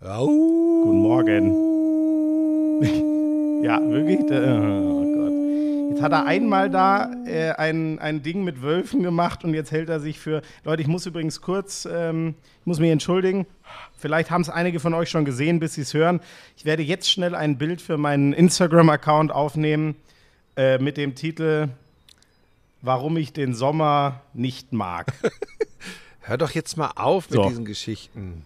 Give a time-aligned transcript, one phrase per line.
[0.00, 0.26] Au.
[0.26, 1.54] Guten Morgen.
[3.64, 4.20] ja, wirklich?
[4.30, 5.32] Oh Gott.
[5.90, 9.88] Jetzt hat er einmal da äh, ein, ein Ding mit Wölfen gemacht und jetzt hält
[9.88, 10.42] er sich für.
[10.62, 13.44] Leute, ich muss übrigens kurz, ähm, ich muss mich entschuldigen.
[13.96, 16.20] Vielleicht haben es einige von euch schon gesehen, bis sie es hören.
[16.56, 19.96] Ich werde jetzt schnell ein Bild für meinen Instagram-Account aufnehmen
[20.56, 21.70] äh, mit dem Titel
[22.82, 25.12] Warum ich den Sommer nicht mag.
[26.20, 27.48] Hör doch jetzt mal auf mit so.
[27.48, 28.44] diesen Geschichten.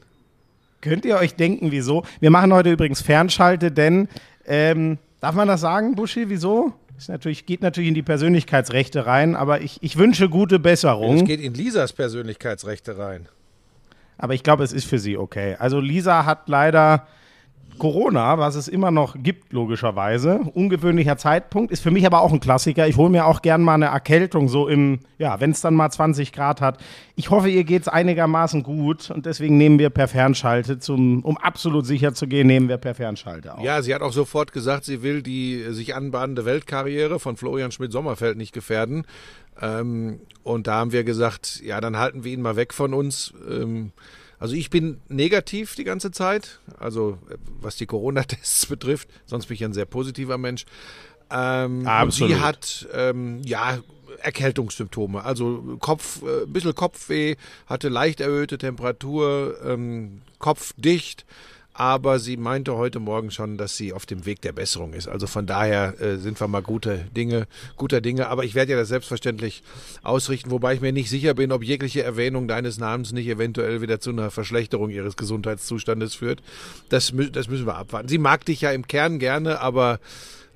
[0.83, 2.03] Könnt ihr euch denken, wieso?
[2.21, 4.09] Wir machen heute übrigens Fernschalte, denn
[4.45, 6.75] ähm, darf man das sagen, Buschi, wieso?
[6.99, 11.19] Ist natürlich, geht natürlich in die Persönlichkeitsrechte rein, aber ich, ich wünsche gute Besserung.
[11.19, 13.29] Es geht in Lisas Persönlichkeitsrechte rein.
[14.19, 15.57] Aber ich glaube, es ist für sie okay.
[15.59, 17.07] Also Lisa hat leider
[17.79, 20.41] Corona, was es immer noch gibt, logischerweise.
[20.55, 22.87] Ungewöhnlicher Zeitpunkt, ist für mich aber auch ein Klassiker.
[22.87, 25.91] Ich hole mir auch gern mal eine Erkältung, so im, ja, wenn es dann mal
[25.91, 26.79] 20 Grad hat.
[27.17, 31.37] Ich hoffe, ihr geht es einigermaßen gut und deswegen nehmen wir per Fernschalte, zum, um
[31.37, 33.63] absolut sicher zu gehen, nehmen wir per Fernschalte auf.
[33.63, 38.37] Ja, sie hat auch sofort gesagt, sie will die sich anbahnende Weltkarriere von Florian Schmidt-Sommerfeld
[38.37, 39.05] nicht gefährden.
[39.61, 43.35] Ähm, und da haben wir gesagt, ja, dann halten wir ihn mal weg von uns.
[43.49, 43.93] Ähm,
[44.43, 49.09] also ich bin negativ die ganze Zeit, also äh, was die Corona-Tests betrifft.
[49.25, 50.65] Sonst bin ich ein sehr positiver Mensch.
[51.31, 52.33] Ähm, Absolut.
[52.33, 53.79] Und sie hat ähm, ja
[54.21, 61.25] Erkältungssymptome, also Kopf, äh, ein bisschen Kopfweh, hatte leicht erhöhte Temperatur, ähm, Kopf dicht
[61.75, 65.09] aber sie meinte heute Morgen schon, dass sie auf dem Weg der Besserung ist.
[65.09, 68.29] Also von daher äh, sind wir mal gute Dinge, guter Dinge.
[68.29, 69.63] Aber ich werde ja das selbstverständlich
[70.03, 74.01] ausrichten, wobei ich mir nicht sicher bin, ob jegliche Erwähnung deines Namens nicht eventuell wieder
[74.01, 76.43] zu einer Verschlechterung ihres Gesundheitszustandes führt.
[76.91, 78.09] Das, das müssen wir abwarten.
[78.09, 79.99] Sie mag dich ja im Kern gerne, aber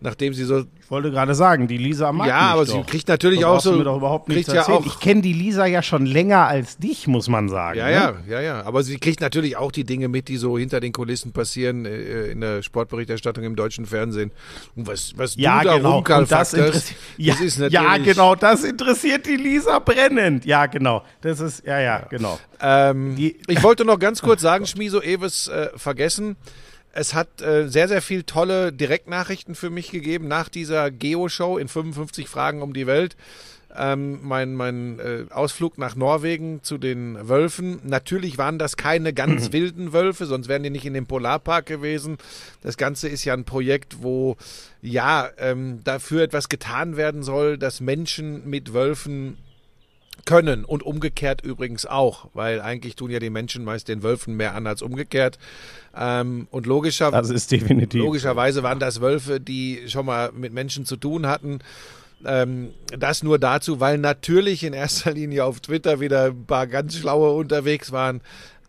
[0.01, 0.61] nachdem sie so.
[0.61, 2.75] Ich wollte gerade sagen, die Lisa mag Ja, aber doch.
[2.75, 3.73] sie kriegt natürlich auch so.
[3.73, 7.09] Mir doch überhaupt kriegt ja auch, ich kenne die Lisa ja schon länger als dich,
[7.09, 7.79] muss man sagen.
[7.79, 7.93] Ja, ne?
[7.93, 8.63] ja, ja, ja.
[8.65, 12.27] Aber sie kriegt natürlich auch die Dinge mit, die so hinter den Kulissen passieren äh,
[12.27, 14.31] in der Sportberichterstattung im deutschen Fernsehen.
[14.77, 16.03] Und was, was ja, du da genau.
[16.03, 16.53] das, das
[17.17, 17.73] ja, ist natürlich.
[17.73, 20.45] Ja, genau, das interessiert die Lisa brennend.
[20.45, 21.03] Ja, genau.
[21.21, 22.39] Das ist, ja, ja, genau.
[22.61, 26.37] Ähm, ich wollte noch ganz kurz sagen, Schmiso Ewes äh, vergessen.
[26.99, 31.69] Es hat äh, sehr, sehr viel tolle Direktnachrichten für mich gegeben nach dieser Geo-Show in
[31.69, 33.17] 55 Fragen um die Welt.
[33.77, 37.81] Ähm, mein mein äh, Ausflug nach Norwegen zu den Wölfen.
[37.85, 42.17] Natürlich waren das keine ganz wilden Wölfe, sonst wären die nicht in dem Polarpark gewesen.
[42.63, 44.39] Das Ganze ist ja ein Projekt, wo
[44.81, 49.37] ja ähm, dafür etwas getan werden soll, dass Menschen mit Wölfen
[50.27, 54.55] können und umgekehrt übrigens auch, weil eigentlich tun ja die Menschen meist den Wölfen mehr
[54.55, 55.39] an als umgekehrt.
[55.97, 57.11] Ähm, und logischer,
[57.95, 61.61] logischerweise waren das Wölfe, die schon mal mit Menschen zu tun hatten.
[62.25, 66.97] Ähm, das nur dazu, weil natürlich in erster Linie auf Twitter wieder ein paar ganz
[66.97, 68.21] schlaue unterwegs waren.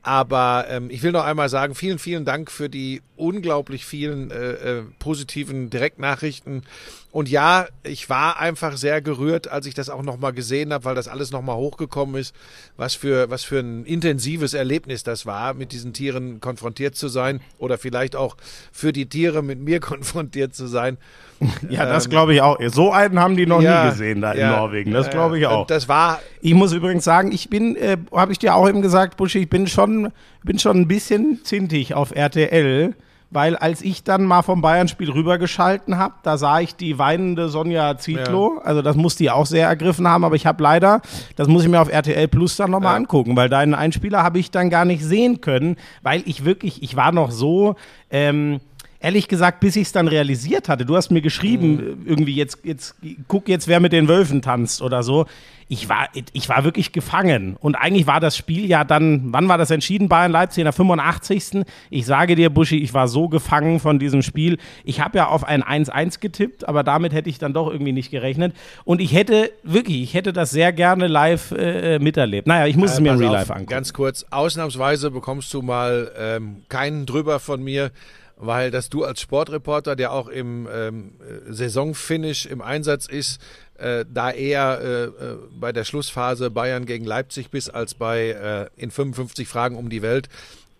[0.03, 4.51] Aber ähm, ich will noch einmal sagen, vielen, vielen Dank für die unglaublich vielen äh,
[4.51, 6.63] äh, positiven Direktnachrichten.
[7.11, 10.94] Und ja, ich war einfach sehr gerührt, als ich das auch nochmal gesehen habe, weil
[10.94, 12.35] das alles nochmal hochgekommen ist,
[12.75, 17.41] was für, was für ein intensives Erlebnis das war, mit diesen Tieren konfrontiert zu sein
[17.57, 18.38] oder vielleicht auch
[18.72, 20.97] für die Tiere mit mir konfrontiert zu sein.
[21.69, 22.57] Ja, das ähm, glaube ich auch.
[22.67, 24.91] So einen haben die noch ja, nie gesehen da ja, in Norwegen.
[24.91, 25.67] Das glaube ich auch.
[25.67, 26.19] Das war.
[26.41, 29.50] Ich muss übrigens sagen, ich bin, äh, habe ich dir auch eben gesagt, Buschi, ich
[29.50, 30.11] bin schon,
[30.44, 32.95] bin schon ein bisschen zintig auf RTL
[33.29, 37.97] weil als ich dann mal vom Bayern-Spiel rübergeschalten habe, da sah ich die weinende Sonja
[37.97, 38.55] Zietlow.
[38.57, 38.61] Ja.
[38.63, 41.01] Also das muss die auch sehr ergriffen haben, aber ich habe leider,
[41.35, 42.97] das muss ich mir auf RTL Plus dann nochmal ja.
[42.97, 46.95] angucken, weil deinen Einspieler habe ich dann gar nicht sehen können, weil ich wirklich, ich
[46.95, 47.75] war noch so.
[48.09, 48.61] Ähm,
[49.00, 52.08] ehrlich gesagt, bis ich es dann realisiert hatte, du hast mir geschrieben, mhm.
[52.08, 52.96] irgendwie jetzt, jetzt,
[53.28, 55.25] guck jetzt, wer mit den Wölfen tanzt oder so
[55.69, 57.57] ich war, ich war wirklich gefangen.
[57.59, 60.07] Und eigentlich war das Spiel ja dann, wann war das entschieden?
[60.07, 61.66] Bayern Leipzig in der 85.
[61.90, 64.57] Ich sage dir, Buschi, ich war so gefangen von diesem Spiel.
[64.86, 68.12] Ich habe ja auf ein 1-1 getippt, aber damit hätte ich dann doch irgendwie nicht
[68.12, 68.56] gerechnet.
[68.86, 72.47] Und ich hätte, wirklich, ich hätte das sehr gerne live äh, miterlebt.
[72.47, 73.69] Naja, ich muss äh, es mir in Real Life angucken.
[73.69, 77.92] Ganz kurz, ausnahmsweise bekommst du mal ähm, keinen drüber von mir
[78.38, 81.12] weil dass du als Sportreporter, der auch im ähm,
[81.50, 83.42] Saisonfinish im Einsatz ist,
[83.78, 88.81] äh, da eher äh, äh, bei der Schlussphase Bayern gegen Leipzig bist als bei äh,
[88.81, 90.30] in 55 Fragen um die Welt,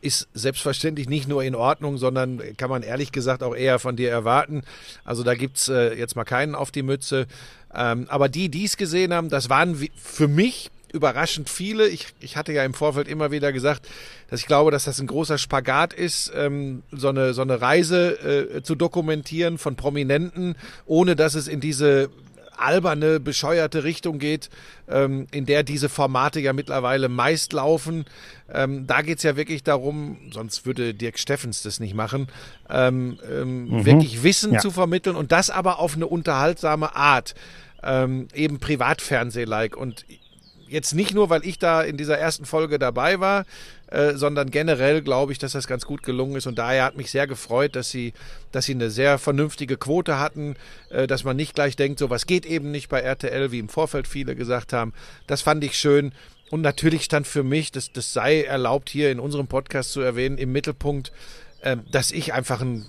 [0.02, 4.12] ist selbstverständlich nicht nur in Ordnung, sondern kann man ehrlich gesagt auch eher von dir
[4.12, 4.62] erwarten.
[5.04, 7.26] Also da gibt's äh, jetzt mal keinen auf die Mütze.
[7.74, 11.88] Ähm, aber die, die es gesehen haben, das waren für mich überraschend viele.
[11.88, 13.88] Ich, ich hatte ja im Vorfeld immer wieder gesagt,
[14.30, 18.56] dass ich glaube, dass das ein großer Spagat ist, ähm, so, eine, so eine Reise
[18.58, 20.56] äh, zu dokumentieren von Prominenten,
[20.86, 22.10] ohne dass es in diese
[22.58, 24.50] alberne, bescheuerte Richtung geht,
[24.90, 28.06] ähm, in der diese Formate ja mittlerweile meist laufen.
[28.52, 32.28] Ähm, da geht's ja wirklich darum, sonst würde Dirk Steffens das nicht machen,
[32.70, 33.86] ähm, ähm, mhm.
[33.86, 34.60] wirklich Wissen ja.
[34.60, 37.36] zu vermitteln und das aber auf eine unterhaltsame Art.
[37.84, 39.78] Ähm, eben Privatfernseh-like.
[39.78, 40.04] Und
[40.68, 43.46] jetzt nicht nur, weil ich da in dieser ersten Folge dabei war,
[43.88, 46.48] äh, sondern generell glaube ich, dass das ganz gut gelungen ist.
[46.48, 48.14] Und daher hat mich sehr gefreut, dass sie,
[48.52, 50.56] dass sie eine sehr vernünftige Quote hatten,
[50.90, 53.70] äh, dass man nicht gleich denkt, so was geht eben nicht bei RTL, wie im
[53.70, 54.94] Vorfeld viele gesagt haben.
[55.26, 56.12] Das fand ich schön.
[56.50, 60.38] Und natürlich stand für mich, das, das sei erlaubt hier in unserem Podcast zu erwähnen,
[60.38, 61.12] im Mittelpunkt,
[61.62, 62.86] äh, dass ich einfach ein,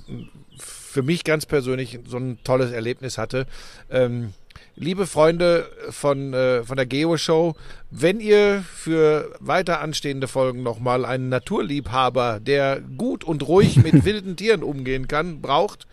[0.58, 3.46] für mich ganz persönlich so ein tolles Erlebnis hatte.
[3.90, 4.32] Ähm,
[4.78, 7.54] liebe Freunde von, äh, von der Geo-Show,
[7.90, 14.36] wenn ihr für weiter anstehende Folgen nochmal einen Naturliebhaber, der gut und ruhig mit wilden
[14.36, 15.86] Tieren umgehen kann, braucht,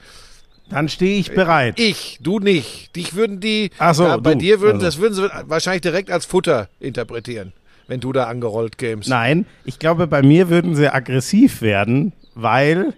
[0.69, 1.79] dann stehe ich bereit.
[1.79, 2.95] Ich, du nicht.
[2.95, 4.39] Dich würden die, Ach so, ja, bei du.
[4.39, 4.85] dir würden, also.
[4.85, 7.53] das würden sie wahrscheinlich direkt als Futter interpretieren,
[7.87, 9.09] wenn du da angerollt kämst.
[9.09, 12.93] Nein, ich glaube, bei mir würden sie aggressiv werden, weil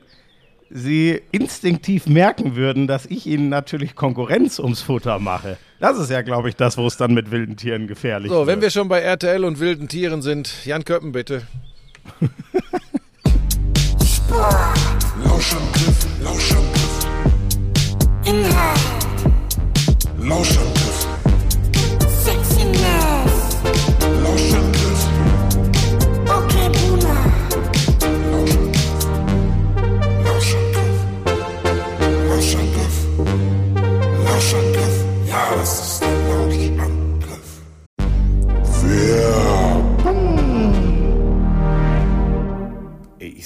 [0.70, 5.58] sie instinktiv merken würden, dass ich ihnen natürlich Konkurrenz ums Futter mache.
[5.80, 8.48] Das ist ja, glaube ich, das, wo es dann mit wilden Tieren gefährlich So, wird.
[8.48, 11.44] wenn wir schon bei RTL und wilden Tieren sind, Jan Köppen bitte.
[15.24, 17.08] Lauschangriff, Lauschangriff.
[18.26, 18.80] Inhalt.
[20.20, 20.87] Lauschangriff.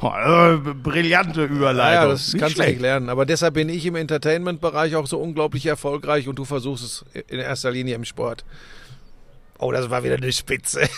[0.00, 2.02] Brillante Überleitung.
[2.04, 2.72] Ja, das Nicht kannst du schlecht.
[2.78, 3.08] nicht lernen.
[3.08, 7.38] Aber deshalb bin ich im Entertainment-Bereich auch so unglaublich erfolgreich und du versuchst es in
[7.38, 8.44] erster Linie im Sport.
[9.58, 10.80] Oh, das war wieder eine Spitze.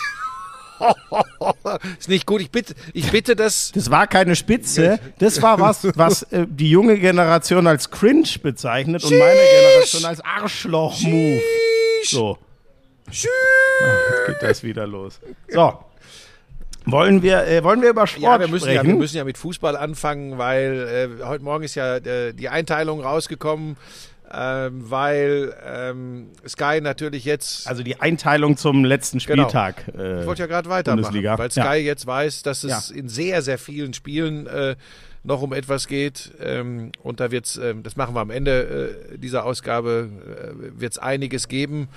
[1.99, 2.41] Ist nicht gut.
[2.41, 3.71] Ich bitte, ich bitte das.
[3.73, 9.03] Das war keine Spitze, das war was, was äh, die junge Generation als cringe bezeichnet
[9.03, 11.41] und meine Generation als Arschloch-Move.
[12.05, 12.37] So.
[13.07, 15.19] Ah, jetzt geht das wieder los.
[15.49, 15.77] So.
[16.85, 18.87] Wollen wir, äh, wollen wir über Sport Ja, wir müssen ja, sprechen?
[18.89, 23.01] wir müssen ja mit Fußball anfangen, weil äh, heute Morgen ist ja äh, die Einteilung
[23.01, 23.77] rausgekommen,
[24.35, 29.43] ähm, weil ähm, Sky natürlich jetzt also die Einteilung zum letzten Genau.
[29.43, 29.87] Spieltag.
[29.97, 31.37] Äh, Ich wollte ja gerade weitermachen, Bundesliga.
[31.37, 31.73] weil Sky Ja.
[31.75, 32.95] jetzt weiß, dass es Ja.
[32.95, 34.75] in sehr, sehr vielen Spielen äh,
[35.23, 36.31] noch um etwas geht.
[36.41, 40.91] Ähm, und da wird's, ähm, das machen wir am Ende äh, dieser Ausgabe, äh, wird
[40.93, 41.87] es einiges geben.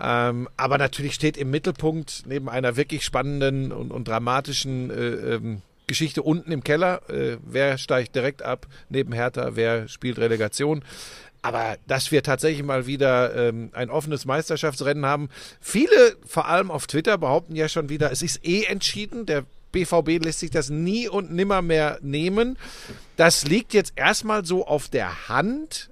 [0.00, 5.62] Ähm, aber natürlich steht im Mittelpunkt neben einer wirklich spannenden und, und dramatischen äh, ähm,
[5.86, 7.08] Geschichte unten im Keller.
[7.08, 10.84] Äh, wer steigt direkt ab neben Hertha, wer spielt Relegation.
[11.42, 15.28] Aber dass wir tatsächlich mal wieder ähm, ein offenes Meisterschaftsrennen haben.
[15.60, 19.26] Viele, vor allem auf Twitter, behaupten ja schon wieder, es ist eh entschieden.
[19.26, 22.58] Der BVB lässt sich das nie und nimmer mehr nehmen.
[23.16, 25.90] Das liegt jetzt erstmal so auf der Hand.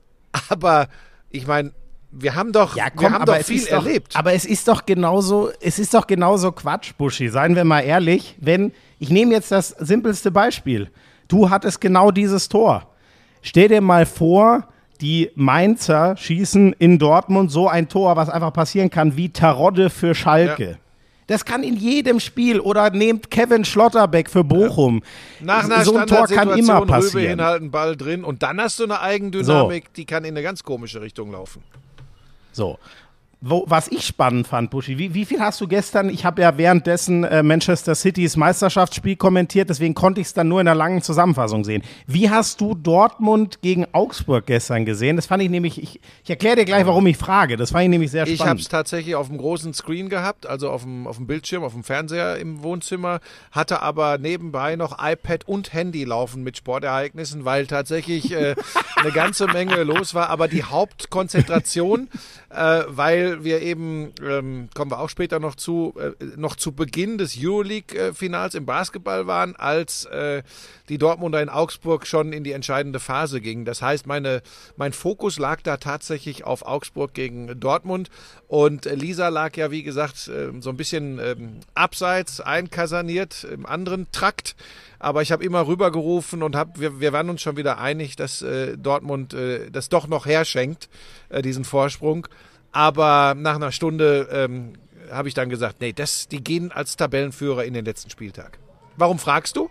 [0.48, 0.88] Aber
[1.30, 1.72] ich meine,
[2.16, 4.16] wir haben doch, Ja, komm, wir haben doch viel doch, erlebt.
[4.16, 7.28] Aber es ist doch genauso, es ist doch genauso Quatsch, Buschi.
[7.28, 10.90] Seien wir mal ehrlich, wenn, ich nehme jetzt das simpelste Beispiel.
[11.28, 12.88] Du hattest genau dieses Tor.
[13.42, 14.68] Stell dir mal vor,
[15.00, 20.14] die Mainzer schießen in Dortmund so ein Tor, was einfach passieren kann, wie Tarodde für
[20.14, 20.70] Schalke.
[20.70, 20.76] Ja.
[21.26, 25.02] Das kann in jedem Spiel oder nehmt Kevin Schlotterbeck für Bochum.
[25.40, 27.30] Nach einer so ein Tor kann immer Standardsituation Rübe passieren.
[27.30, 31.00] hinhalten, Ball drin und dann hast du eine Eigendynamik, die kann in eine ganz komische
[31.00, 31.62] Richtung laufen.
[32.54, 32.78] So.
[33.40, 36.08] Wo, was ich spannend fand, Buschi, wie, wie viel hast du gestern?
[36.08, 40.60] Ich habe ja währenddessen äh, Manchester Citys Meisterschaftsspiel kommentiert, deswegen konnte ich es dann nur
[40.60, 41.82] in einer langen Zusammenfassung sehen.
[42.06, 45.16] Wie hast du Dortmund gegen Augsburg gestern gesehen?
[45.16, 47.56] Das fand ich nämlich, ich, ich erkläre dir gleich, warum ich frage.
[47.56, 48.60] Das fand ich nämlich sehr Ich habe spannend.
[48.62, 51.84] es tatsächlich auf dem großen Screen gehabt, also auf dem, auf dem Bildschirm, auf dem
[51.84, 53.20] Fernseher im Wohnzimmer,
[53.52, 58.54] hatte aber nebenbei noch iPad und Handy laufen mit Sportereignissen, weil tatsächlich äh,
[58.96, 60.30] eine ganze Menge los war.
[60.30, 62.08] Aber die Hauptkonzentration,
[62.50, 67.18] äh, weil wir eben, ähm, kommen wir auch später noch zu, äh, noch zu Beginn
[67.18, 70.42] des Euroleague-Finals im Basketball waren, als äh,
[70.88, 73.64] die Dortmunder in Augsburg schon in die entscheidende Phase gingen.
[73.64, 74.42] Das heißt, meine,
[74.76, 78.10] mein Fokus lag da tatsächlich auf Augsburg gegen Dortmund
[78.46, 83.66] und äh, Lisa lag ja, wie gesagt, ähm, so ein bisschen ähm, abseits, einkasaniert im
[83.66, 84.54] anderen Trakt.
[84.98, 88.42] Aber ich habe immer rübergerufen und hab, wir, wir waren uns schon wieder einig, dass
[88.42, 90.88] äh, Dortmund äh, das doch noch herschenkt,
[91.28, 92.26] äh, diesen Vorsprung.
[92.74, 94.72] Aber nach einer Stunde ähm,
[95.08, 98.58] habe ich dann gesagt, nee, das, die gehen als Tabellenführer in den letzten Spieltag.
[98.96, 99.70] Warum fragst du?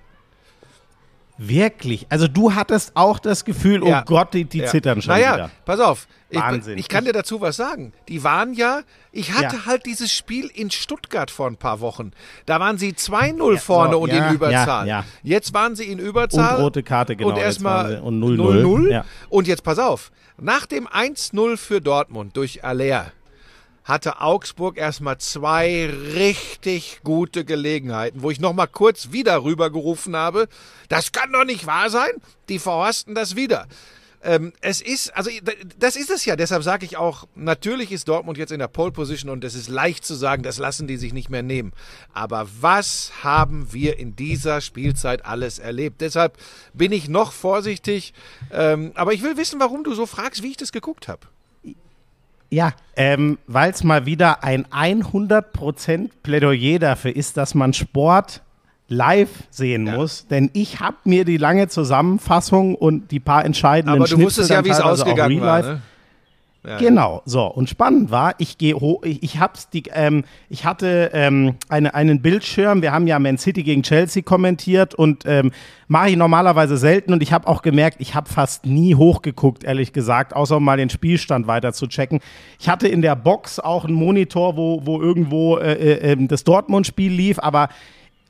[1.37, 2.05] Wirklich?
[2.09, 4.03] Also du hattest auch das Gefühl, oh Ja.
[4.05, 4.67] Gott, die, die Ja.
[4.67, 5.51] zittern schon naja, wieder.
[5.65, 6.07] pass auf.
[6.29, 6.77] Ich, Wahnsinn.
[6.77, 7.93] Ich kann dir dazu was sagen.
[8.07, 9.65] Die waren ja, ich hatte Ja.
[9.65, 12.11] halt dieses Spiel in Stuttgart vor ein paar Wochen.
[12.45, 15.03] Da waren sie 2-0 vorne so, und in Überzahl.
[15.23, 16.57] Jetzt waren sie in Überzahl.
[16.57, 18.63] Und rote Karte, genau, Und erstmal waren sie- und 0-0.
[18.63, 18.91] 0-0.
[18.91, 19.05] Ja.
[19.29, 20.11] Und jetzt pass auf.
[20.39, 23.11] Nach dem 1-0 für Dortmund durch Aller
[23.83, 30.47] hatte Augsburg erstmal zwei richtig gute Gelegenheiten, wo ich noch mal kurz wieder rübergerufen habe,
[30.89, 32.11] das kann doch nicht wahr sein,
[32.49, 33.67] die verhorsten das wieder.
[34.25, 35.29] Ähm, es ist, also
[35.77, 38.93] das ist es ja, deshalb sage ich auch, natürlich ist Dortmund jetzt in der Pole
[38.93, 41.73] Position und es ist leicht zu sagen, das lassen die sich nicht mehr nehmen.
[42.13, 45.99] Aber was haben wir in dieser Spielzeit alles erlebt?
[45.99, 46.37] Deshalb
[46.73, 48.13] bin ich noch vorsichtig,
[48.51, 51.27] ähm, aber ich will wissen, warum du so fragst, wie ich das geguckt habe.
[52.53, 58.43] Ja, ähm, weil es mal wieder ein 100% Plädoyer dafür ist, dass man Sport
[58.87, 60.27] live sehen muss.
[60.27, 64.49] Denn ich habe mir die lange Zusammenfassung und die paar entscheidenden Aber du Schnipsel wusstest
[64.51, 65.61] ja, wie es ausgegangen war.
[65.63, 65.81] Ne?
[66.65, 67.45] Ja, Genau, so.
[67.45, 72.21] Und spannend war, ich gehe ich, ich hab's die, ähm, ich hatte ähm, eine, einen
[72.21, 75.51] Bildschirm, wir haben ja Man City gegen Chelsea kommentiert und ähm,
[75.89, 79.91] mache ich normalerweise selten und ich habe auch gemerkt, ich habe fast nie hochgeguckt, ehrlich
[79.91, 82.21] gesagt, außer um mal den Spielstand weiter zu checken.
[82.59, 86.45] Ich hatte in der Box auch einen Monitor, wo, wo irgendwo äh, äh, ähm, das
[86.45, 87.67] Dortmund-Spiel lief, aber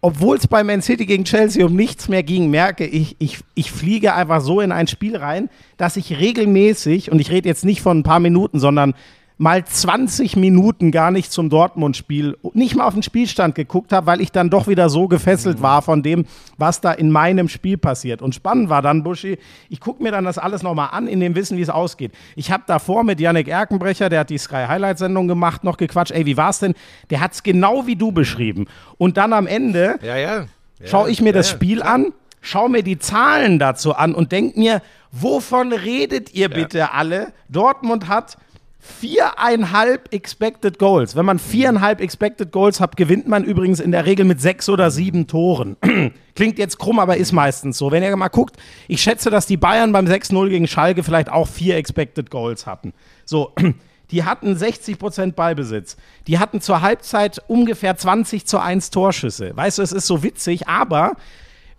[0.03, 3.71] obwohl es bei Man City gegen Chelsea um nichts mehr ging, merke ich, ich, ich
[3.71, 7.81] fliege einfach so in ein Spiel rein, dass ich regelmäßig, und ich rede jetzt nicht
[7.81, 8.95] von ein paar Minuten, sondern
[9.37, 14.21] mal 20 Minuten gar nicht zum Dortmund-Spiel, nicht mal auf den Spielstand geguckt habe, weil
[14.21, 16.25] ich dann doch wieder so gefesselt war von dem,
[16.57, 18.21] was da in meinem Spiel passiert.
[18.21, 19.37] Und spannend war dann, Buschi,
[19.69, 22.11] ich gucke mir dann das alles nochmal an, in dem Wissen, wie es ausgeht.
[22.35, 26.25] Ich habe davor mit Yannick Erkenbrecher, der hat die Sky Highlight-Sendung gemacht, noch gequatscht, ey,
[26.25, 26.73] wie war's denn?
[27.09, 28.67] Der hat's genau wie du beschrieben.
[28.97, 30.15] Und dann am Ende ja.
[30.15, 30.39] ja.
[30.39, 30.45] ja
[30.85, 31.93] schaue ich mir ja, das ja, Spiel klar.
[31.93, 37.33] an, schaue mir die Zahlen dazu an und denke mir, wovon redet ihr bitte alle?
[37.49, 38.37] Dortmund hat
[38.85, 41.15] Viereinhalb Expected Goals.
[41.15, 44.91] Wenn man viereinhalb Expected Goals hat, gewinnt man übrigens in der Regel mit sechs oder
[44.91, 45.77] sieben Toren.
[46.35, 47.91] Klingt jetzt krumm, aber ist meistens so.
[47.91, 48.57] Wenn ihr mal guckt,
[48.89, 52.93] ich schätze, dass die Bayern beim 6-0 gegen Schalke vielleicht auch vier Expected Goals hatten.
[53.23, 53.53] So,
[54.11, 55.95] die hatten 60% Ballbesitz.
[56.27, 59.55] Die hatten zur Halbzeit ungefähr 20 zu 1 Torschüsse.
[59.55, 61.13] Weißt du, es ist so witzig, aber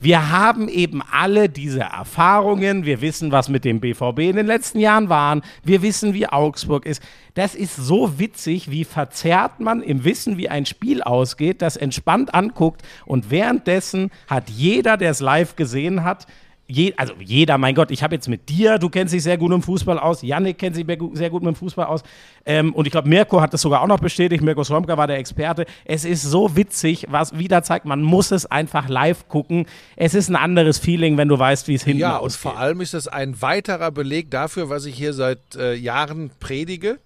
[0.05, 2.85] wir haben eben alle diese Erfahrungen.
[2.85, 5.41] Wir wissen, was mit dem BVB in den letzten Jahren waren.
[5.63, 7.03] Wir wissen, wie Augsburg ist.
[7.33, 12.35] Das ist so witzig, wie verzerrt man im Wissen, wie ein Spiel ausgeht, das entspannt
[12.35, 12.83] anguckt.
[13.07, 16.27] Und währenddessen hat jeder, der es live gesehen hat,
[16.67, 19.53] je, also jeder, mein Gott, ich habe jetzt mit dir, du kennst dich sehr gut
[19.53, 22.03] im Fußball aus, Yannick kennt sich sehr gut mit dem Fußball aus
[22.47, 25.19] ähm, und ich glaube, Mirko hat das sogar auch noch bestätigt, Mirko Slomka war der
[25.19, 25.67] Experte.
[25.85, 29.67] Es ist so witzig, was wieder zeigt, man muss es einfach live gucken.
[29.97, 32.81] Es ist ein anderes Feeling, wenn du weißt, wie es hinten Ja, und vor allem
[32.81, 36.99] ist es ein weiterer Beleg dafür, was ich hier seit äh, Jahren predige.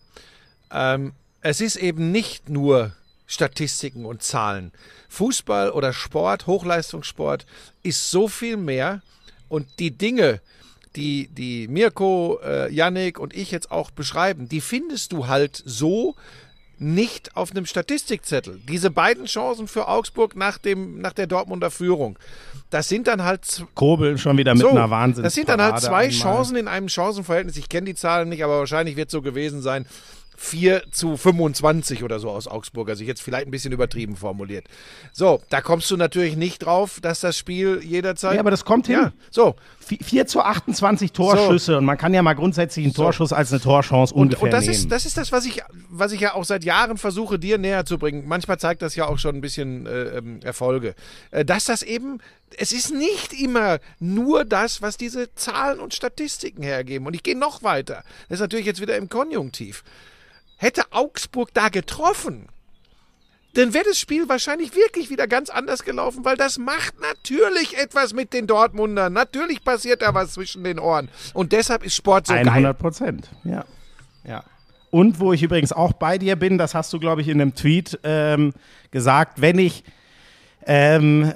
[0.72, 2.92] Ähm, es ist eben nicht nur
[3.26, 4.72] Statistiken und Zahlen.
[5.08, 7.46] Fußball oder Sport, Hochleistungssport
[7.82, 9.02] ist so viel mehr
[9.48, 10.40] und die Dinge,
[10.96, 16.14] die, die Mirko, äh, Yannick und ich jetzt auch beschreiben, die findest du halt so
[16.80, 18.60] nicht auf einem Statistikzettel.
[18.68, 22.18] Diese beiden Chancen für Augsburg nach, dem, nach der Dortmunder Führung,
[22.70, 25.24] das sind dann halt Kobel schon wieder mit so, einer Wahnsinn.
[25.24, 27.56] das sind dann halt zwei Chancen in einem Chancenverhältnis.
[27.56, 29.86] Ich kenne die Zahlen nicht, aber wahrscheinlich wird es so gewesen sein.
[30.40, 33.08] 4 zu 25 oder so aus Augsburger Sicht.
[33.08, 34.66] Jetzt vielleicht ein bisschen übertrieben formuliert.
[35.12, 38.34] So, da kommst du natürlich nicht drauf, dass das Spiel jederzeit.
[38.34, 38.96] Ja, aber das kommt hin.
[38.96, 39.56] Ja, so.
[39.80, 44.14] 4 zu 28 Torschüsse und man kann ja mal grundsätzlich einen Torschuss als eine Torchance
[44.14, 44.74] Und, ungefähr und das nehmen.
[44.74, 47.86] ist, das ist das, was ich, was ich ja auch seit Jahren versuche, dir näher
[47.86, 48.24] zu bringen.
[48.28, 50.94] Manchmal zeigt das ja auch schon ein bisschen äh, ähm, Erfolge.
[51.30, 52.20] Äh, dass das eben,
[52.58, 57.06] es ist nicht immer nur das, was diese Zahlen und Statistiken hergeben.
[57.06, 58.04] Und ich gehe noch weiter.
[58.28, 59.82] Das ist natürlich jetzt wieder im Konjunktiv.
[60.58, 62.48] Hätte Augsburg da getroffen,
[63.54, 68.12] dann wäre das Spiel wahrscheinlich wirklich wieder ganz anders gelaufen, weil das macht natürlich etwas
[68.12, 69.12] mit den Dortmundern.
[69.12, 71.08] Natürlich passiert da was zwischen den Ohren.
[71.34, 72.48] Und deshalb ist Sport so geil.
[72.48, 73.64] 100 Prozent, ja.
[74.24, 74.44] ja.
[74.90, 77.54] Und wo ich übrigens auch bei dir bin, das hast du, glaube ich, in einem
[77.54, 78.52] Tweet ähm,
[78.90, 79.84] gesagt, wenn ich,
[80.66, 81.32] ähm, äh,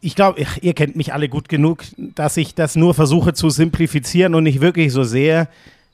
[0.00, 4.34] ich glaube, ihr kennt mich alle gut genug, dass ich das nur versuche zu simplifizieren
[4.34, 5.48] und nicht wirklich so sehe.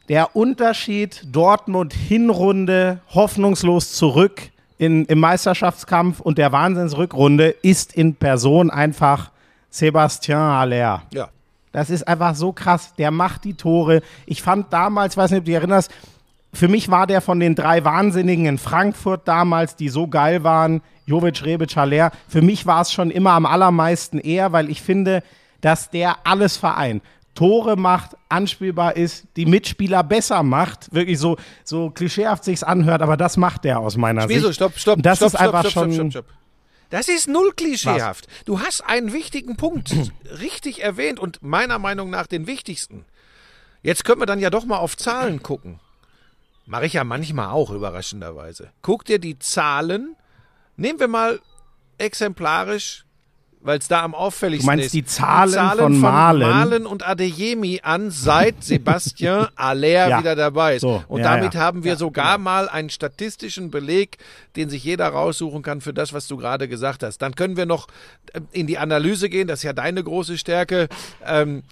[0.08, 8.70] Der Unterschied Dortmund Hinrunde hoffnungslos zurück in, im Meisterschaftskampf und der Wahnsinnsrückrunde ist in Person
[8.70, 9.30] einfach
[9.72, 11.02] Sébastien Haller.
[11.12, 11.28] Ja.
[11.70, 12.94] Das ist einfach so krass.
[12.98, 14.02] Der macht die Tore.
[14.26, 15.90] Ich fand damals, weiß nicht, ob du dich erinnerst,
[16.52, 20.82] für mich war der von den drei Wahnsinnigen in Frankfurt damals, die so geil waren,
[21.06, 22.10] Jovic, Rebic, Haller.
[22.28, 25.22] Für mich war es schon immer am allermeisten er, weil ich finde,
[25.62, 27.02] dass der alles vereint.
[27.34, 30.92] Tore macht, anspielbar ist, die Mitspieler besser macht.
[30.92, 34.48] Wirklich so, so klischeehaft sich's anhört, aber das macht der aus meiner Wieso?
[34.48, 34.56] Sicht.
[34.56, 35.92] Stopp, stopp, Und das stopp, ist stopp, einfach stopp, schon.
[35.92, 36.38] stopp, stopp, stopp.
[36.90, 38.26] Das ist null klischeehaft.
[38.44, 39.94] Du hast einen wichtigen Punkt
[40.40, 43.06] richtig erwähnt und meiner Meinung nach den wichtigsten.
[43.82, 45.80] Jetzt können wir dann ja doch mal auf Zahlen gucken.
[46.66, 48.70] Mache ich ja manchmal auch, überraschenderweise.
[48.82, 50.16] Guck dir die Zahlen,
[50.76, 51.40] nehmen wir mal
[51.96, 53.04] exemplarisch,
[53.62, 54.94] weil es da am auffälligsten Du meinst ist.
[54.94, 56.48] die Zahlen von Malen?
[56.48, 60.18] Malen und Adeyemi an, seit Sebastian Aller Ja.
[60.20, 60.82] wieder dabei ist.
[60.82, 61.60] So, und ja, damit ja.
[61.60, 64.18] haben wir sogar mal einen statistischen Beleg,
[64.56, 67.18] den sich jeder raussuchen kann für das, was du gerade gesagt hast.
[67.18, 67.88] Dann können wir noch
[68.32, 70.88] äh, in die Analyse gehen, das ist ja deine große Stärke.
[71.24, 71.62] Ähm,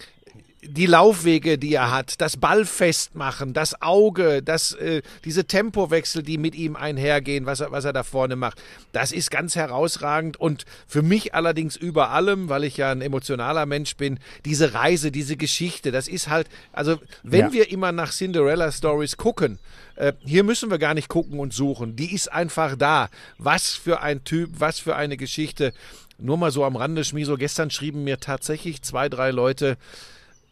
[0.62, 6.54] die Laufwege, die er hat, das Ballfestmachen, das Auge, das, äh, diese Tempowechsel, die mit
[6.54, 8.60] ihm einhergehen, was er, was er da vorne macht,
[8.92, 13.64] das ist ganz herausragend und für mich allerdings über allem, weil ich ja ein emotionaler
[13.66, 17.52] Mensch bin, diese Reise, diese Geschichte, das ist halt, also wenn Ja.
[17.52, 19.58] wir immer nach Cinderella Stories gucken,
[19.96, 23.08] äh, hier müssen wir gar nicht gucken und suchen, die ist einfach da.
[23.38, 25.72] Was für ein Typ, was für eine Geschichte.
[26.18, 29.78] Nur mal so am Rande, Schmiso, gestern schrieben mir tatsächlich zwei, drei Leute,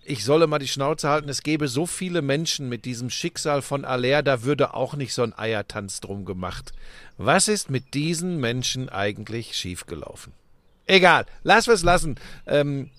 [0.09, 3.85] ich solle mal die Schnauze halten, es gäbe so viele Menschen mit diesem Schicksal von
[3.85, 6.73] Aller, da würde auch nicht so ein Eiertanz drum gemacht.
[7.18, 10.33] Was ist mit diesen Menschen eigentlich schiefgelaufen?
[10.87, 12.16] Egal, lass wir es lassen.
[12.47, 12.90] Ähm,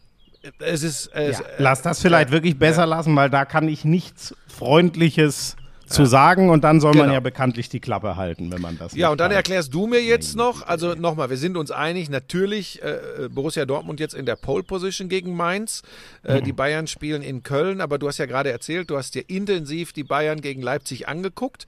[0.59, 1.07] es ist.
[1.07, 5.55] Es, Ja, lass das vielleicht wirklich besser lassen, weil da kann ich nichts Freundliches
[5.89, 7.13] zu sagen und dann soll man Genau.
[7.13, 9.37] ja bekanntlich die Klappe halten, wenn man das Ja, und dann kann.
[9.37, 13.99] erklärst du mir jetzt noch, also nochmal, wir sind uns einig, natürlich äh, Borussia Dortmund
[13.99, 15.81] jetzt in der Pole Position gegen Mainz.
[16.23, 19.23] Äh, Die Bayern spielen in Köln, aber du hast ja gerade erzählt, du hast dir
[19.29, 21.67] intensiv die Bayern gegen Leipzig angeguckt.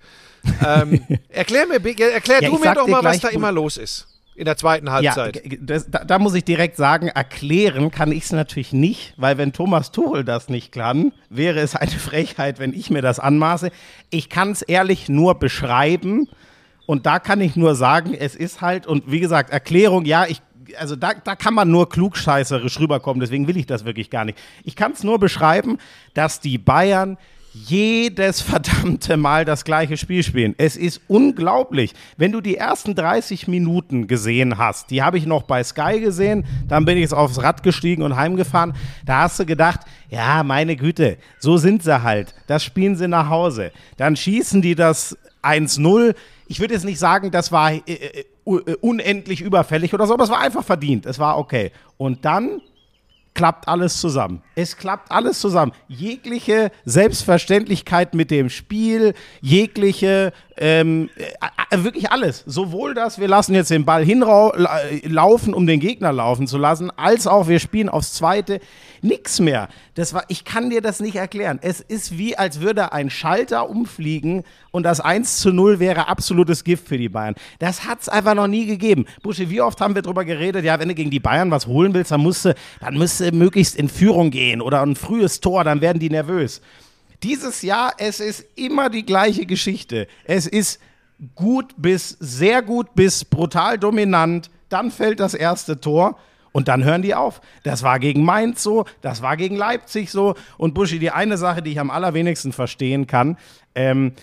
[0.65, 4.07] Ähm, erklär mir, erklär Ja, du mir doch mal, was da immer los ist.
[4.35, 5.41] In der zweiten Halbzeit.
[5.45, 9.37] Ja, das, da, da muss ich direkt sagen, erklären kann ich es natürlich nicht, weil
[9.37, 13.71] wenn Thomas Tuchel das nicht kann, wäre es eine Frechheit, wenn ich mir das anmaße.
[14.09, 16.29] Ich kann es ehrlich nur beschreiben
[16.85, 20.41] und da kann ich nur sagen, es ist halt, und wie gesagt, Erklärung, ja, ich,
[20.77, 24.37] also da, da kann man nur klugscheißerisch rüberkommen, deswegen will ich das wirklich gar nicht.
[24.63, 25.77] Ich kann es nur beschreiben,
[26.13, 27.17] dass die Bayern
[27.53, 30.55] jedes verdammte Mal das gleiche Spiel spielen.
[30.57, 31.93] Es ist unglaublich.
[32.17, 36.45] Wenn du die ersten 30 Minuten gesehen hast, die habe ich noch bei Sky gesehen,
[36.67, 38.73] dann bin ich jetzt aufs Rad gestiegen und heimgefahren,
[39.05, 42.33] da hast du gedacht, ja, meine Güte, so sind sie halt.
[42.47, 43.71] Das spielen sie nach Hause.
[43.97, 46.15] Dann schießen die das 1-0.
[46.47, 50.23] Ich würde jetzt nicht sagen, das war äh, äh, äh, unendlich überfällig oder so, aber
[50.23, 51.05] es war einfach verdient.
[51.05, 51.71] Es war okay.
[51.97, 52.61] Und dann
[53.33, 54.41] klappt alles zusammen.
[54.55, 55.71] Es klappt alles zusammen.
[55.87, 62.43] Jegliche Selbstverständlichkeit mit dem Spiel, jegliche, ähm, äh, äh, wirklich alles.
[62.45, 67.25] Sowohl das, wir lassen jetzt den Ball hinlaufen, um den Gegner laufen zu lassen, als
[67.25, 68.61] auch wir spielen aufs Zweite.
[69.01, 69.69] Nix mehr.
[69.95, 71.57] Das war, ich kann dir das nicht erklären.
[71.63, 76.63] Es ist wie, als würde ein Schalter umfliegen und das 1 zu 0 wäre absolutes
[76.63, 77.33] Gift für die Bayern.
[77.57, 79.07] Das hat es einfach noch nie gegeben.
[79.23, 81.95] Buschi, wie oft haben wir darüber geredet, ja, wenn du gegen die Bayern was holen
[81.95, 85.63] willst, dann musst du, dann musst du möglichst in Führung gehen oder ein frühes Tor,
[85.63, 86.61] dann werden die nervös.
[87.23, 90.07] Dieses Jahr, es ist immer die gleiche Geschichte.
[90.25, 90.79] Es ist
[91.35, 96.17] gut bis sehr gut bis brutal dominant, dann fällt das erste Tor
[96.51, 97.41] und dann hören die auf.
[97.63, 100.35] Das war gegen Mainz so, das war gegen Leipzig so.
[100.57, 103.37] Und Buschi, die eine Sache, die ich am allerwenigsten verstehen kann,
[103.75, 104.13] ähm,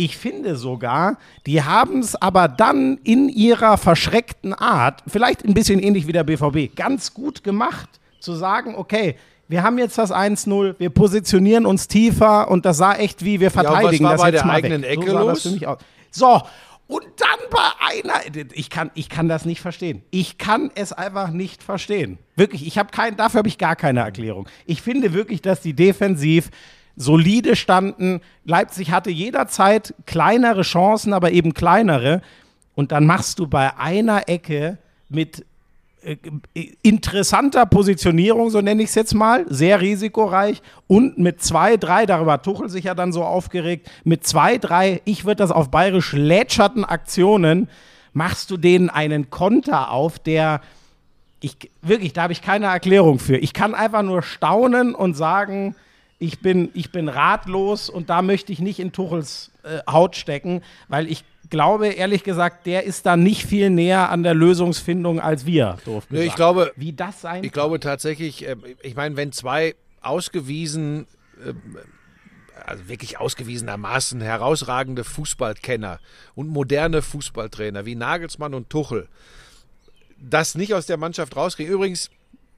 [0.00, 5.80] ich finde sogar, die haben es aber dann in ihrer verschreckten Art, vielleicht ein bisschen
[5.80, 7.88] ähnlich wie der BVB, ganz gut gemacht,
[8.20, 9.16] zu sagen, okay,
[9.48, 13.50] wir haben jetzt das 1-0, wir positionieren uns tiefer und das sah echt wie, wir
[13.50, 14.98] verteidigen war das bei jetzt der mal eigenen weg.
[14.98, 15.48] Ecke so los?
[16.10, 16.42] So,
[16.88, 20.02] und dann bei einer, ich kann, ich kann das nicht verstehen.
[20.10, 22.18] Ich kann es einfach nicht verstehen.
[22.34, 24.48] Wirklich, ich habe kein, dafür habe ich gar keine Erklärung.
[24.64, 26.50] Ich finde wirklich, dass die defensiv
[26.96, 28.20] solide standen.
[28.44, 32.22] Leipzig hatte jederzeit kleinere Chancen, aber eben kleinere.
[32.74, 34.78] Und dann machst du bei einer Ecke
[35.10, 35.44] mit
[36.82, 42.40] interessanter Positionierung, so nenne ich es jetzt mal, sehr risikoreich und mit zwei, drei, darüber
[42.42, 46.84] Tuchel sich ja dann so aufgeregt, mit zwei, drei, ich würde das auf bayerisch lätscherten
[46.84, 47.68] Aktionen,
[48.12, 50.60] machst du denen einen Konter auf, der
[51.40, 53.36] ich wirklich, da habe ich keine Erklärung für.
[53.36, 55.76] Ich kann einfach nur staunen und sagen,
[56.18, 60.62] ich bin, ich bin ratlos und da möchte ich nicht in Tuchels äh, Haut stecken,
[60.88, 65.46] weil ich glaube, ehrlich gesagt, der ist da nicht viel näher an der Lösungsfindung als
[65.46, 65.78] wir.
[65.84, 66.36] Doof Nee, ich gesagt.
[66.36, 71.06] glaube, wie das sein Ich glaube tatsächlich, äh, ich meine, wenn zwei ausgewiesen,
[71.44, 71.54] äh,
[72.64, 76.00] also wirklich ausgewiesenermaßen herausragende Fußballkenner
[76.34, 79.08] und moderne Fußballtrainer wie Nagelsmann und Tuchel
[80.20, 81.72] das nicht aus der Mannschaft rauskriegen.
[81.72, 82.10] Übrigens,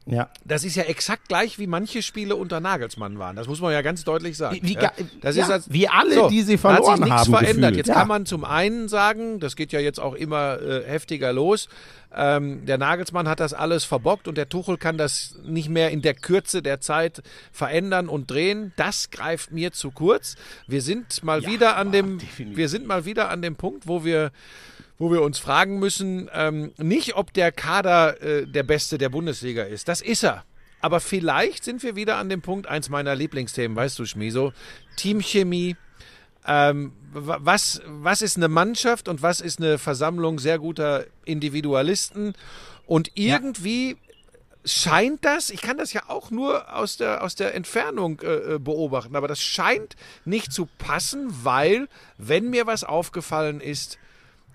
[0.06, 0.28] Ja.
[0.44, 3.36] das ist ja exakt gleich, wie manche Spiele unter Nagelsmann waren.
[3.36, 4.58] Das muss man ja ganz deutlich sagen.
[4.62, 7.20] Wie- ja, das ja, ist als, wie alle, die sie da verloren hat sich nichts
[7.20, 7.54] haben, verändert.
[7.72, 7.76] gefühlt.
[7.76, 7.94] Jetzt Ja.
[7.94, 11.68] kann man zum einen sagen, das geht ja jetzt auch immer äh, heftiger los.
[12.12, 16.02] Ähm, der Nagelsmann hat das alles verbockt und der Tuchel kann das nicht mehr in
[16.02, 18.72] der Kürze der Zeit verändern und drehen.
[18.76, 20.34] Das greift mir zu kurz.
[20.66, 22.56] Wir sind mal wieder an dem, definitiv.
[22.56, 24.32] wir sind mal wieder an dem Punkt, wo wir
[25.00, 29.64] wo wir uns fragen müssen, ähm, nicht ob der Kader äh, der beste der Bundesliga
[29.64, 29.88] ist.
[29.88, 30.44] Das ist er.
[30.82, 34.52] Aber vielleicht sind wir wieder an dem Punkt, eins meiner Lieblingsthemen, weißt du, Schmiso,
[34.96, 35.76] Teamchemie.
[36.46, 42.34] Ähm, wa- was, was ist eine Mannschaft und was ist eine Versammlung sehr guter Individualisten?
[42.86, 43.96] Und irgendwie
[44.64, 48.58] scheint das, ich kann das ja auch nur aus der, aus der Entfernung äh, äh,
[48.58, 53.98] beobachten, aber das scheint nicht zu passen, weil, wenn mir was aufgefallen ist,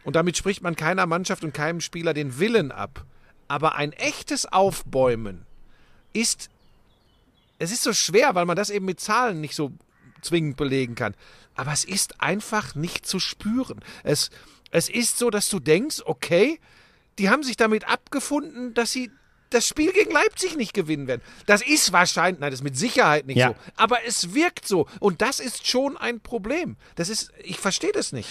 [0.06, 3.04] und damit spricht man keiner Mannschaft und keinem Spieler den Willen ab,
[3.48, 5.46] aber ein echtes Aufbäumen
[6.14, 6.50] ist,
[7.60, 9.72] es ist so schwer, weil man das eben mit Zahlen nicht so
[10.22, 11.16] zwingend belegen kann,
[11.56, 13.80] aber es ist einfach nicht zu spüren.
[14.04, 14.30] Es,
[14.72, 16.60] es ist so, dass du denkst, okay,
[17.18, 19.12] die haben sich damit abgefunden, dass sie
[19.52, 21.22] das Spiel gegen Leipzig nicht gewinnen werden.
[21.46, 23.50] Das ist wahrscheinlich, nein, das ist mit Sicherheit nicht Ja.
[23.50, 26.76] so, aber es wirkt so und das ist schon ein Problem.
[26.96, 28.30] Das ist, ich verstehe das nicht.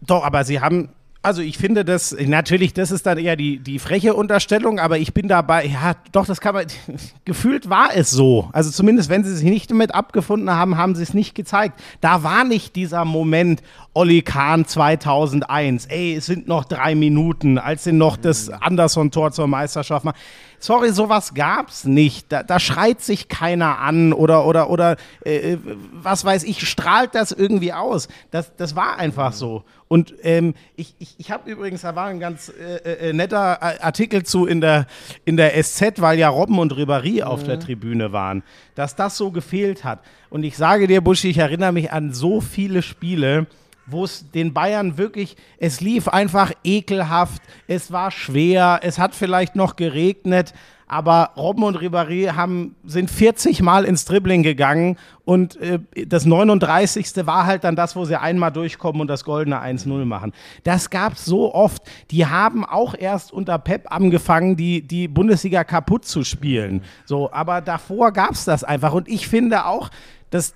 [0.00, 0.90] Doch, aber sie haben,
[1.22, 5.12] also ich finde das, natürlich, das ist dann eher die, die freche Unterstellung, aber ich
[5.12, 6.66] bin dabei, ja, doch, das kann man,
[7.26, 8.48] gefühlt war es so.
[8.52, 11.78] Also zumindest, wenn sie sich nicht damit abgefunden haben, haben sie es nicht gezeigt.
[12.00, 17.84] Da war nicht dieser Moment, Olli Kahn 2001, ey, es sind noch drei Minuten, als
[17.84, 20.16] sie noch das Anderson-Tor zur Meisterschaft machen.
[20.60, 22.30] Sorry, sowas gab's nicht.
[22.30, 25.56] Da, da schreit sich keiner an oder oder oder äh,
[25.92, 28.08] was weiß ich, strahlt das irgendwie aus.
[28.30, 29.64] Das, das war einfach so.
[29.88, 34.22] Und ähm, ich, ich, ich habe übrigens, da war ein ganz äh, äh, netter Artikel
[34.22, 34.86] zu in der,
[35.24, 38.44] in der SZ, weil ja Robben und Ribéry auf der Tribüne waren,
[38.76, 39.98] dass das so gefehlt hat.
[40.28, 43.48] Und ich sage dir, Buschi, ich erinnere mich an so viele Spiele,
[43.90, 49.56] wo es den Bayern wirklich, es lief einfach ekelhaft, es war schwer, es hat vielleicht
[49.56, 50.54] noch geregnet,
[50.90, 57.24] aber Robben und Ribéry haben, sind 40 Mal ins Dribbling gegangen und äh, das 39.
[57.26, 60.32] war halt dann das, wo sie einmal durchkommen und das goldene 1-0 machen.
[60.64, 61.84] Das gab es so oft.
[62.10, 66.82] Die haben auch erst unter Pep angefangen, die, die Bundesliga kaputt zu spielen.
[67.04, 69.90] So, aber davor gab es das einfach und ich finde auch,
[70.30, 70.54] das,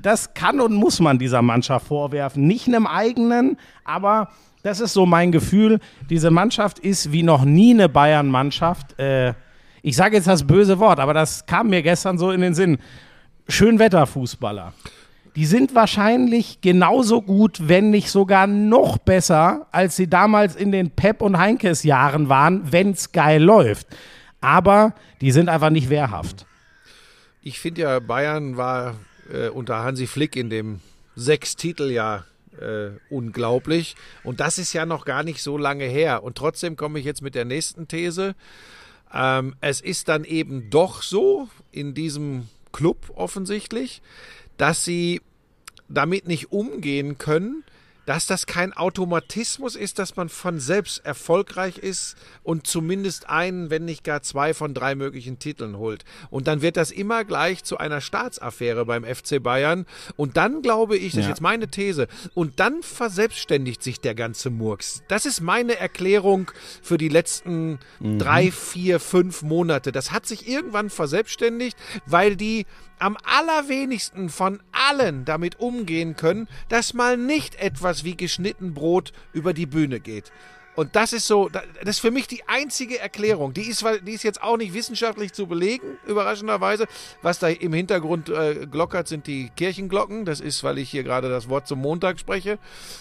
[0.00, 2.46] das kann und muss man dieser Mannschaft vorwerfen.
[2.46, 4.28] Nicht einem eigenen, aber
[4.62, 5.80] das ist so mein Gefühl.
[6.08, 8.98] Diese Mannschaft ist wie noch nie eine Bayern-Mannschaft.
[8.98, 9.34] Äh,
[9.82, 12.78] ich sage jetzt das böse Wort, aber das kam mir gestern so in den Sinn.
[13.48, 14.72] Schönwetterfußballer.
[15.36, 20.90] Die sind wahrscheinlich genauso gut, wenn nicht sogar noch besser, als sie damals in den
[20.90, 23.88] Pep- und Heinkes-Jahren waren, wenn es geil läuft.
[24.40, 26.46] Aber die sind einfach nicht wehrhaft.
[27.42, 28.94] Ich finde ja, Bayern war
[29.34, 30.80] äh, unter Hansi Flick in dem
[31.16, 32.24] Sechs-Titeljahr
[32.60, 33.96] äh, unglaublich.
[34.22, 36.22] Und das ist ja noch gar nicht so lange her.
[36.22, 38.34] Und trotzdem komme ich jetzt mit der nächsten These.
[39.12, 44.02] Ähm, es ist dann eben doch so in diesem Club offensichtlich,
[44.56, 45.20] dass sie
[45.88, 47.64] damit nicht umgehen können,
[48.06, 53.84] dass das kein Automatismus ist, dass man von selbst erfolgreich ist und zumindest einen, wenn
[53.84, 56.04] nicht gar zwei von drei möglichen Titeln holt.
[56.30, 59.86] Und dann wird das immer gleich zu einer Staatsaffäre beim FC Bayern.
[60.16, 61.28] Und dann glaube ich, das ist Ja.
[61.30, 65.02] jetzt meine These, und dann verselbstständigt sich der ganze Murks.
[65.08, 66.50] Das ist meine Erklärung
[66.82, 69.92] für die letzten drei, vier, fünf Monate.
[69.92, 72.66] Das hat sich irgendwann verselbstständigt, weil die
[72.98, 79.52] am allerwenigsten von allen damit umgehen können, dass mal nicht etwas wie geschnitten Brot über
[79.52, 80.32] die Bühne geht.
[80.76, 83.54] Und das ist so, das ist für mich die einzige Erklärung.
[83.54, 86.86] Die ist, die ist jetzt auch nicht wissenschaftlich zu belegen, überraschenderweise.
[87.22, 90.24] Was da im Hintergrund äh, glockert, sind die Kirchenglocken.
[90.24, 92.58] Das ist, weil ich hier gerade das Wort zum Montag spreche.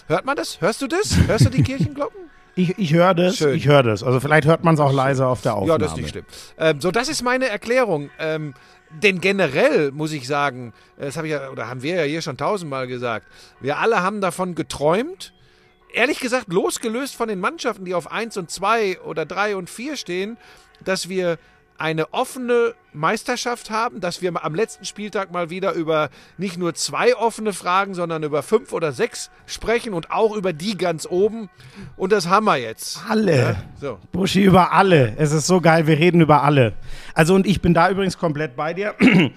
[0.08, 0.62] Hört man das?
[0.62, 1.18] Hörst du das?
[1.28, 2.22] Hörst du die Kirchenglocken?
[2.56, 3.56] Ich, ich höre das, Schön.
[3.56, 4.04] ich höre das.
[4.04, 5.72] Also vielleicht hört man es auch leise auf der Aufnahme.
[5.72, 6.26] Ja, das ist nicht schlimm.
[6.60, 8.12] Ähm, so, das ist meine Erklärung.
[8.20, 8.54] Ähm,
[9.02, 12.38] denn generell muss ich sagen, das habe ich ja, oder haben wir ja hier schon
[12.38, 13.28] tausendmal gesagt,
[13.60, 15.34] wir alle haben davon geträumt.
[15.94, 19.96] Ehrlich gesagt, losgelöst von den Mannschaften, die auf 1 und 2 oder 3 und 4
[19.96, 20.38] stehen,
[20.84, 21.38] dass wir
[21.84, 27.14] eine offene Meisterschaft haben, dass wir am letzten Spieltag mal wieder über nicht nur zwei
[27.14, 31.50] offene Fragen, sondern über fünf oder sechs sprechen und auch über die ganz oben.
[31.98, 33.02] Und das haben wir jetzt.
[33.10, 33.58] Alle.
[33.82, 33.98] So.
[34.14, 35.14] Buschi, über alle.
[35.18, 36.72] Es ist so geil, wir reden über alle.
[37.16, 38.96] Also, und ich bin da übrigens komplett bei dir.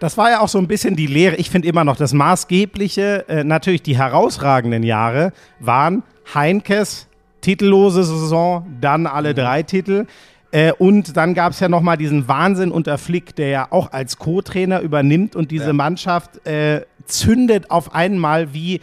[0.00, 1.36] Das war ja auch so ein bisschen die Lehre.
[1.36, 6.02] Ich finde immer noch, das Maßgebliche, äh, natürlich die herausragenden Jahre waren
[6.34, 7.06] Heinkes
[7.42, 10.06] titellose Saison, dann alle drei Titel.
[10.52, 14.18] Äh, und dann gab es ja nochmal diesen Wahnsinn unter Flick, der ja auch als
[14.18, 18.80] Co-Trainer übernimmt und diese Mannschaft äh, zündet auf einmal wie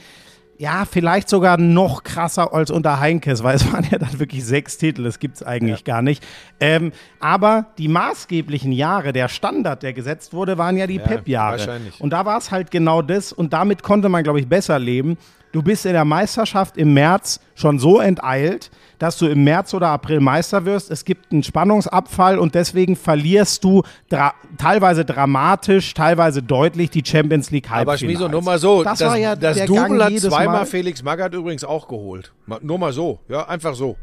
[0.59, 4.77] ja, vielleicht sogar noch krasser als unter Heinkes, weil es waren ja dann wirklich sechs
[4.77, 6.25] Titel, das gibt's eigentlich gar nicht.
[6.59, 11.59] Ähm, aber die maßgeblichen Jahre, der Standard, der gesetzt wurde, waren ja die Pep-Jahre.
[11.59, 12.01] wahrscheinlich.
[12.01, 15.17] Und da war es halt genau das und damit konnte man, glaube ich, besser leben.
[15.51, 19.87] Du bist in der Meisterschaft im März schon so enteilt, dass du im März oder
[19.87, 20.91] April Meister wirst.
[20.91, 27.49] Es gibt einen Spannungsabfall und deswegen verlierst du dra teilweise dramatisch, teilweise deutlich die Champions
[27.49, 27.99] League Aber Halbfinals.
[28.01, 30.65] Schmieso, nur mal so, Das, das, war ja das der Double hat zweimal Mal.
[30.65, 32.31] Felix Magath übrigens auch geholt.
[32.61, 33.95] Nur mal so, ja, einfach so.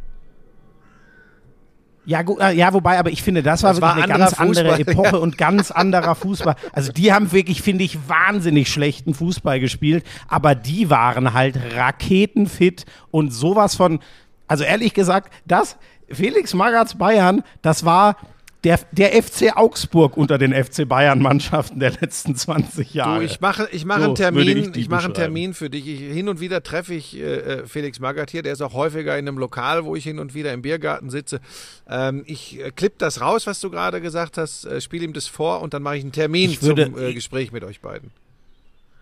[2.06, 4.34] Ja, gu- äh, ja, wobei, aber ich finde, das war Das wirklich war eine ganz
[4.34, 6.54] andere Fußball, Epoche und ganz anderer Fußball.
[6.72, 12.84] Also die haben wirklich, finde ich, wahnsinnig schlechten Fußball gespielt, aber die waren halt raketenfit
[13.10, 13.98] und sowas von,
[14.46, 15.76] also ehrlich gesagt, das,
[16.08, 18.16] Felix Magaths Bayern, das war
[18.66, 23.20] der, der FC Augsburg unter den FC Bayern-Mannschaften der letzten 20 Jahre.
[23.20, 25.14] Du, ich mache, ich mache So einen Termin, ich ich, mache einen.
[25.14, 25.86] Termin für dich.
[25.86, 28.42] Ich, hin und wieder treffe ich äh, äh, Felix Magath hier.
[28.42, 31.40] Der ist auch häufiger in einem Lokal, wo ich hin und wieder im Biergarten sitze.
[31.88, 35.28] Ähm, ich äh, klipp das raus, was du gerade gesagt hast, äh, spiele ihm das
[35.28, 38.10] vor und dann mache ich einen Termin Ich würde- zum äh, Gespräch mit euch beiden.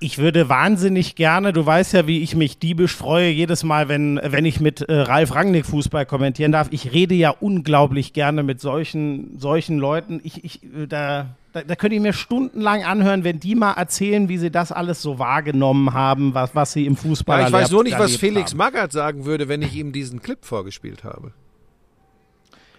[0.00, 4.20] Ich würde wahnsinnig gerne, du weißt ja, wie ich mich diebisch freue, jedes Mal, wenn,
[4.22, 6.68] wenn ich mit äh, Ralf Rangnick Fußball kommentieren darf.
[6.72, 10.20] Ich rede ja unglaublich gerne mit solchen, solchen Leuten.
[10.24, 14.28] Ich, ich, äh, da, da, da könnte ich mir stundenlang anhören, wenn die mal erzählen,
[14.28, 17.70] wie sie das alles so wahrgenommen haben, was, was sie im Fußball Ja, ich weiß
[17.70, 18.58] nur nicht, was Felix haben.
[18.58, 21.32] Magath sagen würde, wenn ich ihm diesen Clip vorgespielt habe.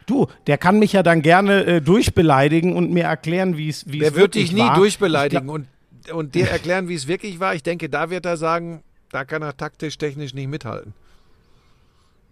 [0.06, 4.00] Du, der kann mich ja dann gerne äh, durchbeleidigen und mir erklären, wie es wie
[4.00, 4.76] Der wird dich nie war.
[4.76, 5.66] durchbeleidigen und,
[6.12, 7.56] und dir erklären, wie es wirklich war.
[7.56, 10.94] Ich denke, da wird er sagen, da kann er taktisch, technisch nicht mithalten.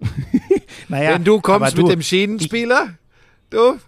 [0.89, 2.95] Naja, Wenn du kommst du, mit dem Schienenspieler,
[3.49, 3.79] du,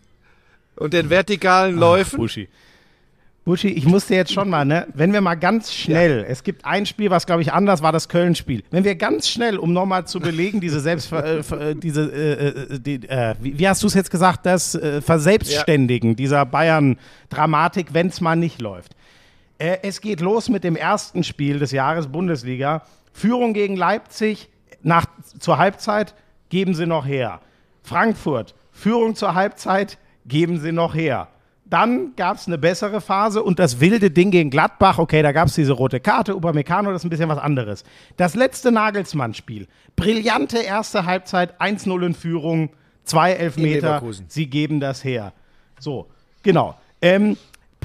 [0.78, 2.17] und den vertikalen Läufen.
[2.17, 2.48] Buschi.
[3.43, 6.65] Buschi, ich muss dir jetzt schon mal, ne, wenn wir mal ganz schnell, es gibt
[6.65, 8.63] ein Spiel, was glaube ich anders war, das Köln-Spiel.
[8.71, 12.80] Wenn wir ganz schnell, um nochmal zu belegen, diese Selbst, äh, äh, diese, äh, äh,
[12.80, 18.08] die, äh, wie, wie hast du es jetzt gesagt, das äh, Verselbstständigen dieser Bayern-Dramatik, wenn
[18.08, 18.95] es mal nicht läuft.
[19.57, 22.83] Äh, es geht los mit dem ersten Spiel des Jahres Bundesliga.
[23.13, 24.49] Führung gegen Leipzig
[24.81, 25.05] nach,
[25.39, 26.13] zur Halbzeit
[26.49, 27.41] geben sie noch her.
[27.83, 31.29] Frankfurt, Führung zur Halbzeit geben sie noch her.
[31.67, 34.99] Dann gab es eine bessere Phase und das wilde Ding gegen Gladbach.
[34.99, 36.35] Okay, da gab es diese rote Karte.
[36.35, 37.83] Upamecano, das ist ein bisschen was anderes.
[38.17, 39.67] Das letzte Nagelsmann-Spiel.
[39.95, 42.69] Brillante erste Halbzeit, 1-0 in Führung,
[43.03, 43.87] zwei Elfmeter.
[43.87, 44.25] Leverkusen.
[44.27, 45.33] Sie geben das her.
[45.79, 46.07] So,
[46.43, 46.75] genau.
[47.01, 47.35] Ähm,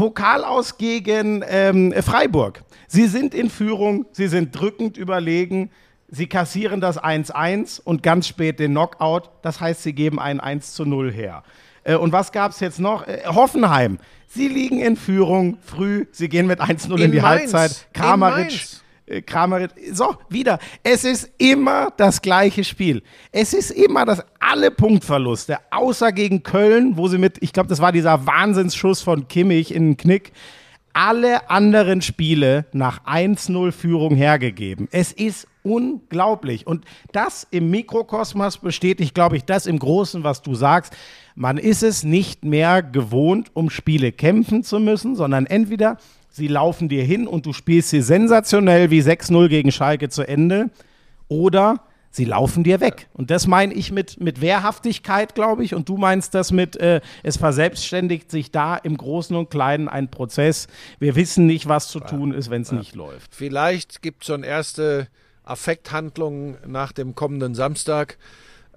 [0.00, 2.62] Pokal aus gegen ähm, Freiburg.
[2.88, 5.68] Sie sind in Führung, sie sind drückend überlegen,
[6.08, 9.28] sie kassieren das 1-1 und ganz spät den Knockout.
[9.42, 11.42] Das heißt, sie geben ein 1 zu 0 her.
[11.84, 13.06] Äh, und was gab es jetzt noch?
[13.06, 13.98] Äh, Hoffenheim.
[14.26, 17.52] Sie liegen in Führung früh, sie gehen mit 1-0 in, In die Mainz.
[17.52, 17.86] Halbzeit.
[17.92, 18.46] In Kramaric.
[18.46, 18.82] Mainz.
[19.10, 19.70] Äh, Kramaric.
[19.92, 20.58] So, wieder.
[20.82, 23.02] Es ist immer das gleiche Spiel.
[23.32, 27.80] Es ist immer das, alle Punktverluste, außer gegen Köln, wo sie mit, ich glaube, das
[27.80, 30.32] war dieser Wahnsinnsschuss von Kimmich in den Knick,
[30.92, 34.88] alle anderen Spiele nach 1-0 Führung hergegeben.
[34.90, 36.66] Es ist unglaublich.
[36.66, 40.96] Und das im Mikrokosmos bestätigt, glaube ich, das im Großen, was du sagst.
[41.34, 45.96] Man ist es nicht mehr gewohnt, um Spiele kämpfen zu müssen, sondern entweder
[46.30, 50.70] sie laufen dir hin und du spielst sie sensationell wie 6-0 gegen Schalke zu Ende
[51.28, 53.08] oder sie laufen dir weg.
[53.12, 55.74] Und das meine ich mit, mit Wehrhaftigkeit, glaube ich.
[55.74, 60.10] Und du meinst das mit, äh, es verselbstständigt sich da im Großen und Kleinen ein
[60.10, 60.66] Prozess.
[60.98, 63.34] Wir wissen nicht, was zu tun ist, wenn es nicht läuft.
[63.34, 65.08] Vielleicht gibt es schon erste
[65.44, 68.18] Affekthandlungen nach dem kommenden Samstag.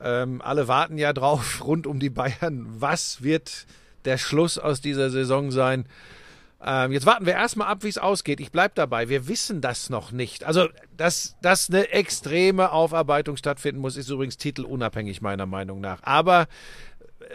[0.01, 2.65] Ähm, alle warten ja drauf, rund um die Bayern.
[2.79, 3.65] Was wird
[4.05, 5.85] der Schluss aus dieser Saison sein?
[6.65, 8.39] Ähm, jetzt warten wir erstmal ab, wie es ausgeht.
[8.39, 9.09] Ich bleibe dabei.
[9.09, 10.45] Wir wissen das noch nicht.
[10.45, 16.01] Also, dass, dass eine extreme Aufarbeitung stattfinden muss, ist übrigens titelunabhängig meiner Meinung nach.
[16.03, 16.47] Aber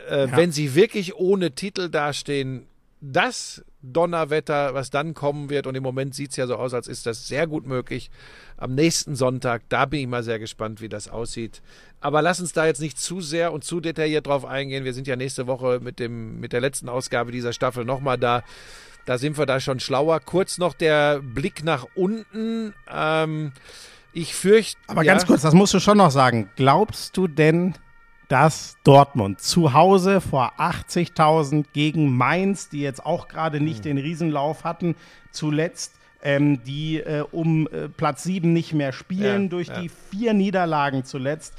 [0.09, 2.67] äh, wenn sie wirklich ohne Titel dastehen,
[3.01, 6.89] das Donnerwetter, was dann kommen wird, und im Moment sieht es ja so aus, als
[6.89, 8.11] ist das sehr gut möglich.
[8.57, 11.63] Am nächsten Sonntag, da bin ich mal sehr gespannt, wie das aussieht.
[12.01, 14.85] Aber lass uns da jetzt nicht zu sehr und zu detailliert drauf eingehen.
[14.85, 18.43] Wir sind ja nächste Woche mit, dem, mit der letzten Ausgabe dieser Staffel nochmal da.
[19.09, 20.21] Da sind wir da schon schlauer.
[20.21, 22.75] Kurz noch der Blick nach unten.
[22.93, 23.53] Ähm,
[24.13, 24.79] ich fürchte.
[24.87, 26.51] Aber ja, ganz kurz, das musst du schon noch sagen.
[26.57, 27.73] Glaubst du denn,
[28.29, 34.65] dass Dortmund zu Hause vor 80.000 gegen Mainz, die jetzt auch gerade nicht den Riesenlauf
[34.65, 34.95] hatten,
[35.31, 39.81] zuletzt, ähm, die äh, um äh, Platz 7 nicht mehr spielen, Ja, durch ja.
[39.81, 41.55] die vier Niederlagen zuletzt.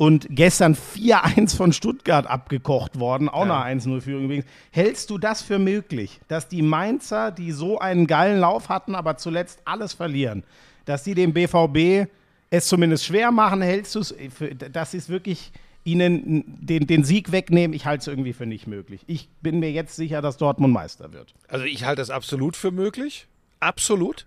[0.00, 3.60] Und gestern 4-1 von Stuttgart abgekocht worden, auch Ja.
[3.60, 4.46] eine 1-0-Führung übrigens.
[4.70, 9.18] Hältst du das für möglich, dass die Mainzer, die so einen geilen Lauf hatten, aber
[9.18, 10.42] zuletzt alles verlieren,
[10.86, 12.08] dass die dem BVB
[12.48, 13.60] es zumindest schwer machen?
[13.60, 14.14] Hältst du es,
[14.72, 15.52] dass sie es wirklich
[15.84, 17.74] ihnen den, den Sieg wegnehmen?
[17.76, 19.02] Ich halte es irgendwie für nicht möglich.
[19.06, 21.34] Ich bin mir jetzt sicher, dass Dortmund Meister wird.
[21.46, 23.26] Also ich halte das absolut für möglich.
[23.60, 24.24] Absolut.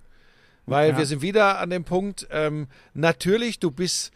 [0.68, 0.98] Weil Ja.
[1.00, 4.12] wir sind wieder an dem Punkt, ähm, natürlich, du bist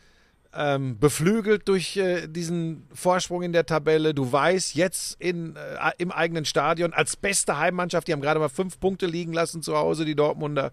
[0.53, 4.13] ähm, beflügelt durch äh, diesen Vorsprung in der Tabelle.
[4.13, 8.49] Du weißt jetzt in, äh, im eigenen Stadion als beste Heimmannschaft, die haben gerade mal
[8.49, 10.71] fünf Punkte liegen lassen zu Hause, die Dortmunder.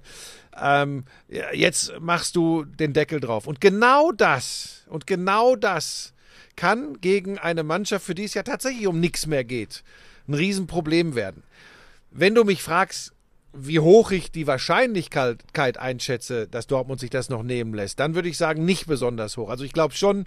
[0.61, 1.05] Ähm,
[1.53, 3.47] jetzt machst du den Deckel drauf.
[3.47, 6.15] Und genau das, und genau das
[6.57, 9.83] kann gegen eine Mannschaft, für die es ja tatsächlich um nichts mehr geht,
[10.29, 11.43] ein Riesenproblem werden.
[12.11, 13.13] Wenn du mich fragst,
[13.57, 18.29] wie hoch ich die Wahrscheinlichkeit einschätze, dass Dortmund sich das noch nehmen lässt, dann würde
[18.29, 19.49] ich sagen, nicht besonders hoch.
[19.49, 20.27] Also ich glaube schon,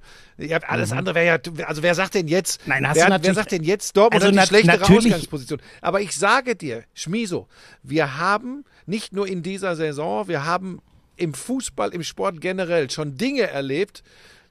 [0.68, 2.70] alles andere wäre ja, also wer sagt denn jetzt, Mhm.
[2.70, 5.62] Nein, hast wer, du wer sagt denn jetzt, Dortmund Also hat die schlechtere Ausgangsposition.
[5.82, 7.48] Aber ich sage dir, Schmiso,
[7.84, 10.82] wir haben nicht nur in dieser Saison, wir haben
[11.16, 14.04] im Fußball, im Sport generell schon Dinge erlebt,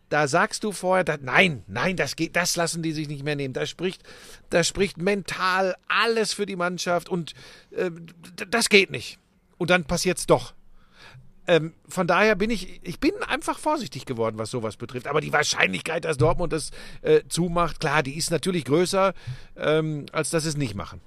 [0.09, 3.37] da sagst du vorher, da, nein, nein, das geht, das lassen die sich nicht mehr
[3.37, 3.55] nehmen.
[3.55, 4.03] Da spricht,
[4.51, 7.35] da spricht mental alles für die Mannschaft und
[7.73, 7.91] äh,
[8.49, 9.19] das geht nicht.
[9.59, 10.55] Und dann passiert's doch.
[11.49, 15.07] Ähm, von daher bin ich, ich bin einfach vorsichtig geworden, was sowas betrifft.
[15.07, 16.71] Aber die Wahrscheinlichkeit, dass Dortmund das
[17.03, 19.15] äh, zumacht, klar, die ist natürlich größer,
[19.57, 21.01] ähm, als dass sie es nicht machen.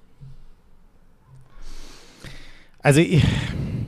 [2.82, 3.22] Also, ich,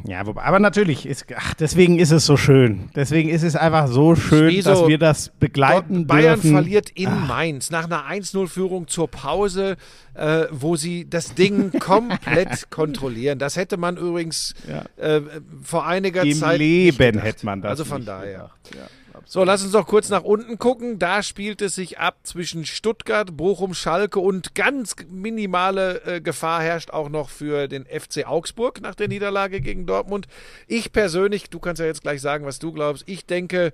[0.04, 2.90] Ja, aber natürlich, ist, ach, deswegen ist es so schön.
[2.96, 4.70] Deswegen ist es einfach so schön, Wieso?
[4.70, 6.50] dass wir das begleiten Bayern dürfen.
[6.52, 9.76] verliert in Mainz nach einer 1-0-Führung zur Pause,
[10.14, 13.38] äh, wo sie das Ding komplett kontrollieren.
[13.38, 14.84] Das hätte man übrigens Ja.
[14.96, 15.20] äh,
[15.62, 16.58] vor einiger Im Zeit.
[16.58, 17.70] nicht Leben hätte man das.
[17.70, 18.50] Also von daher.
[18.64, 18.74] gedacht.
[18.74, 18.80] Ja.
[19.24, 20.98] So, lass uns doch kurz nach unten gucken.
[20.98, 26.90] Da spielt es sich ab zwischen Stuttgart, Bochum, Schalke und ganz minimale äh, Gefahr herrscht
[26.90, 30.26] auch noch für den FC Augsburg nach der Niederlage gegen Dortmund.
[30.66, 33.04] Ich persönlich, du kannst ja jetzt gleich sagen, was du glaubst.
[33.06, 33.72] Ich denke,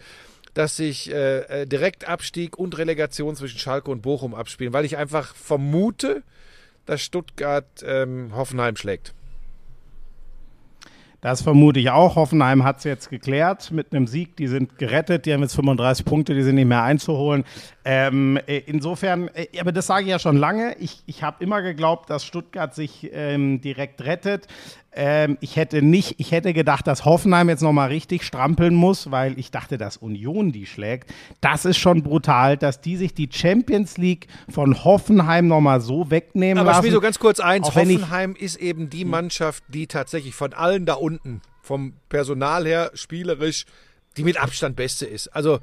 [0.54, 5.34] dass sich äh, äh, Direktabstieg und Relegation zwischen Schalke und Bochum abspielen, weil ich einfach
[5.34, 6.22] vermute,
[6.86, 9.14] dass Stuttgart ähm, Hoffenheim schlägt.
[11.20, 12.14] Das vermute ich auch.
[12.14, 14.36] Hoffenheim hat es jetzt geklärt mit einem Sieg.
[14.36, 15.26] Die sind gerettet.
[15.26, 17.44] Die haben jetzt 35 Punkte, die sind nicht mehr einzuholen.
[17.90, 20.76] Ähm, äh, insofern, äh, aber das sage ich ja schon lange.
[20.78, 24.46] Ich, ich habe immer geglaubt, dass Stuttgart sich ähm, direkt rettet.
[24.92, 29.38] Ähm, ich hätte nicht, ich hätte gedacht, dass Hoffenheim jetzt nochmal richtig strampeln muss, weil
[29.38, 31.08] ich dachte, dass Union die schlägt.
[31.40, 36.58] Das ist schon brutal, dass die sich die Champions League von Hoffenheim nochmal so wegnehmen
[36.58, 36.82] Aber lassen.
[36.82, 37.68] spiel so ganz kurz eins.
[37.68, 42.66] Auch ich- Hoffenheim ist eben die Mannschaft, die tatsächlich von allen da unten, vom Personal
[42.66, 43.64] her, spielerisch,
[44.18, 45.28] die mit Abstand beste ist.
[45.28, 45.60] Also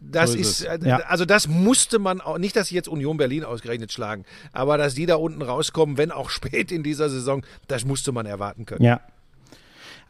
[0.00, 0.96] das So ist ist, äh, Ja.
[1.08, 4.94] also das musste man auch, nicht, dass sie jetzt Union Berlin ausgerechnet schlagen, aber dass
[4.94, 8.84] die da unten rauskommen, wenn auch spät in dieser Saison, das musste man erwarten können.
[8.84, 9.00] Ja.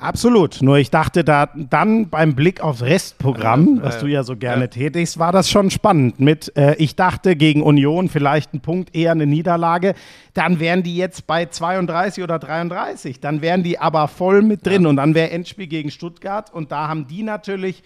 [0.00, 0.62] Absolut.
[0.62, 4.68] Nur ich dachte da dann beim Blick aufs Restprogramm, was du ja so gerne ja.
[4.68, 6.18] tätigst, war das schon spannend.
[6.18, 9.94] Mit, äh, ich dachte gegen Union vielleicht ein Punkt, eher eine Niederlage.
[10.32, 13.20] Dann wären die jetzt bei 32 oder 33.
[13.20, 16.88] Dann wären die aber voll mit drin und dann wäre Endspiel gegen Stuttgart und da
[16.88, 17.82] haben die natürlich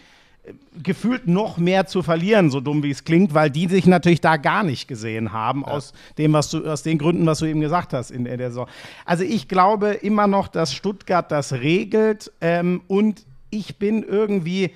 [0.83, 4.37] gefühlt noch mehr zu verlieren, so dumm wie es klingt, weil die sich natürlich da
[4.37, 7.93] gar nicht gesehen haben, aus dem, was du, aus den Gründen, was du eben gesagt
[7.93, 8.69] hast in, in der Saison.
[9.05, 14.73] Also ich glaube immer noch, dass Stuttgart das regelt ähm, und ich bin irgendwie,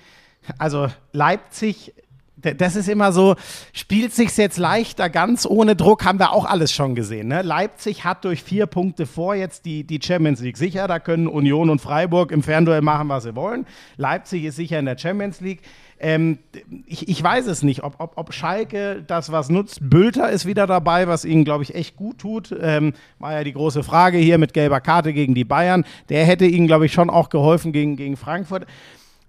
[0.56, 1.94] also Leipzig.
[2.40, 3.34] Das ist immer so,
[3.72, 7.28] spielt sich's jetzt leichter, ganz ohne Druck, haben wir auch alles schon gesehen.
[7.28, 7.42] Ne?
[7.42, 10.86] Leipzig hat durch vier Punkte vor jetzt die, die Champions League sicher.
[10.86, 13.66] Da können Union und Freiburg im Fernduell machen, was sie wollen.
[13.96, 15.62] Leipzig ist sicher in der Champions League.
[16.00, 16.38] Ähm,
[16.86, 19.78] ich, ich weiß es nicht, ob, ob, ob Schalke das was nutzt.
[19.82, 22.54] Bülter ist wieder dabei, was ihnen, glaube ich, echt gut tut.
[22.60, 25.84] Ähm, war ja die große Frage hier mit gelber Karte gegen die Bayern.
[26.08, 28.66] Der hätte ihnen, glaube ich, schon auch geholfen gegen, gegen Frankfurt.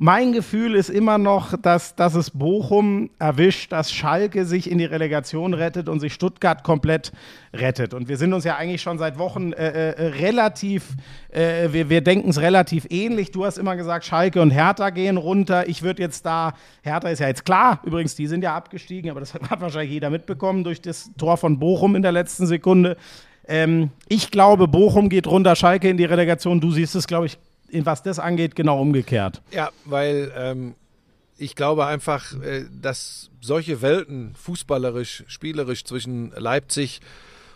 [0.02, 4.86] Mein Gefühl ist immer noch, dass, dass es Bochum erwischt, dass Schalke sich in die
[4.86, 7.12] Relegation rettet und sich Stuttgart komplett
[7.54, 7.93] rettet.
[7.93, 10.95] Und wir sind uns ja eigentlich schon seit Wochen äh, äh, relativ,
[11.34, 13.32] äh, wir, wir denken es relativ ähnlich.
[13.32, 15.68] Du hast immer gesagt, Schalke und Hertha gehen runter.
[15.68, 19.20] Ich würde jetzt da, Hertha ist ja jetzt klar, übrigens, die sind ja abgestiegen, aber
[19.20, 22.95] das hat wahrscheinlich jeder mitbekommen durch das Tor von Bochum in der letzten Sekunde.
[23.50, 26.62] Ähm, ich glaube, Bochum geht runter, Schalke in die Relegation.
[26.62, 27.38] Du siehst es, glaube ich,
[27.72, 29.42] was das angeht, genau umgekehrt.
[29.52, 30.76] Ja, weil ähm,
[31.38, 37.00] ich glaube einfach, äh, dass solche Welten fußballerisch, spielerisch zwischen Leipzig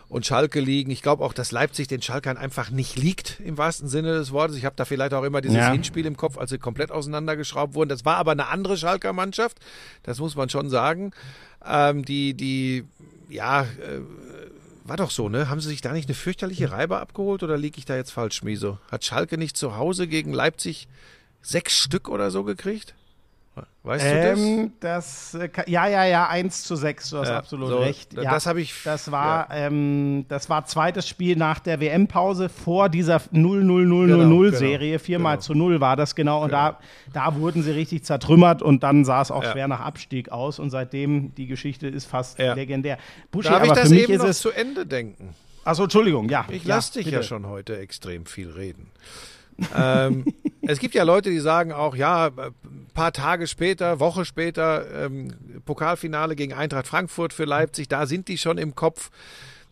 [0.08, 0.90] und Schalke liegen.
[0.90, 4.56] Ich glaube auch, dass Leipzig den Schalkern einfach nicht liegt, im wahrsten Sinne des Wortes.
[4.56, 5.72] Ich habe da vielleicht auch immer dieses Ja.
[5.72, 7.88] Hinspiel im Kopf, als sie komplett auseinandergeschraubt wurden.
[7.88, 9.58] Das war aber eine andere Schalker Mannschaft,
[10.02, 11.12] das muss man schon sagen.
[11.66, 12.84] Ähm, die, die,
[13.28, 13.66] ja, äh,
[14.84, 15.48] war doch so, ne?
[15.48, 18.42] Haben sie sich da nicht eine fürchterliche Reibe abgeholt oder liege ich da jetzt falsch,
[18.42, 18.78] Miso?
[18.90, 20.88] Hat Schalke nicht zu Hause gegen Leipzig
[21.42, 22.94] sechs Stück oder so gekriegt?
[23.86, 27.68] Weißt du Ähm, das, äh, ja, ja, ja, 1 zu 6, du hast Ja, absolut
[27.68, 28.14] so, recht.
[28.14, 32.88] Ja, das habe ich- Das war, ähm, das war zweites Spiel nach der WM-Pause vor
[32.88, 34.92] dieser 0-0-0-0-0-Serie.
[34.92, 35.42] genau, Viermal genau.
[35.42, 36.44] zu 0 war das genau.
[36.44, 36.78] Und da,
[37.12, 39.52] da wurden sie richtig zertrümmert und dann sah es auch Ja.
[39.52, 40.58] schwer nach Abstieg aus.
[40.58, 42.54] Und seitdem, die Geschichte ist fast Ja.
[42.54, 42.96] legendär.
[43.30, 43.52] Buschi, das?
[43.52, 44.38] Darf ich aber das für mich eben ist noch es.
[44.40, 45.34] zu Ende denken?
[45.64, 46.46] Achso, Entschuldigung, ja.
[46.50, 47.24] Ich ja, lasse dich ja bitte.
[47.24, 48.90] schon heute extrem viel reden.
[49.76, 50.24] ähm,
[50.66, 55.32] es gibt ja Leute, die sagen auch, ja, ein paar Tage später, Woche später, ähm,
[55.64, 59.10] Pokalfinale gegen Eintracht Frankfurt für Leipzig, da sind die schon im Kopf.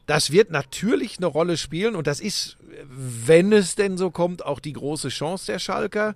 [0.07, 2.57] Das wird natürlich eine Rolle spielen und das ist,
[2.90, 6.14] wenn es denn so kommt, auch die große Chance der Schalker.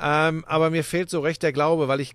[0.00, 2.14] Ähm, aber mir fehlt so recht der Glaube, weil ich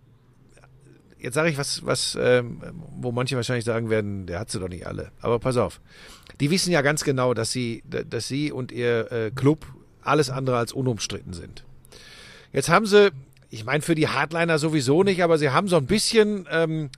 [1.20, 2.62] jetzt sage ich was, was ähm,
[2.98, 5.12] wo manche wahrscheinlich sagen werden, der hat sie doch nicht alle.
[5.22, 5.82] Aber pass auf,
[6.40, 9.66] die wissen ja ganz genau, dass sie, dass sie und ihr äh, Club
[10.02, 11.64] alles andere als unumstritten sind.
[12.54, 13.12] Jetzt haben sie,
[13.50, 16.90] ich meine für die Hardliner sowieso nicht, aber sie haben so ein bisschen ähm,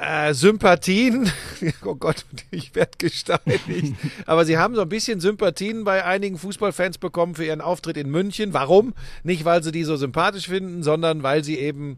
[0.00, 1.30] äh, Sympathien.
[1.84, 3.64] Oh Gott, ich werde gesteinigt.
[4.26, 8.10] Aber sie haben so ein bisschen Sympathien bei einigen Fußballfans bekommen für ihren Auftritt in
[8.10, 8.52] München.
[8.52, 8.92] Warum?
[9.22, 11.96] Nicht, weil sie die so sympathisch finden, sondern weil sie eben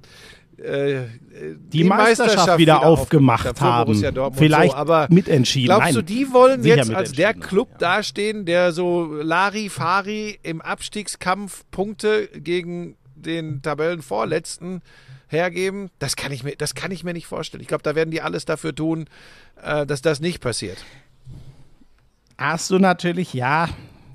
[0.59, 1.07] äh,
[1.73, 3.95] Die Meisterschaft wieder aufgemacht für haben.
[4.35, 5.77] Vielleicht so, aber mitentschieden.
[5.77, 7.97] Glaubst du, die wollen jetzt als der Club ja.
[7.97, 14.83] dastehen, der so Lari-Fari im Abstiegskampf Punkte gegen den Tabellenvorletzten
[15.29, 15.91] hergeben?
[15.99, 17.61] Das kann ich mir, das kann ich mir nicht vorstellen.
[17.61, 19.07] Ich glaube, da werden die alles dafür tun,
[19.63, 20.85] äh, dass das nicht passiert.
[22.37, 23.69] Hast du natürlich, ja.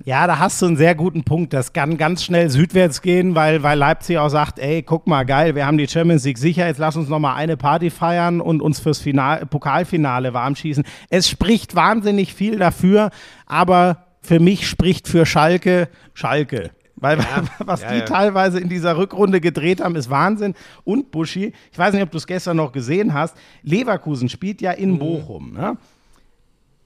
[0.05, 1.53] Ja, da hast du einen sehr guten Punkt.
[1.53, 5.55] Das kann ganz schnell südwärts gehen, weil, weil Leipzig auch sagt, ey, guck mal, geil,
[5.55, 8.61] wir haben die Champions League sicher, jetzt lass uns noch mal eine Party feiern und
[8.61, 10.83] uns fürs Final, Pokalfinale warm schießen.
[11.09, 13.11] Es spricht wahnsinnig viel dafür,
[13.45, 16.71] aber für mich spricht für Schalke Schalke.
[16.97, 17.19] Weil
[17.59, 18.05] was ja, die ja.
[18.05, 20.53] teilweise in dieser Rückrunde gedreht haben, ist Wahnsinn.
[20.83, 24.71] Und Buschi, ich weiß nicht, ob du es gestern noch gesehen hast, Leverkusen spielt ja
[24.73, 24.77] Mhm.
[24.79, 25.53] in Bochum.
[25.53, 25.77] Ne?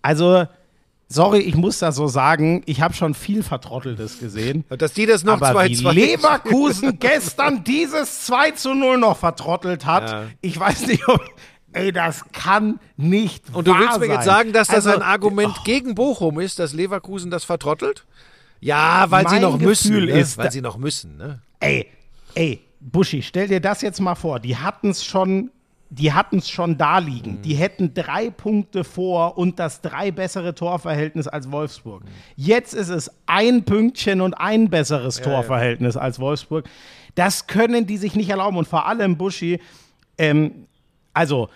[0.04, 0.46] Also,
[1.10, 4.64] sorry, ich muss das so sagen, ich habe schon viel Vertrotteltes gesehen.
[4.78, 9.86] Dass die das noch Aber 2-2 wie Leverkusen gestern dieses 2 zu 0 noch vertrottelt
[9.86, 10.24] hat, Ja.
[10.42, 11.22] ich weiß nicht, ob.
[11.74, 14.16] Ey, das kann nicht Und du wahr willst mir sein.
[14.16, 18.06] jetzt sagen, dass das Also, ein Argument gegen Bochum ist, dass Leverkusen das vertrottelt?
[18.60, 19.90] Ja, weil sie Mein noch müssen.
[19.92, 20.20] Gefühl Ne?
[20.20, 21.18] ist, weil sie noch müssen.
[21.18, 21.42] Ne?
[21.60, 21.86] Ey,
[22.34, 24.40] ey, Buschi, stell dir das jetzt mal vor.
[24.40, 25.52] Die hatten es schon,
[25.90, 27.42] die hatten es schon da liegen.
[27.42, 32.04] Die hätten drei Punkte vor und das drei bessere Torverhältnis als Wolfsburg.
[32.36, 36.66] Jetzt ist es ein Pünktchen und ein besseres Torverhältnis als Wolfsburg.
[37.16, 38.58] Das können die sich nicht erlauben.
[38.58, 39.60] Und vor allem, Buschi,
[40.18, 40.68] ähm,
[41.14, 41.50] also,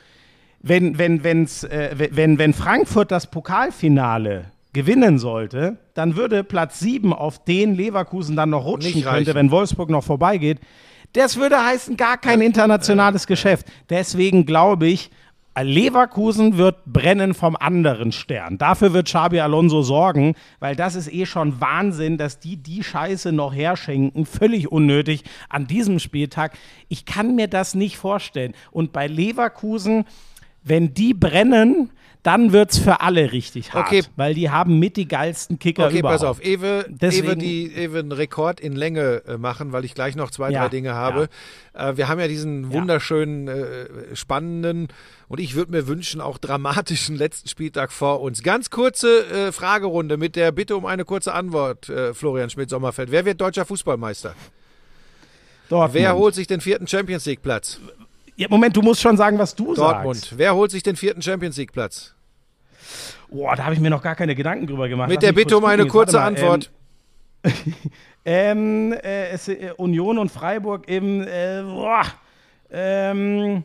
[0.61, 7.13] wenn, wenn, wenn's, äh, wenn, wenn Frankfurt das Pokalfinale gewinnen sollte, dann würde Platz 7
[7.13, 10.59] auf den Leverkusen dann noch rutschen könnte, wenn Wolfsburg noch vorbeigeht.
[11.13, 13.67] Das würde heißen, gar kein internationales Geschäft.
[13.89, 15.11] Deswegen glaube ich,
[15.59, 18.57] Leverkusen wird brennen vom anderen Stern.
[18.57, 23.33] Dafür wird Xabi Alonso sorgen, weil das ist eh schon Wahnsinn, dass die die Scheiße
[23.33, 24.25] noch herschenken.
[24.25, 26.57] Völlig unnötig an diesem Spieltag.
[26.87, 28.53] Ich kann mir das nicht vorstellen.
[28.71, 30.05] Und bei Leverkusen,
[30.63, 31.89] wenn die brennen,
[32.23, 33.87] dann wird es für alle richtig hart.
[33.87, 34.03] Okay.
[34.15, 36.19] Weil die haben mit die geilsten Kicker Okay, überhaupt.
[36.21, 36.43] pass auf.
[36.43, 40.29] Ewe, Deswegen- Ewe, die, Ewe einen Rekord in Länge äh, machen, weil ich gleich noch
[40.29, 41.29] zwei, Ja, drei Dinge habe.
[41.73, 44.89] Äh, wir haben ja diesen wunderschönen, äh, spannenden
[45.29, 48.43] und ich würde mir wünschen, auch dramatischen letzten Spieltag vor uns.
[48.43, 53.09] Ganz kurze äh, Fragerunde mit der Bitte um eine kurze Antwort, äh, Florian Schmidt-Sommerfeld.
[53.09, 54.35] Wer wird deutscher Fußballmeister?
[55.69, 55.93] Dortmund.
[55.93, 57.79] Wer holt sich den vierten Champions League-Platz?
[58.35, 60.17] Ja, Moment, du musst schon sagen, was du Dortmund.
[60.17, 60.37] sagst.
[60.37, 62.15] Wer holt sich den vierten Champions League-Platz?
[63.29, 65.09] Boah, da habe ich mir noch gar keine Gedanken drüber gemacht.
[65.09, 66.71] Mit Lass der Bitte um eine kurze mal, Antwort.
[68.23, 72.03] Ähm, äh, es, äh, Union und Freiburg im, äh, boah,
[72.71, 73.63] ähm,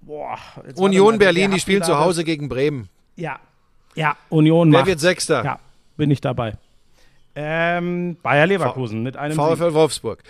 [0.00, 0.38] boah.
[0.76, 2.88] Union Berlin, die spielen zu Hause gegen Bremen.
[3.16, 3.38] Ja,
[3.94, 4.88] ja, Union Wer macht.
[4.88, 5.44] wird Sechster?
[5.44, 5.58] Ja,
[5.98, 6.54] bin ich dabei.
[7.36, 9.44] Ähm, Bayer Leverkusen mit einem Sieg.
[9.44, 10.22] VfL Wolfsburg.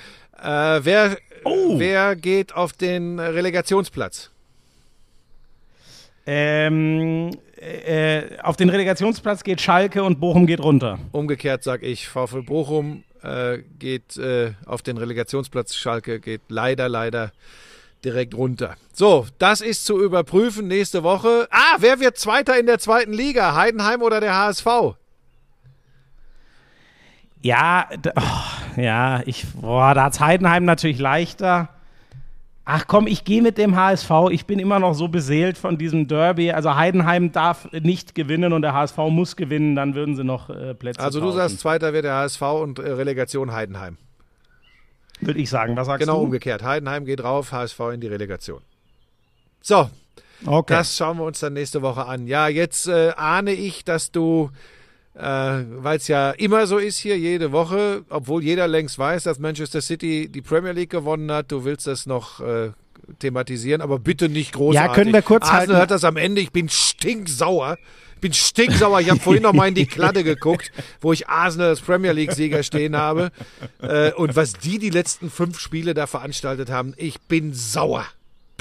[0.42, 1.78] Äh, wer, Oh.
[1.78, 4.30] wer geht auf den Relegationsplatz?
[6.26, 10.98] Ähm, äh, auf den Relegationsplatz geht Schalke und Bochum geht runter.
[11.12, 17.32] Umgekehrt sage ich, VfL Bochum äh, geht äh, auf den Relegationsplatz, Schalke geht leider, leider
[18.04, 18.76] direkt runter.
[18.92, 21.48] So, das ist zu überprüfen nächste Woche.
[21.50, 23.54] Ah, wer wird Zweiter in der zweiten Liga?
[23.54, 24.66] Heidenheim oder der HSV?
[27.40, 31.68] Ja, oh, ja, ich, boah, da hat Heidenheim natürlich leichter.
[32.66, 34.10] Ach komm, ich gehe mit dem HSV.
[34.30, 36.50] Ich bin immer noch so beseelt von diesem Derby.
[36.50, 40.72] Also Heidenheim darf nicht gewinnen und der HSV muss gewinnen, dann würden sie noch äh,
[40.74, 41.36] Plätze Also du tauschen.
[41.36, 43.98] sagst, Zweiter wird der HSV und äh, Relegation Heidenheim.
[45.20, 45.76] Würde ich sagen.
[45.76, 46.24] Was sagst Genau du?
[46.24, 46.62] umgekehrt.
[46.62, 48.60] Heidenheim geht rauf, HSV in die Relegation.
[49.60, 49.90] So,
[50.46, 50.74] Okay.
[50.74, 52.26] Das schauen wir uns dann nächste Woche an.
[52.26, 54.50] Ja, jetzt äh, ahne ich, dass du,
[55.14, 59.38] äh, weil es ja immer so ist hier, jede Woche, obwohl jeder längst weiß, dass
[59.38, 62.70] Manchester City die Premier League gewonnen hat, du willst das noch äh,
[63.18, 64.88] thematisieren, aber bitte nicht großartig.
[64.88, 65.76] Ja, können wir kurz Arsenal halten.
[65.82, 67.78] hat das am Ende, ich bin stinksauer.
[68.14, 69.00] Ich bin stinksauer.
[69.00, 72.62] Ich habe vorhin noch mal in die Kladde geguckt, wo ich Arsenal als Premier League-Sieger
[72.62, 73.30] stehen habe.
[73.82, 78.06] Äh, und was die die letzten fünf Spiele da veranstaltet haben, ich bin sauer.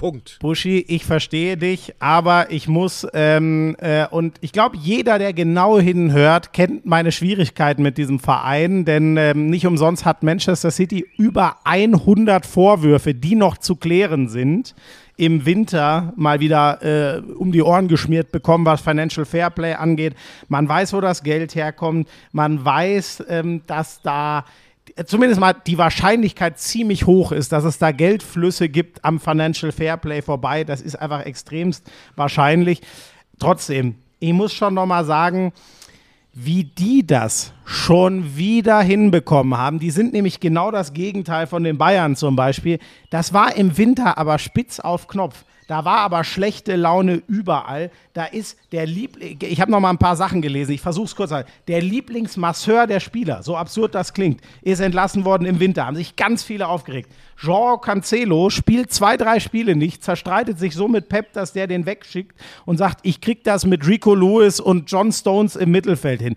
[0.04, 0.38] Punkt.
[0.41, 5.80] Buschi, ich verstehe dich, aber ich muss, ähm, äh, und ich glaube, jeder, der genau
[5.80, 11.56] hinhört, kennt meine Schwierigkeiten mit diesem Verein, denn ähm, nicht umsonst hat Manchester City über
[11.64, 14.76] 100 Vorwürfe, die noch zu klären sind,
[15.16, 20.16] im Winter mal wieder äh, um die Ohren geschmiert bekommen, was Financial Fairplay angeht.
[20.49, 24.43] Man weiß, wo das Geld herkommt, man weiß, ähm, dass da
[25.06, 30.22] zumindest mal die Wahrscheinlichkeit ziemlich hoch ist, dass es da Geldflüsse gibt am Financial Fairplay
[30.22, 30.64] vorbei.
[30.64, 32.82] Das ist einfach extremst wahrscheinlich.
[33.39, 35.54] Trotzdem, ich muss schon noch mal sagen,
[36.34, 39.80] wie die das schon wieder hinbekommen haben.
[39.80, 42.80] Die sind nämlich genau das Gegenteil von den Bayern zum Beispiel.
[43.12, 45.46] Das war im Winter aber spitz auf Knopf.
[45.68, 47.91] Da war aber schlechte Laune überall.
[48.14, 51.16] Da ist der Liebling, ich habe noch mal ein paar Sachen gelesen, ich versuche es
[51.16, 51.34] kurz.
[51.68, 55.86] Der Lieblingsmasseur der Spieler, so absurd das klingt, ist entlassen worden im Winter.
[55.86, 57.09] Haben sich ganz viele aufgeregt.
[57.38, 61.86] Jean Cancelo spielt zwei, drei Spiele nicht, zerstreitet sich so mit Pep, dass der den
[61.86, 66.36] wegschickt und sagt, ich krieg das mit Rico Lewis und John Stones im Mittelfeld hin.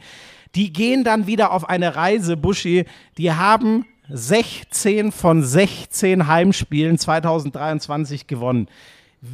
[0.54, 2.86] Die gehen dann wieder auf eine Reise, Buschi.
[3.18, 8.68] Die haben 16 von 16 Heimspielen 2023 gewonnen.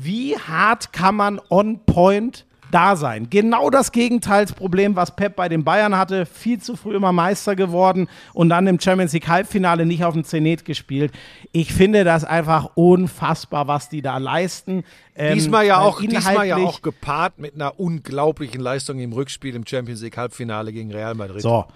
[0.00, 3.28] Wie hart kann man on point da sein?
[3.30, 6.26] Genau das Gegenteilsproblem, was Pep bei den Bayern hatte.
[6.26, 10.24] Viel zu früh immer Meister geworden und dann im Champions League Halbfinale nicht auf dem
[10.24, 11.12] Zenit gespielt.
[11.52, 14.84] Ich finde das einfach unfassbar, was die da leisten.
[15.14, 19.66] Ähm, diesmal, ja auch, diesmal ja auch gepaart mit einer unglaublichen Leistung im Rückspiel im
[19.66, 21.42] Champions League Halbfinale gegen Real Madrid.
[21.42, 21.66] So.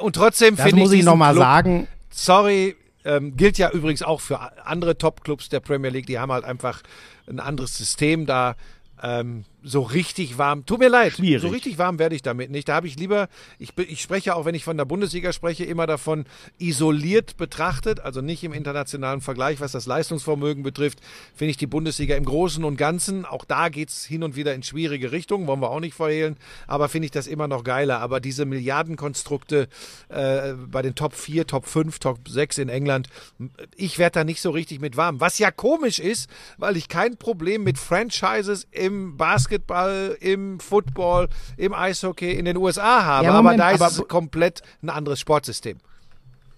[0.00, 0.82] Und trotzdem finde ich.
[0.82, 1.86] muss ich nochmal sagen.
[2.10, 6.06] Sorry, ähm, gilt ja übrigens auch für andere Top-Clubs der Premier League.
[6.06, 6.82] Die haben halt einfach
[7.28, 8.56] ein anderes System da.
[9.02, 10.66] Ähm, so richtig warm.
[10.66, 11.40] Tut mir leid, Schwierig.
[11.40, 12.68] so richtig warm werde ich damit nicht.
[12.68, 15.86] Da habe ich lieber, ich, ich spreche auch, wenn ich von der Bundesliga spreche, immer
[15.86, 16.26] davon
[16.58, 21.00] isoliert betrachtet, also nicht im internationalen Vergleich, was das Leistungsvermögen betrifft,
[21.34, 24.54] finde ich die Bundesliga im Großen und Ganzen, auch da geht es hin und wieder
[24.54, 26.36] in schwierige Richtungen, wollen wir auch nicht verhehlen,
[26.66, 28.00] aber finde ich das immer noch geiler.
[28.00, 29.68] Aber diese Milliardenkonstrukte
[30.10, 33.08] äh, bei den Top 4, Top 5, Top 6 in England,
[33.74, 35.20] ich werde da nicht so richtig mit warm.
[35.20, 41.28] Was ja komisch ist, weil ich kein Problem mit Franchises im Basketball Basketball, im Football,
[41.56, 43.26] im Eishockey in den USA habe.
[43.26, 45.78] Ja, Moment, aber da ist aber, komplett ein anderes Sportsystem.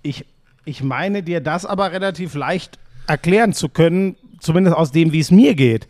[0.03, 0.25] Ich,
[0.65, 5.31] ich meine dir das aber relativ leicht erklären zu können, zumindest aus dem, wie es
[5.31, 5.89] mir geht.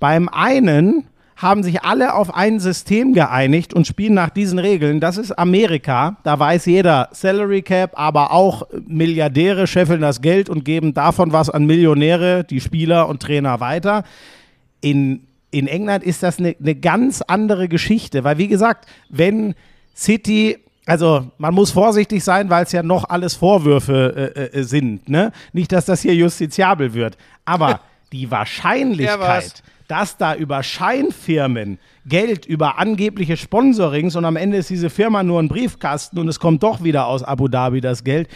[0.00, 1.04] Beim einen
[1.36, 4.98] haben sich alle auf ein System geeinigt und spielen nach diesen Regeln.
[4.98, 6.16] Das ist Amerika.
[6.24, 11.48] Da weiß jeder Salary Cap, aber auch Milliardäre scheffeln das Geld und geben davon was
[11.48, 14.02] an Millionäre, die Spieler und Trainer weiter.
[14.80, 19.54] In in England ist das eine, eine ganz andere Geschichte, weil wie gesagt, wenn
[19.96, 25.06] City also man muss vorsichtig sein, weil es ja noch alles Vorwürfe äh, äh, sind.
[25.06, 25.32] Ne?
[25.52, 27.18] Nicht, dass das hier justiziabel wird.
[27.44, 27.80] Aber
[28.12, 34.88] die Wahrscheinlichkeit, dass da über Scheinfirmen Geld, über angebliche Sponsorings und am Ende ist diese
[34.88, 38.28] Firma nur ein Briefkasten und es kommt doch wieder aus Abu Dhabi das Geld,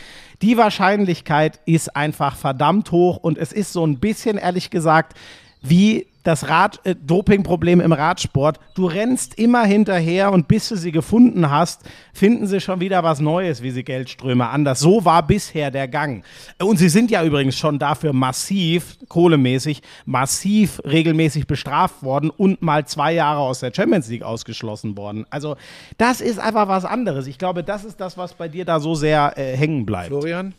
[0.42, 5.16] die Wahrscheinlichkeit ist einfach verdammt hoch und es ist so ein bisschen, ehrlich gesagt,
[5.62, 8.60] wie das Rad, äh, Dopingproblem im Radsport.
[8.74, 13.20] Du rennst immer hinterher und bis du sie gefunden hast, finden sie schon wieder was
[13.20, 14.80] Neues, wie sie Geldströme anders.
[14.80, 16.24] So war bisher der Gang.
[16.60, 22.86] Und sie sind ja übrigens schon dafür massiv, kohlemäßig, massiv regelmäßig bestraft worden und mal
[22.86, 25.26] zwei Jahre aus der Champions League ausgeschlossen worden.
[25.30, 25.56] Also
[25.98, 27.26] das ist einfach was anderes.
[27.26, 30.08] Ich glaube, das ist das, was bei dir da so sehr äh, hängen bleibt.
[30.08, 30.54] Florian,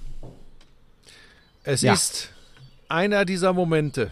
[1.63, 1.93] es ja.
[1.93, 2.29] ist
[2.89, 4.11] einer dieser Momente,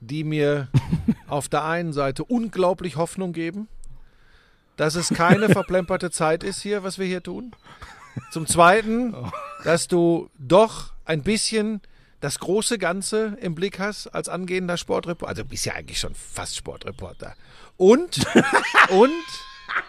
[0.00, 0.68] die mir
[1.28, 3.68] auf der einen Seite unglaublich Hoffnung geben,
[4.76, 7.52] dass es keine verplemperte Zeit ist hier, was wir hier tun.
[8.30, 9.14] Zum Zweiten,
[9.64, 11.80] dass du doch ein bisschen
[12.20, 15.28] das große Ganze im Blick hast als angehender Sportreporter.
[15.28, 17.34] Also bist ja eigentlich schon fast Sportreporter.
[17.76, 18.26] Und,
[18.90, 19.12] und,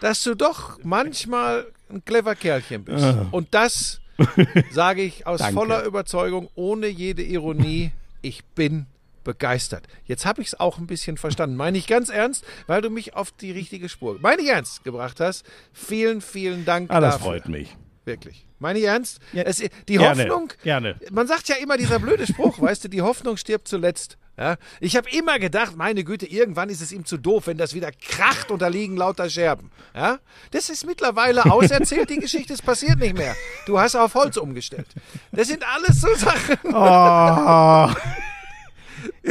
[0.01, 3.03] dass du doch manchmal ein clever Kerlchen bist.
[3.03, 3.28] Ah.
[3.32, 4.01] Und das
[4.72, 5.53] sage ich aus Danke.
[5.53, 7.91] voller Überzeugung, ohne jede Ironie.
[8.22, 8.88] Ich bin
[9.28, 9.88] begeistert.
[10.06, 11.58] Jetzt habe ich es auch ein bisschen verstanden.
[11.58, 15.20] Meine ich ganz ernst, weil du mich auf die richtige Spur, meine ich ernst, gebracht
[15.20, 15.46] hast.
[15.74, 17.32] Vielen, vielen Dank ah, das dafür.
[17.32, 17.76] freut mich.
[18.06, 18.46] Wirklich.
[18.58, 19.20] Meine ich ernst?
[19.34, 20.96] Ja, es, die gerne, Hoffnung, gerne.
[21.12, 24.18] man sagt ja immer dieser blöde Spruch, weißt du, die Hoffnung stirbt zuletzt.
[24.38, 24.56] Ja?
[24.80, 27.92] Ich habe immer gedacht, meine Güte, irgendwann ist es ihm zu doof, wenn das wieder
[27.92, 29.72] kracht und da liegen lauter Scherben.
[29.94, 30.20] Ja?
[30.52, 33.36] Das ist mittlerweile auserzählt, die Geschichte, es passiert nicht mehr.
[33.66, 34.88] Du hast auf Holz umgestellt.
[35.34, 36.58] Das sind alles so Sachen.
[36.74, 37.94] Oh.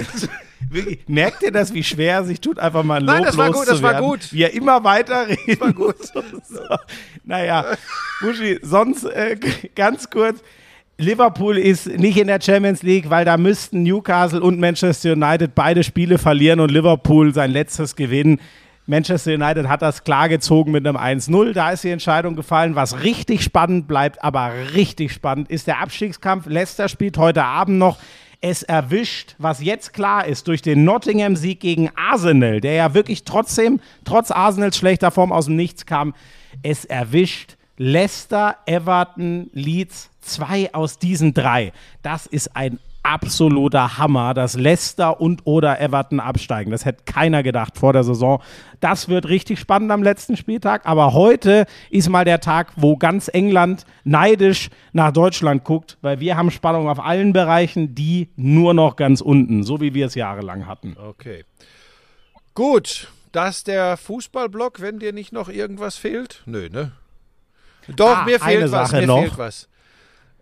[1.07, 3.83] Merkt ihr das, wie schwer sich tut, einfach mal Lob Nein, das war gut, das
[3.83, 4.33] war gut.
[4.33, 5.61] Wie er immer weiter redet.
[5.61, 5.97] war gut.
[6.49, 6.61] So.
[7.25, 7.65] Naja,
[8.21, 9.37] Buschi, sonst äh,
[9.75, 10.41] ganz kurz.
[10.99, 15.85] Liverpool ist nicht in der Champions League, weil da müssten Newcastle und Manchester United beide
[15.85, 18.41] Spiele verlieren und Liverpool sein letztes gewinnen.
[18.87, 21.53] Manchester United hat das klar gezogen mit einem 1-0.
[21.53, 22.77] Da ist die Entscheidung gefallen.
[22.77, 26.47] Was richtig spannend bleibt, aber richtig spannend, ist der Abstiegskampf.
[26.47, 27.99] Leicester spielt heute Abend noch
[28.41, 33.80] es erwischt, was jetzt klar ist, durch den Nottingham-Sieg gegen Arsenal, der ja wirklich trotzdem,
[34.05, 36.14] trotz Arsenals schlechter Form aus dem Nichts kam,
[36.62, 41.72] es erwischt Leicester, Everton, Leeds, zwei aus diesen drei.
[42.03, 46.71] Das ist ein absoluter Hammer, dass Leicester und oder Everton absteigen.
[46.73, 48.43] Das hätte keiner gedacht vor der Saison.
[48.81, 50.87] Das wird richtig spannend am letzten Spieltag.
[50.87, 56.37] Aber heute ist mal der Tag, wo ganz England neidisch nach Deutschland guckt, weil wir
[56.37, 60.67] haben Spannung auf allen Bereichen, die nur noch ganz unten, so wie wir es jahrelang
[60.67, 60.97] hatten.
[60.99, 61.45] Okay.
[62.55, 66.43] Gut, das der Fußballblock, wenn dir nicht noch irgendwas fehlt?
[66.47, 66.93] Nö, ne?
[67.95, 69.21] Doch, Ah, mir fehlt eine was, Sache mir noch.
[69.21, 69.69] fehlt was.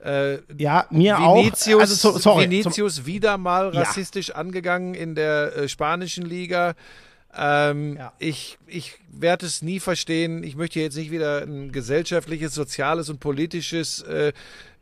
[0.05, 1.81] Äh, Ja, mir Vinicius, auch.
[1.81, 3.81] Also, so, sorry, Vinicius wieder mal Ja.
[3.83, 6.75] rassistisch angegangen in der äh, spanischen Liga.
[7.37, 8.13] Ähm, Ja.
[8.19, 10.45] Ich, ich werde es nie verstehen.
[10.45, 14.33] Ich möchte jetzt nicht wieder ein gesellschaftliches, soziales und politisches äh,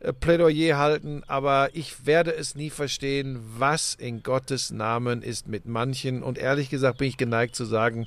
[0.01, 5.65] äh, Plädoyer halten, aber ich werde es nie verstehen, was in Gottes Namen ist mit
[5.65, 8.05] manchen und ehrlich gesagt bin ich geneigt zu sagen,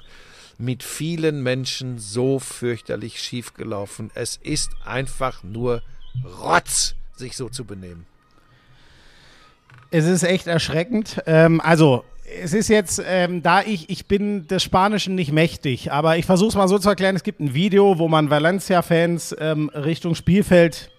[0.58, 4.10] mit vielen Menschen so fürchterlich schiefgelaufen.
[4.14, 5.82] Es ist einfach nur
[6.40, 8.06] Rotz, sich so zu benehmen.
[9.90, 11.22] Es ist echt erschreckend.
[11.26, 12.04] Ähm, also,
[12.42, 16.48] es ist jetzt, ähm, da ich, ich bin des Spanischen nicht mächtig, aber ich versuche
[16.48, 17.16] es mal so zu erklären.
[17.16, 20.90] Es gibt ein Video, wo man Valencia-Fans ähm, Richtung Spielfeld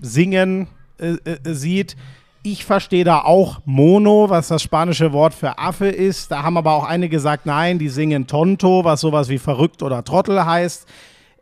[0.00, 0.68] singen
[0.98, 1.96] äh, äh, sieht.
[2.42, 6.30] Ich verstehe da auch Mono, was das spanische Wort für Affe ist.
[6.30, 10.04] Da haben aber auch einige gesagt, nein, die singen Tonto, was sowas wie verrückt oder
[10.04, 10.86] Trottel heißt.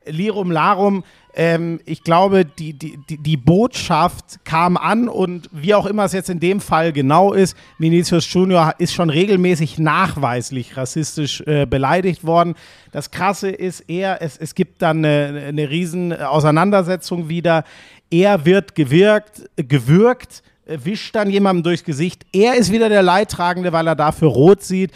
[0.07, 1.03] Lirum Larum,
[1.35, 6.29] ähm, ich glaube, die, die, die, Botschaft kam an und wie auch immer es jetzt
[6.29, 12.55] in dem Fall genau ist, Vinicius Junior ist schon regelmäßig nachweislich rassistisch äh, beleidigt worden.
[12.91, 17.65] Das Krasse ist eher, es, es gibt dann eine, eine riesen Auseinandersetzung wieder.
[18.11, 22.27] Er wird gewirkt, gewürgt, wischt dann jemandem durchs Gesicht.
[22.33, 24.93] Er ist wieder der Leidtragende, weil er dafür rot sieht.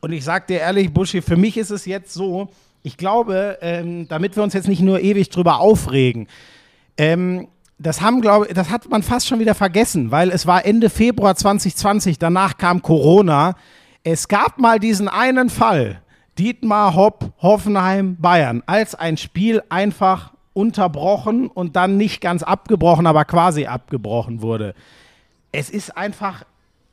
[0.00, 2.50] Und ich sag dir ehrlich, Buschi, für mich ist es jetzt so,
[2.82, 6.28] ich glaube, ähm, damit wir uns jetzt nicht nur ewig drüber aufregen,
[6.96, 10.90] ähm, das haben, glaube das hat man fast schon wieder vergessen, weil es war Ende
[10.90, 13.54] Februar 2020, danach kam Corona.
[14.04, 16.02] Es gab mal diesen einen Fall,
[16.38, 23.24] Dietmar Hopp, Hoffenheim, Bayern, als ein Spiel einfach unterbrochen und dann nicht ganz abgebrochen, aber
[23.24, 24.74] quasi abgebrochen wurde.
[25.52, 26.44] Es ist einfach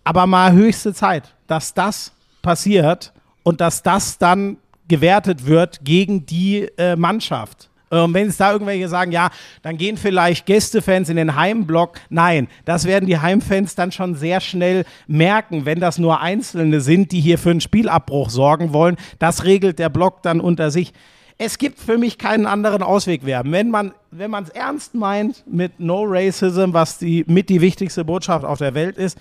[0.03, 3.13] aber mal höchste Zeit, dass das passiert
[3.43, 4.57] und dass das dann
[4.87, 7.69] gewertet wird gegen die äh, Mannschaft.
[7.89, 9.29] Und wenn es da irgendwelche sagen, ja,
[9.61, 11.99] dann gehen vielleicht Gästefans in den Heimblock.
[12.09, 17.13] Nein, das werden die Heimfans dann schon sehr schnell merken, wenn das nur Einzelne sind,
[17.13, 18.97] die hier für einen Spielabbruch sorgen wollen.
[19.19, 20.91] Das regelt der Block dann unter sich.
[21.37, 23.43] Es gibt für mich keinen anderen Ausweg mehr.
[23.45, 28.03] Wenn man wenn man es ernst meint mit No Racism, was die mit die wichtigste
[28.03, 29.17] Botschaft auf der Welt ist,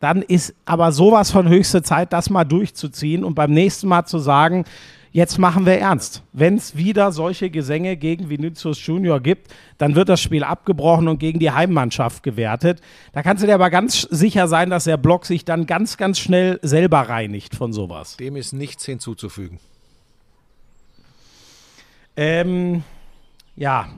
[0.00, 4.18] dann ist aber sowas von höchste Zeit, das mal durchzuziehen und beim nächsten Mal zu
[4.18, 4.64] sagen,
[5.12, 6.22] jetzt machen wir ernst.
[6.32, 11.18] Wenn es wieder solche Gesänge gegen Vinicius Junior gibt, dann wird das Spiel abgebrochen und
[11.18, 12.80] gegen die Heimmannschaft gewertet.
[13.12, 16.18] Da kannst du dir aber ganz sicher sein, dass der Block sich dann ganz, ganz
[16.18, 18.16] schnell selber reinigt von sowas.
[18.16, 19.58] Dem ist nichts hinzuzufügen.
[22.16, 22.82] Ähm,
[23.56, 23.88] ja,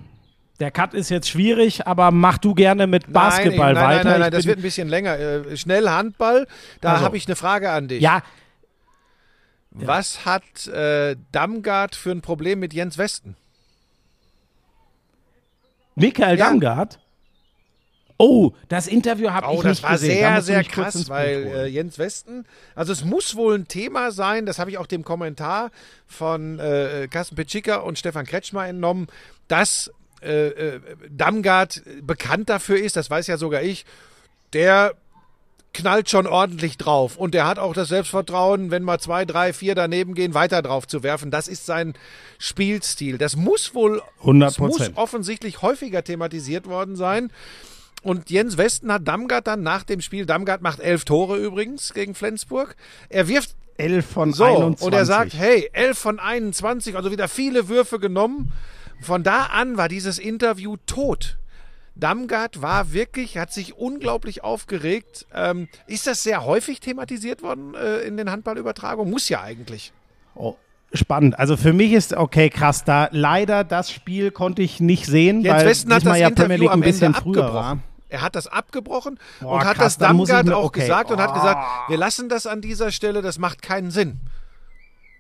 [0.61, 4.05] der Cut ist jetzt schwierig, aber mach du gerne mit Basketball nein, nein, weiter.
[4.05, 5.19] Nein, nein, nein, das wird ein bisschen länger.
[5.19, 6.47] Äh, schnell Handball,
[6.81, 7.05] da Also.
[7.05, 8.01] habe ich eine Frage an dich.
[8.01, 8.23] ja,
[9.75, 13.37] Was hat äh, Damgard für ein Problem mit Jens Westen?
[15.97, 16.47] Michael Ja.
[16.47, 16.99] Damgard.
[18.17, 20.09] Oh, das Interview habe Oh, ich das nicht war gesehen.
[20.09, 22.47] Da sehr, musst du sehr mich kurz krass, weil äh, Jens Westen,
[22.77, 25.73] also es muss wohl ein Thema sein, das habe ich auch dem Kommentar
[26.07, 29.09] von äh, Carsten Petschika und Stefan Kretschmer entnommen,
[29.49, 29.91] dass
[30.23, 33.85] äh, äh, Damgard bekannt dafür ist, das weiß ja sogar ich,
[34.53, 34.95] der
[35.75, 39.75] knallt schon ordentlich drauf und der hat auch das Selbstvertrauen, wenn mal zwei, drei, vier
[39.75, 41.31] daneben gehen, weiter drauf zu werfen.
[41.31, 41.95] Das ist sein
[42.39, 43.19] Spielstil.
[43.19, 47.31] Das muss wohl 100 das muss offensichtlich häufiger thematisiert worden sein.
[48.03, 52.15] Und Jens Westen hat Damgard dann nach dem Spiel, Damgard macht elf Tore übrigens gegen
[52.15, 52.77] Flensburg.
[53.09, 54.87] Er wirft 11 von so 21.
[54.87, 58.53] und er sagt, hey, elf von 21, also wieder viele Würfe genommen.
[59.01, 61.39] Von da an war dieses Interview tot.
[61.97, 65.27] Damgard war wirklich, hat sich unglaublich aufgeregt.
[65.35, 69.11] Ähm, ist das sehr häufig thematisiert worden äh, in den Handballübertragungen?
[69.11, 69.93] Muss ja eigentlich.
[70.35, 70.57] oh,
[70.93, 71.39] spannend.
[71.39, 75.57] Also für mich ist, okay, krass, da leider das Spiel konnte ich nicht sehen, Jens
[75.59, 77.47] weil Westen hat das ja Premier Interview League ein bisschen Ende früher war.
[77.71, 77.83] abgebrochen.
[78.09, 80.81] Er hat das abgebrochen Boah, und hat krass, das Damgard mir- auch okay.
[80.81, 81.35] gesagt und hat Oh.
[81.35, 84.21] gesagt, wir lassen das an dieser Stelle, das macht keinen Sinn.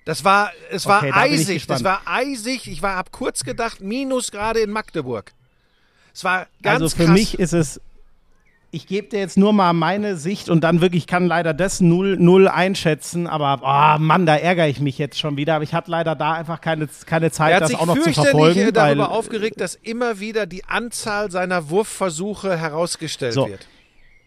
[0.04, 2.68] Das war, es war Okay, eisig, das war eisig.
[2.68, 5.32] Ich war, hab kurz gedacht, Minus gerade in Magdeburg.
[6.14, 7.14] Es war ganz Also für krass.
[7.14, 7.80] mich ist es,
[8.70, 12.46] ich gebe dir jetzt nur mal meine Sicht und dann wirklich kann leider das 0-0
[12.46, 15.54] einschätzen, aber oh Mann, da ärgere ich mich jetzt schon wieder.
[15.56, 17.94] Aber ich hatte leider da einfach keine, keine Zeit, er hat das sich auch noch
[17.96, 18.60] zu fürchterlich verfolgen.
[18.60, 23.48] äh, darüber weil, aufgeregt, dass immer wieder die Anzahl seiner Wurfversuche herausgestellt So.
[23.48, 23.66] wird.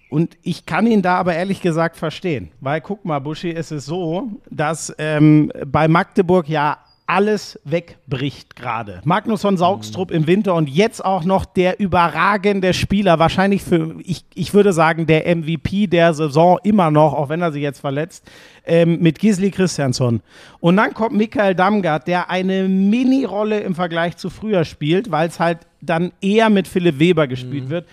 [0.10, 2.52] Und ich kann ihn da aber ehrlich gesagt verstehen.
[2.62, 6.78] Weil guck mal, Buschi, es ist so, dass ähm, bei Magdeburg ja
[7.08, 9.02] alles wegbricht gerade.
[9.06, 14.26] Magnus von Saugstrup im Winter und jetzt auch noch der überragende Spieler, wahrscheinlich für, ich,
[14.36, 18.30] ich würde sagen, der MVP der Saison immer noch, auch wenn er sich jetzt verletzt,
[18.66, 20.22] ähm, mit Gisli Christiansson.
[20.60, 25.40] Und dann kommt Michael Damgard, der eine Mini-Rolle im Vergleich zu früher spielt, weil es
[25.40, 27.88] halt dann eher mit Philipp Weber gespielt wird.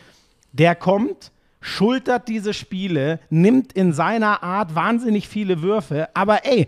[0.53, 6.67] Der kommt, schultert diese Spiele, nimmt in seiner Art wahnsinnig viele Würfe, aber ey,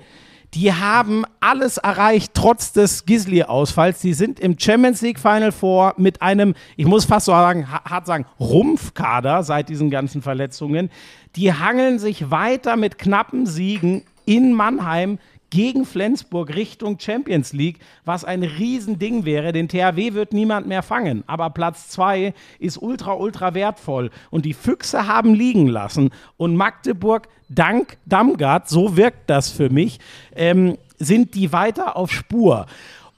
[0.56, 4.00] die haben alles erreicht, trotz des Gisli-Ausfalls.
[4.00, 7.84] Die sind im Champions League Final Four mit einem, ich muss fast so sagen, ha-
[7.84, 10.88] hart sagen, Rumpfkader seit diesen ganzen Verletzungen.
[11.36, 15.18] Die hangeln sich weiter mit knappen Siegen in Mannheim
[15.50, 19.52] gegen Flensburg Richtung Champions League, was ein Riesending wäre.
[19.52, 24.10] Den THW wird niemand mehr fangen, aber Platz zwei ist ultra, ultra wertvoll.
[24.30, 26.10] Und die Füchse haben liegen lassen.
[26.36, 30.00] Und Magdeburg, dank Damgard, so wirkt das für mich,
[30.34, 32.66] ähm, sind die weiter auf Spur.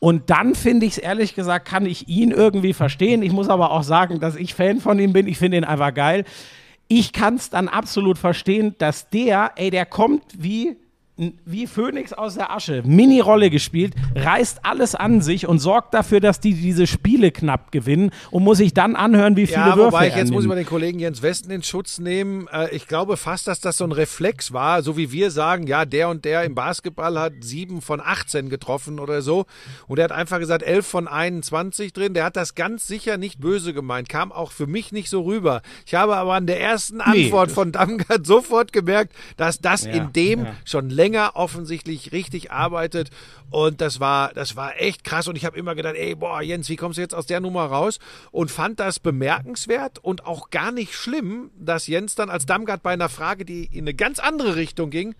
[0.00, 3.22] Und dann finde ich es ehrlich gesagt, kann ich ihn irgendwie verstehen.
[3.22, 5.26] Ich muss aber auch sagen, dass ich Fan von ihm bin.
[5.26, 6.24] Ich finde ihn einfach geil.
[6.86, 10.76] Ich kann es dann absolut verstehen, dass der, ey, der kommt wie
[11.44, 16.38] wie Phönix aus der Asche, Mini-Rolle gespielt, reißt alles an sich und sorgt dafür, dass
[16.40, 20.08] die diese Spiele knapp gewinnen und muss sich dann anhören, wie viele Ja, Würfe wobei
[20.08, 22.46] ich jetzt muss ich mal den Kollegen Jens Westen in Schutz nehmen.
[22.52, 25.84] Äh, ich glaube fast, dass das so ein Reflex war, so wie wir sagen, ja,
[25.84, 29.46] der und der im Basketball hat sieben von 18 getroffen oder so.
[29.88, 32.14] Und er hat einfach gesagt, elf von 21 drin.
[32.14, 35.62] Der hat das ganz sicher nicht böse gemeint, kam auch für mich nicht so rüber.
[35.84, 39.92] Ich habe aber an der ersten Antwort das- von Damgard sofort gemerkt, dass das Ja,
[39.92, 40.52] in dem ja.
[40.64, 43.10] schon länger offensichtlich richtig arbeitet
[43.50, 46.68] und das war das war echt krass und ich habe immer gedacht, ey, boah, Jens,
[46.68, 47.98] wie kommst du jetzt aus der Nummer raus?
[48.30, 52.92] Und fand das bemerkenswert und auch gar nicht schlimm, dass Jens dann als Damgard bei
[52.92, 55.14] einer Frage, die in eine ganz andere Richtung ging,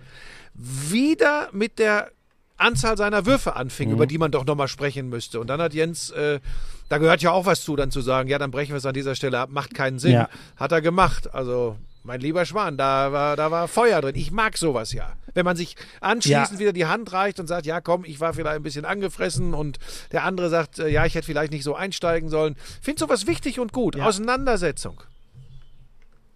[0.55, 2.11] wieder mit der
[2.59, 5.41] Anzahl seiner Würfe anfing, über die man doch nochmal sprechen müsste.
[5.41, 6.41] Und dann hat Jens, äh,
[6.89, 8.95] da gehört ja auch was zu, dann zu sagen, ja, dann brechen wir es an
[8.95, 10.13] dieser Stelle ab, macht keinen Sinn.
[10.13, 10.29] Ja.
[10.57, 11.33] Hat er gemacht.
[11.33, 14.15] Also, mein lieber Schwan, da war, da war Feuer drin.
[14.17, 15.13] Ich mag sowas ja.
[15.39, 16.59] Wenn man sich anschließend Ja.
[16.59, 19.79] wieder die Hand reicht und sagt, ja komm, ich war vielleicht ein bisschen angefressen und
[20.11, 22.57] der andere sagt, äh, ja, ich hätte vielleicht nicht so einsteigen sollen.
[22.83, 23.95] Finde sowas wichtig und gut.
[23.95, 24.07] Ja.
[24.07, 25.01] Auseinandersetzung.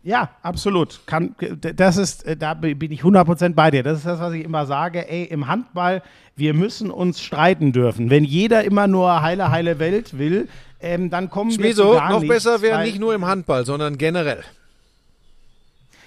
[0.05, 1.01] Ja, absolut.
[1.07, 3.83] Kann, das ist, äh, da bin ich 100% bei dir.
[3.83, 5.09] Das ist das, was ich immer sage.
[5.09, 6.03] Ey, im Handball,
[6.37, 8.09] wir müssen uns streiten dürfen.
[8.09, 10.49] Wenn jeder immer nur heile, heile Welt will,
[10.81, 13.65] ähm, dann kommen wir zu Schmieso, gar noch nichts, besser wäre nicht nur im Handball,
[13.67, 14.45] sondern generell.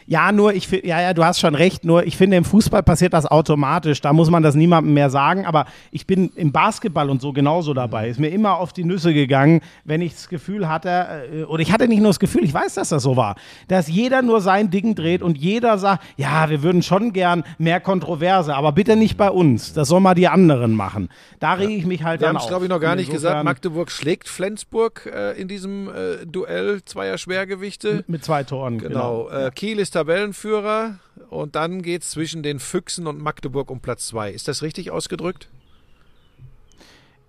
[0.08, 2.84] Ja, nur ich finde, ja, ja, du hast schon recht, nur ich finde, im Fußball
[2.84, 4.02] passiert das automatisch.
[4.02, 5.46] Da muss man das niemandem mehr sagen.
[5.46, 8.10] Aber ich bin im Basketball und so genauso dabei.
[8.10, 11.72] Ist mir immer auf die Nüsse gegangen, wenn ich das Gefühl hatte, äh, oder ich
[11.72, 13.36] hatte nicht nur das Gefühl, ich weiß, dass das so war,
[13.68, 17.80] dass jeder nur sein Ding dreht und jeder sagt, ja, wir würden schon gern mehr
[17.80, 19.74] Kontroverse, aber bitte nicht bei uns.
[19.74, 21.10] Das soll mal die anderen machen.
[21.40, 22.50] Da rege ich mich halt Wir dann haben es, auf.
[22.50, 23.46] glaube ich, noch gar nicht insofern gesagt.
[23.46, 28.04] Magdeburg schlägt Flensburg äh, in diesem äh, Duell zweier Schwergewichte.
[28.08, 29.26] Mit zwei Toren, Genau.
[29.30, 29.46] genau.
[29.48, 34.08] Äh, Kiel ist Tabellenführer und dann geht es zwischen den Füchsen und Magdeburg um Platz
[34.08, 34.30] zwei.
[34.30, 35.48] Ist das richtig ausgedrückt?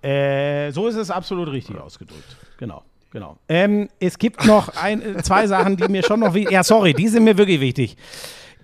[0.03, 2.37] Äh, so ist es absolut richtig ausgedrückt.
[2.59, 2.83] Genau.
[3.13, 3.39] Genau.
[3.49, 6.93] Ähm, es gibt noch ein, äh, zwei Sachen, die mir schon noch wichtig Ja, sorry,
[6.93, 7.97] die sind mir wirklich wichtig.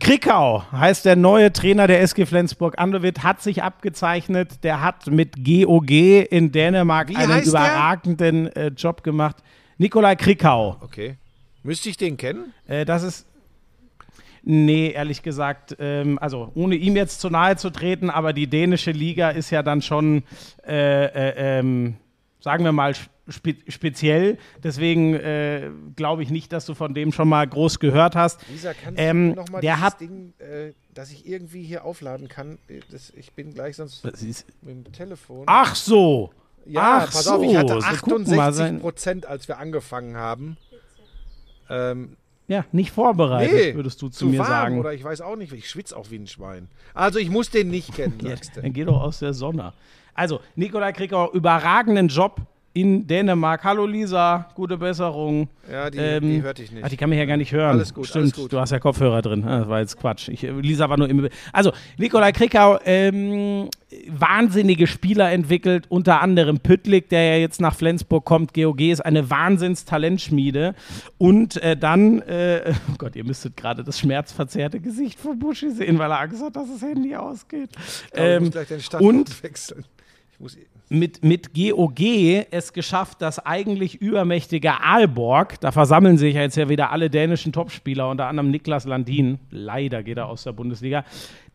[0.01, 2.75] Krikau heißt der neue Trainer der SG Flensburg.
[2.79, 4.65] Andovic hat sich abgezeichnet.
[4.65, 9.37] Der hat mit GOG in Dänemark Wie einen überragenden äh, Job gemacht.
[9.79, 10.77] Nikolai Krikau.
[10.81, 11.19] Okay.
[11.63, 12.53] Müsste ich den kennen?
[12.67, 13.27] Äh, das ist.
[14.45, 18.91] Nee, ehrlich gesagt, ähm, also ohne ihm jetzt zu nahe zu treten, aber die dänische
[18.91, 20.25] Liga ist ja dann schon,
[20.67, 21.95] äh, äh, ähm,
[22.41, 22.93] sagen wir mal,
[23.29, 24.39] spe speziell.
[24.65, 28.41] Deswegen äh, glaube ich nicht, dass du von dem schon mal groß gehört hast.
[28.51, 31.85] Lisa, kannst Ähm, du noch mal der dieses hat- Ding, äh, das ich irgendwie hier
[31.85, 32.59] aufladen kann?
[32.69, 35.45] Äh, Das, ich bin gleich sonst Das ist- mit dem Telefon.
[35.47, 36.33] Ach so.
[36.67, 40.17] ja, ach pass auf, ich hatte so, guck mal, 68 sein- Prozent, als wir angefangen
[40.17, 40.57] haben.
[41.71, 42.17] Ähm,
[42.49, 44.81] Ja, nicht vorbereitet, nee, würdest du zu, zu mir warm sagen.
[44.81, 46.69] oder ich weiß auch nicht, ich schwitze auch wie ein Schwein.
[46.93, 48.63] Also ich muss den nicht kennen, Ja, sagst du.
[48.63, 49.73] dann geh doch aus der Sonne.
[50.15, 52.41] Also, Nikolai Krikau, überragenden Job
[52.75, 53.65] in Dänemark.
[53.65, 55.49] Hallo Lisa, gute Besserung.
[55.71, 56.83] Ja, die, Ähm, die hörte ich nicht.
[56.85, 57.71] Ach, die kann mich ja gar nicht hören.
[57.77, 58.53] Alles gut, Stimmt, alles gut.
[58.53, 59.45] du hast ja Kopfhörer drin.
[59.47, 60.29] Ah, Das war jetzt Quatsch.
[60.29, 61.29] Ich, äh, Lisa war nur im.
[61.53, 63.69] Also, Nikolai Krikau, ähm,
[64.09, 68.55] wahnsinnige Spieler entwickelt, unter anderem Püttlik, der ja jetzt nach Flensburg kommt.
[68.55, 70.75] GOG ist eine Wahnsinns-Talentschmiede.
[71.19, 75.99] Und äh, dann, äh, oh Gott, ihr müsstet gerade das schmerzverzerrte Gesicht von Buschi sehen,
[75.99, 77.71] weil er Angst hat, dass das Handy ausgeht.
[77.77, 79.85] Ich glaube, ich muss Ähm, gleich den Standort und wechseln.
[80.39, 80.57] muss,
[80.93, 82.01] mit, mit GOG
[82.51, 87.53] es geschafft, das eigentlich übermächtige Aalborg, da versammeln sich ja jetzt ja wieder alle dänischen
[87.53, 91.05] Topspieler, unter anderem Niklas Landin, leider geht er aus der Bundesliga,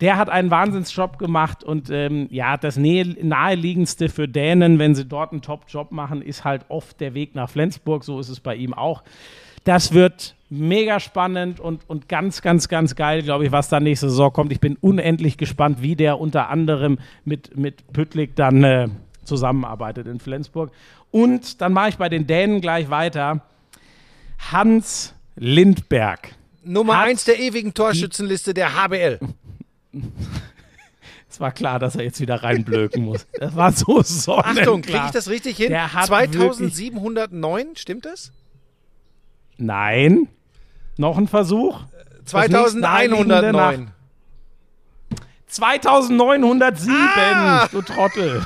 [0.02, 5.32] der hat einen Wahnsinnsjob gemacht und ähm, ja, das naheliegendste für Dänen, wenn sie dort
[5.32, 8.74] einen Top-Job machen, ist halt oft der Weg nach Flensburg, so ist es bei ihm
[8.74, 9.04] auch.
[9.64, 14.10] Das wird mega spannend und, und ganz, ganz, ganz geil, glaube ich, was da nächste
[14.10, 14.52] Saison kommt.
[14.52, 18.88] Ich bin unendlich gespannt, wie der unter anderem mit, mit Püttlik dann äh,
[19.28, 20.72] zusammenarbeitet in Flensburg.
[21.12, 23.42] Und dann mache ich bei den Dänen gleich weiter.
[24.52, 26.34] Hans Lindberg.
[26.64, 29.20] Nummer eins der ewigen Torschützenliste der HBL.
[31.30, 33.28] Es war klar, dass er jetzt wieder reinblöken muss.
[33.34, 34.58] Das war so sonnenklar.
[34.58, 35.70] Achtung, kriege ich das richtig hin?
[35.70, 38.32] Der hat 2709, stimmt das?
[39.58, 40.30] Nein.
[40.98, 41.82] Noch ein Versuch?
[42.24, 43.92] Das nächstnaheliegende 2109.
[45.48, 47.68] 2907, Ah!
[47.72, 48.44] du Trottel.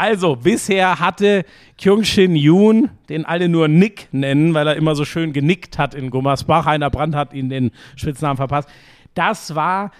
[0.00, 1.44] Also, bisher hatte
[1.76, 6.08] Kyung-Shin Yoon, den alle nur Nick nennen, weil er immer so schön genickt hat in
[6.08, 6.64] Gummersbach.
[6.64, 8.66] Heiner Brandt hat ihn den Spitznamen verpasst.
[9.12, 9.90] Das war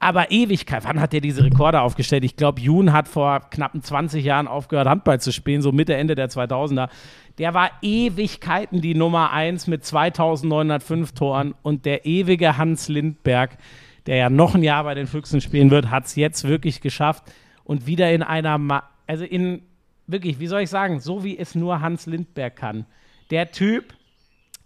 [0.00, 0.84] aber Ewigkeit.
[0.86, 2.24] Wann hat er diese Rekorde aufgestellt?
[2.24, 6.14] Ich glaube, Yoon hat vor knappen 20 Jahren aufgehört, Handball zu spielen, so Mitte, Ende
[6.14, 6.88] der 2000er.
[7.36, 13.58] Der war Ewigkeiten die Nummer 1 mit 2905 Toren und der ewige Hans Lindberg,
[14.06, 17.24] der ja noch ein Jahr bei den Füchsen spielen wird, hat es jetzt wirklich geschafft
[17.64, 18.58] und wieder in einer,
[19.06, 19.62] also in,
[20.06, 22.86] wirklich, wie soll ich sagen, so wie es nur Hans Lindberg kann.
[23.30, 23.94] Der Typ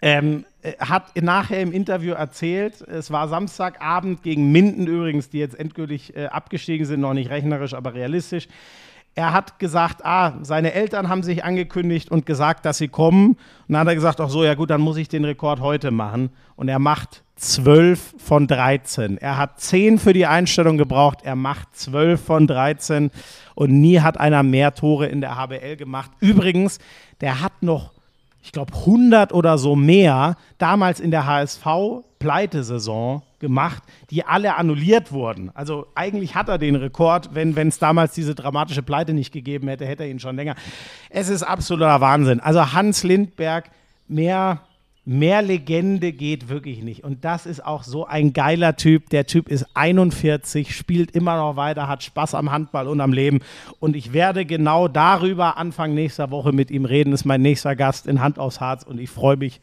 [0.02, 5.58] ähm, äh, hat nachher im Interview erzählt, es war Samstagabend gegen Minden übrigens, die jetzt
[5.58, 8.48] endgültig äh, abgestiegen sind, noch nicht rechnerisch, aber realistisch.
[9.16, 13.30] Er hat gesagt, ah, seine Eltern haben sich angekündigt und gesagt, dass sie kommen.
[13.30, 13.38] Und
[13.68, 16.30] dann hat er gesagt, ach so, ja gut, dann muss ich den Rekord heute machen.
[16.54, 19.18] Und er macht 12 von 13.
[19.18, 23.10] Er hat 10 für die Einstellung gebraucht, er macht 12 von 13
[23.54, 26.10] und nie hat einer mehr Tore in der HBL gemacht.
[26.20, 26.78] Übrigens,
[27.20, 27.96] der hat noch
[28.46, 35.52] ich glaube, 100 oder so mehr damals in der HSV-Pleitesaison gemacht, die alle annulliert wurden.
[35.54, 39.86] Also eigentlich hat er den Rekord, wenn es damals diese dramatische Pleite nicht gegeben hätte,
[39.86, 40.56] hätte er ihn schon länger.
[41.10, 42.40] Es ist absoluter Wahnsinn.
[42.40, 43.70] Also Hans Lindberg,
[44.08, 44.62] mehr,
[45.04, 47.04] mehr Legende geht wirklich nicht.
[47.04, 49.10] Und das ist auch so ein geiler Typ.
[49.10, 53.38] Der Typ ist 41, spielt immer noch weiter, hat Spaß am Handball und am Leben.
[53.78, 57.12] Und ich werde genau darüber Anfang nächster Woche mit ihm reden.
[57.12, 59.60] Ist mein nächster Gast in Hand aufs Harz und ich freue mich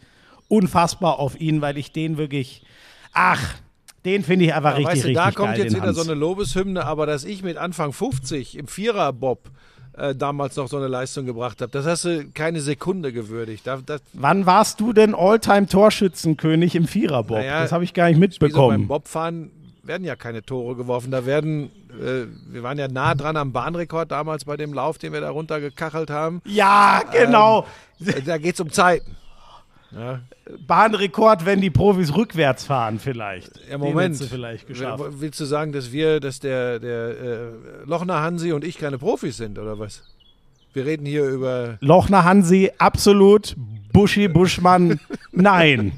[0.48, 2.64] unfassbar auf ihn, weil ich den wirklich,
[3.12, 3.56] ach,
[4.06, 5.34] den finde ich einfach Ja, richtig, weißt du, richtig da geil.
[5.34, 5.98] kommt jetzt wieder Hans.
[5.98, 9.50] so eine Lobeshymne, aber dass ich mit Anfang 50 im Vierer-Bob
[9.98, 13.68] äh, damals noch so eine Leistung gebracht habe, das hast du keine Sekunde gewürdigt.
[13.68, 15.14] Da, das, Wann warst du denn
[15.88, 17.38] Alltime-Torschützenkönig im Viererbob?
[17.38, 18.88] Naja, das habe ich gar nicht so beim mitbekommen.
[18.88, 19.52] Bobfahren
[19.84, 21.12] werden ja keine Tore geworfen.
[21.12, 21.66] Da werden,
[22.02, 25.30] äh, wir waren ja nah dran am Bahnrekord damals bei dem Lauf, den wir da
[25.30, 26.42] runtergekachelt haben.
[26.46, 27.66] ja, genau.
[28.06, 29.16] Äh, Da geht es um Zeiten.
[29.96, 30.20] Ja,
[30.68, 33.52] Bahnrekord, wenn die Profis rückwärts fahren, vielleicht.
[33.70, 34.20] Ja, Moment.
[34.20, 35.00] du vielleicht geschafft.
[35.04, 37.48] Will- Willst du sagen, dass wir, dass der, der äh,
[37.86, 40.04] Lochner Hansi und ich keine Profis sind, oder was?
[40.74, 41.78] Wir reden hier über.
[41.82, 43.56] Lochner Hansi, absolut.
[43.92, 45.00] Buschi, Buschmann,
[45.32, 45.94] nein.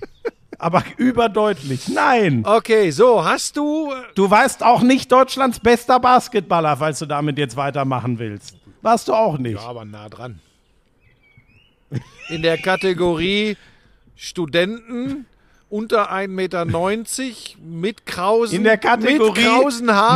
[0.58, 2.44] Aber überdeutlich, nein.
[2.46, 3.94] Okay, so, hast du.
[4.16, 8.58] Du weißt auch nicht Deutschlands bester Basketballer, falls du damit jetzt weitermachen willst.
[8.82, 9.56] Warst du auch nicht.
[9.62, 10.40] Ja, aber nah dran.
[12.30, 13.56] In der Kategorie
[14.16, 15.26] Studenten
[15.70, 16.66] unter 1,90 Meter
[17.60, 19.46] mit krausen, In der Kategorie.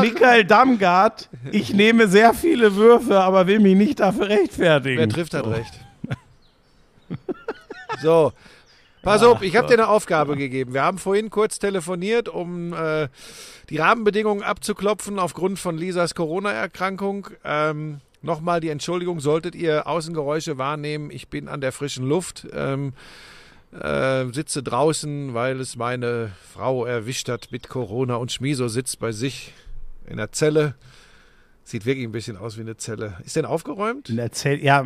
[0.01, 4.99] Michael Damgard, ich nehme sehr viele Würfe, aber will mich nicht dafür rechtfertigen.
[4.99, 5.73] Wer trifft, hat recht.
[8.01, 8.31] So,
[9.01, 10.73] pass auf, ich habe dir eine Aufgabe gegeben.
[10.73, 13.09] Wir haben vorhin kurz telefoniert, um äh,
[13.69, 17.27] die Rahmenbedingungen abzuklopfen aufgrund von Lisas Corona-Erkrankung.
[17.43, 22.91] Ähm, Nochmal die Entschuldigung, solltet ihr Außengeräusche wahrnehmen, ich bin an der frischen Luft, ähm,
[23.71, 29.11] äh, sitze draußen, weil es meine Frau erwischt hat mit Corona und Schmiso sitzt bei
[29.11, 29.53] sich
[30.07, 30.75] in der Zelle.
[31.63, 33.17] Sieht wirklich ein bisschen aus wie eine Zelle.
[33.23, 34.09] Ist denn aufgeräumt?
[34.09, 34.85] In der Zelle, ja,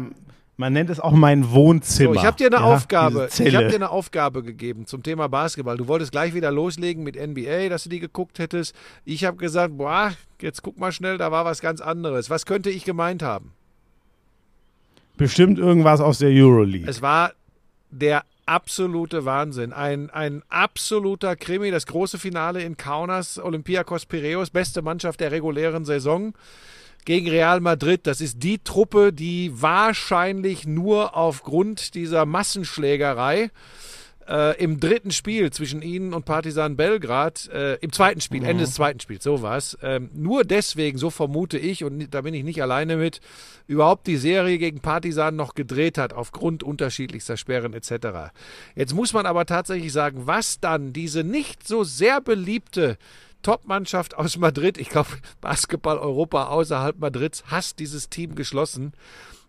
[0.57, 2.13] man nennt es auch mein Wohnzimmer.
[2.13, 3.29] So, ich habe dir eine ja, Aufgabe.
[3.31, 5.77] Ich habe dir eine Aufgabe gegeben zum Thema Basketball.
[5.77, 8.75] Du wolltest gleich wieder loslegen mit NBA, dass du die geguckt hättest.
[9.05, 12.29] Ich habe gesagt, boah, jetzt guck mal schnell, da war was ganz anderes.
[12.29, 13.53] Was könnte ich gemeint haben?
[15.17, 16.87] Bestimmt irgendwas aus der Euroleague.
[16.87, 17.33] Es war
[17.89, 19.73] der absolute Wahnsinn.
[19.73, 25.85] Ein, ein absoluter Krimi, das große Finale in Kaunas, Olympiakos Piraeus, beste Mannschaft der regulären
[25.85, 26.33] Saison
[27.05, 28.07] gegen Real Madrid.
[28.07, 33.51] Das ist die Truppe, die wahrscheinlich nur aufgrund dieser Massenschlägerei
[34.27, 38.75] äh, im dritten Spiel zwischen ihnen und Partisan Belgrad, äh, im zweiten Spiel, Ende des
[38.75, 39.77] zweiten Spiels, so war's.
[39.81, 43.19] Ähm, nur deswegen, so vermute ich, und da bin ich nicht alleine mit,
[43.67, 48.31] überhaupt die Serie gegen Partisan noch gedreht hat, aufgrund unterschiedlichster Sperren etc.
[48.75, 52.97] Jetzt muss man aber tatsächlich sagen, was dann diese nicht so sehr beliebte
[53.43, 55.09] Top-Mannschaft aus Madrid, ich glaube,
[55.41, 58.93] Basketball Europa außerhalb Madrids, hasst dieses Team geschlossen.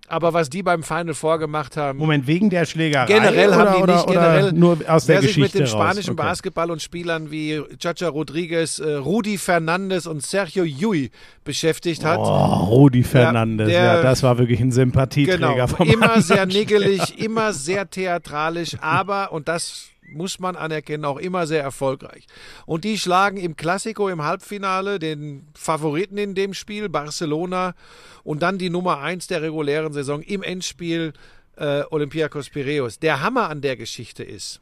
[0.06, 3.06] Aber was die beim Final vorgemacht haben, Moment, wegen der Schlägerei?
[3.06, 5.62] Generell oder, haben die oder, nicht, generell, oder nur aus der wer sich mit dem
[5.62, 5.70] raus?
[5.70, 6.22] spanischen Okay.
[6.22, 11.10] Basketball und Spielern wie Chacha Rodriguez, äh, Rudi Fernandes und Sergio Yui
[11.42, 12.18] beschäftigt hat.
[12.18, 17.18] Oh, Rudi Fernandes, der- ja, das war wirklich ein Sympathieträger Genau, vom immer sehr niggelig,
[17.18, 22.26] immer sehr theatralisch, aber, und das muss man anerkennen, auch immer sehr erfolgreich.
[22.66, 27.74] Und die schlagen im Klassiko im Halbfinale den Favoriten in dem Spiel, Barcelona,
[28.22, 31.12] und dann die Nummer eins der regulären Saison im Endspiel
[31.56, 32.98] äh, Olympiakos Piraeus.
[32.98, 34.60] Der Hammer an der Geschichte ist,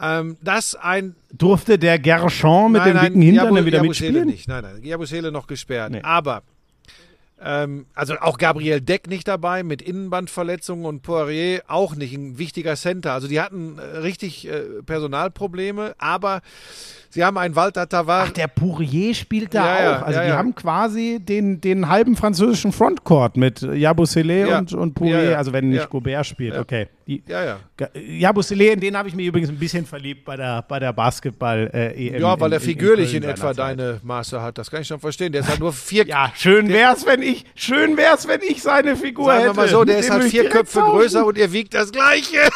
[0.00, 4.28] ähm, dass ein Durfte der Gershon mit dem dicken Hintern Jabu- wieder Jabusele mitspielen?
[4.28, 4.48] nicht.
[4.48, 5.92] Nein, nein, Jabusele noch gesperrt.
[5.92, 6.00] Nee.
[6.02, 6.42] Aber
[7.44, 12.76] ähm, also auch Gabriel Deck nicht dabei mit Innenbandverletzungen und Poirier auch nicht ein wichtiger
[12.76, 13.12] Center.
[13.12, 16.42] Also die hatten äh, richtig äh, Personalprobleme, aber
[17.12, 18.30] sie haben einen Walter Tavares.
[18.30, 20.02] Ach, der Pourier spielt da Ja, ja, auch.
[20.02, 20.36] Also ja, die ja.
[20.36, 24.58] haben quasi den, den halben französischen Frontcourt mit Jabusele Ja.
[24.58, 25.88] und, und Pourier, also wenn nicht.
[25.90, 26.56] Gobert spielt.
[26.56, 26.88] Okay.
[27.06, 27.58] Die, ja, ja.
[27.94, 32.20] Jabusele, in den habe ich mich übrigens ein bisschen verliebt bei der, bei der Basketball-EM.
[32.20, 34.56] Ja, weil er figürlich in, Köln etwa deine Maße hat.
[34.56, 35.32] Das kann ich schon verstehen.
[35.32, 36.06] Der ist halt nur vier.
[36.12, 39.56] Ja, schön wär's, wenn ich, schön wär's, wenn ich seine Figur Sagen wir hätte.
[39.56, 42.38] mal so, der ist halt vier Köpfe größer und ihr wiegt das Gleiche.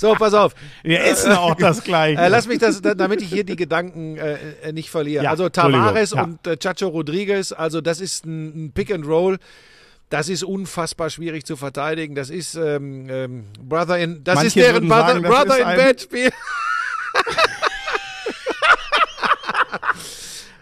[0.00, 0.54] so, pass auf.
[0.82, 2.18] Wir essen auch das Gleiche.
[2.22, 5.24] Äh, lass mich das, da- damit ich hier die Gedanken äh, äh, nicht verliere.
[5.24, 9.06] Ja, also Tavares Entschuldigung, und äh, Chacho Rodriguez, also das ist ein, ein Pick and
[9.06, 9.36] Roll.
[10.08, 12.14] Das ist unfassbar schwierig zu verteidigen.
[12.14, 16.00] Das ist ähm, ähm, Brother in, das Manche ist deren Brother, sagen, Brother in Bed
[16.00, 16.30] Spiel.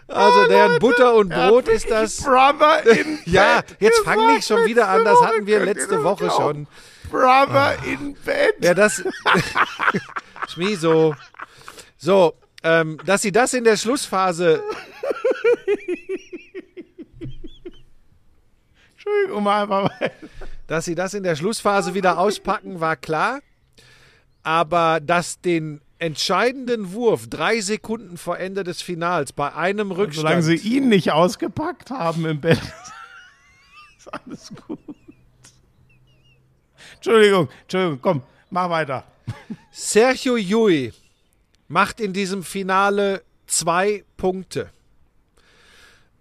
[0.07, 2.17] also deren Butter und Brot ist das.
[2.17, 5.05] Brother in Ja, Bed jetzt fang nicht schon wieder an.
[5.05, 6.67] Das hatten wir letzte Woche schon.
[7.09, 8.55] Brother in Bed.
[8.61, 9.03] Ja, das.
[10.47, 11.15] Schmieso.
[11.97, 14.63] So, ähm, dass sie das in der Schlussphase.
[18.93, 20.11] Entschuldigung, mal einfach mal.
[20.67, 23.39] Dass sie das in der Schlussphase wieder auspacken, war klar.
[24.43, 30.27] Aber dass den entscheidenden Wurf drei Sekunden vor Ende des Finals bei einem Rückstand.
[30.27, 32.61] Solange sie ihn nicht ausgepackt haben im Bett,
[33.97, 34.79] ist alles gut.
[36.99, 39.05] Entschuldigung, Entschuldigung, komm, mach weiter.
[39.71, 40.91] Sergio Yui
[41.69, 44.69] macht in diesem Finale zwei Punkte.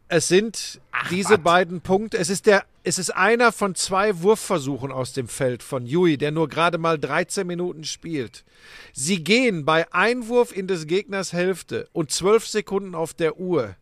[0.06, 1.42] Es sind diese was.
[1.42, 2.16] beiden Punkte.
[2.16, 6.30] Es ist der, es ist einer von zwei Wurfversuchen aus dem Feld von Yui, der
[6.30, 8.44] nur gerade mal 13 Minuten spielt.
[8.92, 13.74] Sie gehen bei Einwurf in des Gegners Hälfte und 12 Sekunden auf der Uhr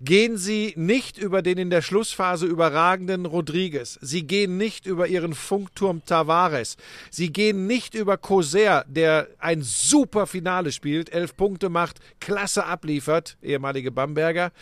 [0.00, 3.98] gehen sie nicht über den in der Schlussphase überragenden Rodriguez.
[4.00, 6.76] Sie gehen nicht über ihren Funkturm Tavares.
[7.10, 13.36] Sie gehen nicht über Coser, der ein super Finale spielt, elf Punkte macht, klasse abliefert,
[13.42, 14.52] ehemalige Bamberger.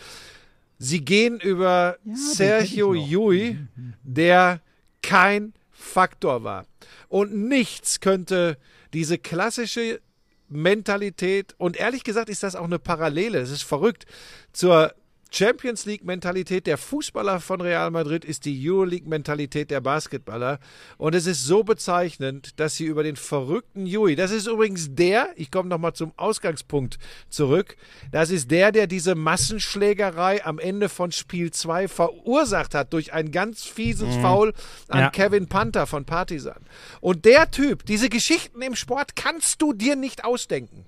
[0.79, 3.11] Sie gehen über Sergio kenn ich noch.
[3.11, 3.57] Yui,
[4.03, 4.61] der
[5.01, 6.65] kein Faktor war.
[7.07, 8.57] Und nichts könnte
[8.93, 10.01] diese klassische
[10.49, 14.05] Mentalität, und ehrlich gesagt ist das auch eine Parallele, es ist verrückt,
[14.53, 14.93] zur
[15.31, 20.59] Champions League-Mentalität der Fußballer von Real Madrid ist die Euroleague-Mentalität der Basketballer.
[20.97, 25.29] Und es ist so bezeichnend, dass sie über den verrückten Yui, das ist übrigens der,
[25.35, 26.97] ich komme nochmal zum Ausgangspunkt
[27.29, 27.77] zurück,
[28.11, 33.31] das ist der, der diese Massenschlägerei am Ende von Spiel 2 verursacht hat durch ein
[33.31, 34.53] ganz fieses Foul
[34.87, 35.09] an Ja.
[35.09, 36.61] Kevin Panther von Partizan.
[37.01, 40.85] Und der Typ, diese Geschichten im Sport kannst du dir nicht ausdenken.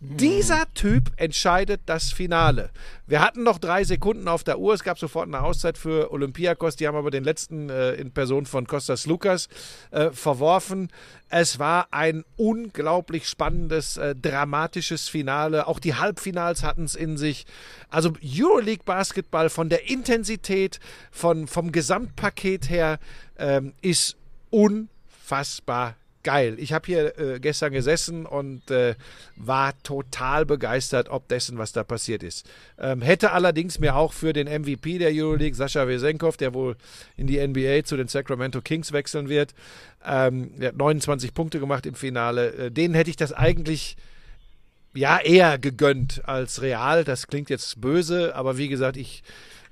[0.00, 2.70] Dieser Typ entscheidet das Finale.
[3.06, 4.74] Wir hatten noch drei Sekunden auf der Uhr.
[4.74, 6.76] Es gab sofort eine Auszeit für Olympiakos.
[6.76, 9.48] Die haben aber den letzten äh, in Person von Kostas Lukas
[9.90, 10.90] äh, verworfen.
[11.30, 15.66] Es war ein unglaublich spannendes, äh, dramatisches Finale.
[15.66, 17.46] Auch die Halbfinals hatten es in sich.
[17.88, 20.80] Also Euroleague Basketball von der Intensität,
[21.10, 22.98] von, vom Gesamtpaket her
[23.38, 24.16] ähm, ist
[24.50, 26.56] unfassbar geil.
[26.58, 28.96] Ich habe hier äh, gestern gesessen und äh,
[29.36, 32.48] war total begeistert ob dessen, was da passiert ist.
[32.78, 36.76] Ähm, hätte allerdings mir auch für den MVP der Euroleague, Sascha Wesenkov, der wohl
[37.16, 39.54] in die NBA zu den Sacramento Kings wechseln wird,
[40.04, 43.96] ähm, der hat 29 Punkte gemacht im Finale, äh, denen hätte ich das eigentlich
[44.94, 47.04] ja eher gegönnt als real.
[47.04, 49.22] Das klingt jetzt böse, aber wie gesagt, ich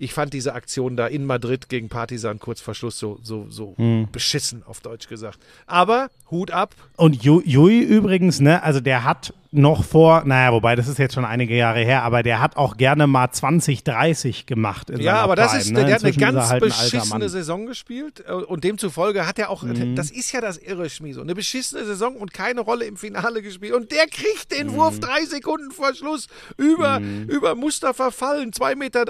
[0.02, 3.74] ich fand diese Aktion da in Madrid gegen Partisan kurz vor Schluss so, so, so
[3.76, 4.08] Hm.
[4.10, 5.38] beschissen, auf Deutsch gesagt.
[5.66, 6.74] Aber Hut ab.
[6.96, 11.14] Und Ju- Jui übrigens, ne, also der hat noch vor, naja, wobei das ist jetzt
[11.14, 14.88] schon einige Jahre her, aber der hat auch gerne mal 20, 30 gemacht.
[14.88, 15.84] In Ja, aber das Prime, ist, ne?
[15.84, 17.28] der hat eine ganz halt ein beschissene.
[17.28, 19.94] Saison gespielt äh, und demzufolge hat er auch, Mhm.
[19.94, 23.74] das ist ja das irre Schmieso, eine beschissene Saison und keine Rolle im Finale gespielt
[23.74, 24.72] und der kriegt den Mhm.
[24.74, 26.98] Wurf drei Sekunden vor Schluss über,
[27.28, 29.04] über Mustafa Fallen, 2,18 Meter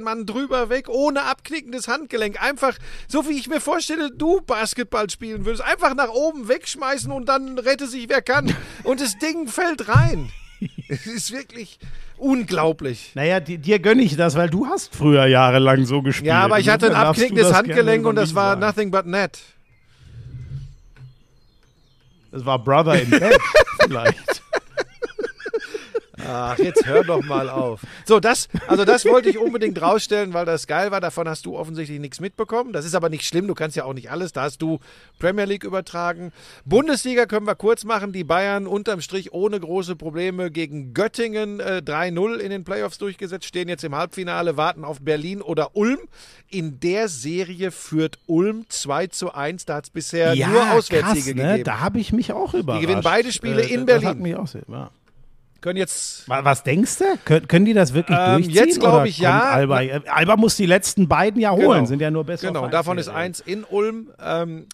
[0.00, 2.76] Mann drüber weg, ohne abknickendes Handgelenk, einfach,
[3.06, 7.58] so wie ich mir vorstelle, du Basketball spielen würdest, einfach nach oben wegschmeißen und dann
[7.60, 8.52] rette sich wer kann
[8.82, 10.30] und das Ding fällt rein.
[10.88, 11.78] Es ist wirklich
[12.16, 13.10] unglaublich.
[13.14, 16.28] Naja, di- dir gönne ich das, weil du hast früher jahrelang so gespielt.
[16.28, 18.60] Ja, aber ich hatte ein abknickendes Handgelenk und das war sagen.
[18.60, 19.38] nothing but net.
[22.30, 23.38] Das war Brother in Bed
[23.84, 24.42] vielleicht.
[26.28, 27.80] Ach, jetzt hör doch mal auf.
[28.04, 31.00] So, das, also das wollte ich unbedingt rausstellen, weil das geil war.
[31.00, 32.72] Davon hast du offensichtlich nichts mitbekommen.
[32.72, 33.46] Das ist aber nicht schlimm.
[33.46, 34.32] Du kannst ja auch nicht alles.
[34.32, 34.80] Da hast du
[35.18, 36.32] Premier League übertragen.
[36.64, 38.12] Bundesliga können wir kurz machen.
[38.12, 43.44] Die Bayern unterm Strich ohne große Probleme gegen Göttingen äh, 3-0 in den Playoffs durchgesetzt,
[43.46, 45.98] stehen jetzt im Halbfinale, warten auf Berlin oder Ulm.
[46.48, 49.64] In der Serie führt Ulm 2 zu 1.
[49.66, 51.48] Da hat es bisher nur Auswärtssiege krass, ne?
[51.50, 51.64] gegeben.
[51.64, 52.82] Da habe ich mich auch überrascht.
[52.82, 54.22] gewinnen beide Spiele in Das hat Berlin.
[54.22, 54.90] mich auch sehr, ja.
[55.66, 57.04] Können jetzt Wa- Was denkst du?
[57.24, 58.54] Können, können die das wirklich Ähm, durchziehen?
[58.54, 59.40] jetzt glaub oder ich, ja.
[59.50, 61.84] Alba, äh, Alba muss die letzten beiden ja holen, Genau.
[61.86, 62.46] sind ja nur besser.
[62.46, 64.10] Genau, davon ist eins in Ulm.
[64.24, 64.66] Ähm,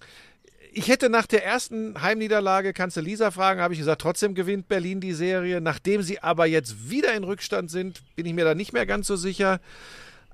[0.75, 4.69] ich hätte nach der ersten Heimniederlage, kannst du Lisa fragen, habe ich gesagt, trotzdem gewinnt
[4.69, 5.63] Berlin die Serie.
[5.63, 9.07] Nachdem sie aber jetzt wieder in Rückstand sind, bin ich mir da nicht mehr ganz
[9.07, 9.61] so sicher.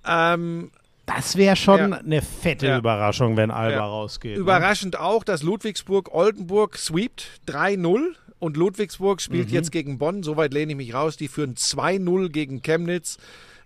[0.04, 0.72] Ähm,
[1.06, 1.96] Das wäre schon Ja.
[1.98, 2.78] eine fette Ja.
[2.78, 3.86] Überraschung, wenn Alba Ja.
[3.86, 4.32] rausgeht.
[4.34, 4.38] ne?
[4.40, 10.22] überraschend auch, dass Ludwigsburg Oldenburg sweept 3-0 und Ludwigsburg spielt jetzt gegen Bonn.
[10.22, 11.16] Soweit lehne ich mich raus.
[11.16, 13.18] Die führen 2-0 gegen Chemnitz.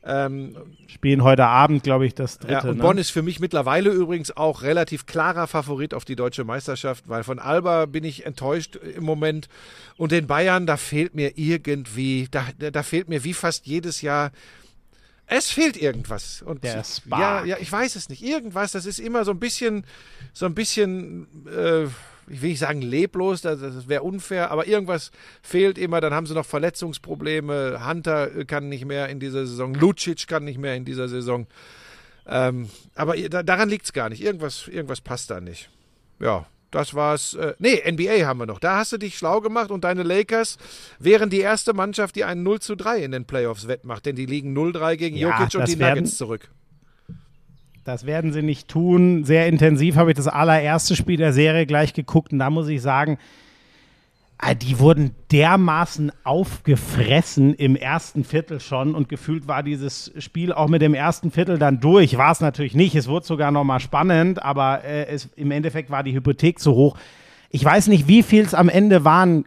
[0.04, 0.56] Ähm,
[0.88, 2.52] Spielen heute Abend, glaube ich, das dritte.
[2.52, 2.82] Ja, und ne?
[2.82, 7.22] Bonn ist für mich mittlerweile übrigens auch relativ klarer Favorit auf die deutsche Meisterschaft, weil
[7.22, 9.48] von Alba bin ich enttäuscht im Moment.
[9.96, 14.32] Und den Bayern, da fehlt mir irgendwie, da, da fehlt mir wie fast jedes Jahr.
[15.26, 16.42] Es fehlt irgendwas.
[16.42, 17.46] Und Der ja, Spark.
[17.46, 18.22] ja, ich weiß es nicht.
[18.22, 19.84] Irgendwas, das ist immer so ein bisschen,
[20.32, 21.86] so ein bisschen, äh,
[22.28, 25.10] ich will nicht sagen leblos, das, das wäre unfair, aber irgendwas
[25.42, 26.00] fehlt immer.
[26.00, 27.86] Dann haben sie noch Verletzungsprobleme.
[27.86, 29.74] Hunter äh, kann nicht mehr in dieser Saison.
[29.74, 31.46] Lucic kann nicht mehr in dieser Saison.
[32.26, 34.22] Ähm, aber da, daran liegt es gar nicht.
[34.22, 35.68] Irgendwas, irgendwas passt da nicht.
[36.20, 37.34] Ja, das war's.
[37.34, 38.60] Äh, nee, NBA haben wir noch.
[38.60, 40.56] Da hast du dich schlau gemacht und deine Lakers
[41.00, 44.26] wären die erste Mannschaft, die einen 0 zu 3 in den Playoffs wettmacht, denn die
[44.26, 46.48] liegen 0-3 gegen Ja, Jokic und die werden- Nuggets zurück.
[47.84, 49.24] Das werden sie nicht tun.
[49.24, 52.80] Sehr intensiv habe ich das allererste Spiel der Serie gleich geguckt und da muss ich
[52.80, 53.18] sagen,
[54.38, 60.68] ah, die wurden dermaßen aufgefressen im ersten Viertel schon und gefühlt war dieses Spiel auch
[60.68, 62.16] mit dem ersten Viertel dann durch.
[62.16, 62.94] War es natürlich nicht.
[62.94, 66.74] Es wurde sogar noch mal spannend, aber äh, es, im Endeffekt war die Hypothek zu
[66.74, 66.96] hoch.
[67.50, 69.44] Ich weiß nicht, wie viel es am Ende waren.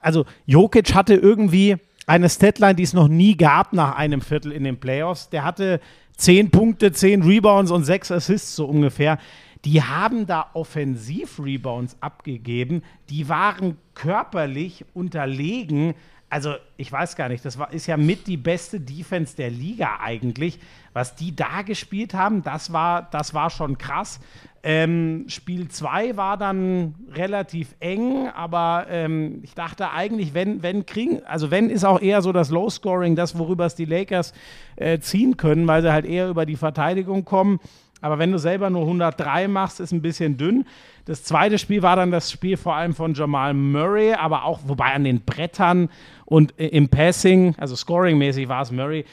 [0.00, 4.64] Also Jokic hatte irgendwie eine Statline, die es noch nie gab nach einem Viertel in
[4.64, 5.28] den Playoffs.
[5.28, 5.80] Der hatte
[6.16, 9.18] zehn Punkte, zehn Rebounds und sechs Assists so ungefähr.
[9.64, 12.82] Die haben da Offensiv-Rebounds abgegeben.
[13.08, 15.94] Die waren körperlich unterlegen.
[16.28, 20.00] Also, ich weiß gar nicht, das war, ist ja mit die beste Defense der Liga
[20.02, 20.58] eigentlich.
[20.92, 24.20] Was die da gespielt haben, das war, das war schon krass.
[24.66, 31.22] Ähm, Spiel 2 war dann relativ eng, aber ähm, ich dachte eigentlich, wenn, wenn kriegen,
[31.26, 34.32] also wenn ist auch eher so das Low-Scoring, das, worüber es die Lakers
[34.76, 37.60] äh, ziehen können, weil sie halt eher über die Verteidigung kommen.
[38.00, 40.64] Aber wenn du selber nur 103 machst, ist ein bisschen dünn.
[41.04, 44.94] Das zweite Spiel war dann das Spiel vor allem von Jamal Murray, aber auch, wobei
[44.94, 45.90] an den Brettern
[46.24, 49.04] und äh, im Passing, also scoringmäßig war es Murray.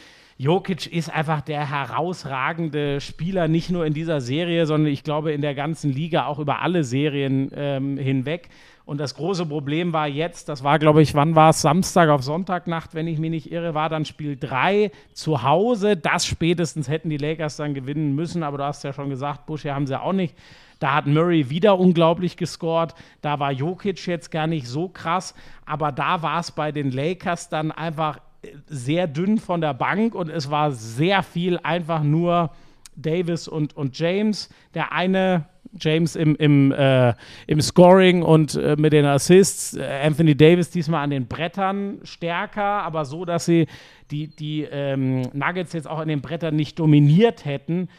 [0.41, 5.41] Jokic ist einfach der herausragende Spieler, nicht nur in dieser Serie, sondern ich glaube in
[5.41, 8.49] der ganzen Liga, auch über alle Serien ähm, hinweg.
[8.84, 11.61] Und das große Problem war jetzt, das war, glaube ich, wann war es?
[11.61, 15.95] Samstag auf Sonntagnacht, wenn ich mich nicht irre, war dann Spiel 3 zu Hause.
[15.95, 19.65] Das spätestens hätten die Lakers dann gewinnen müssen, aber du hast ja schon gesagt, Bush
[19.65, 20.35] haben sie auch nicht.
[20.80, 22.95] Da hat Murray wieder unglaublich gescored.
[23.22, 25.35] Da war Jokic jetzt gar nicht so krass,
[25.68, 28.18] aber da war es bei den Lakers dann einfach
[28.68, 32.51] sehr dünn von der Bank und es war sehr viel einfach nur
[32.95, 34.49] Davis und, und James.
[34.73, 35.45] Der eine,
[35.80, 37.13] James im, im, äh,
[37.47, 42.84] im Scoring und äh, mit den Assists, äh, Anthony Davis diesmal an den Brettern stärker,
[42.84, 43.68] aber so, dass sie
[44.09, 47.89] die, die ähm, Nuggets jetzt auch an den Brettern nicht dominiert hätten.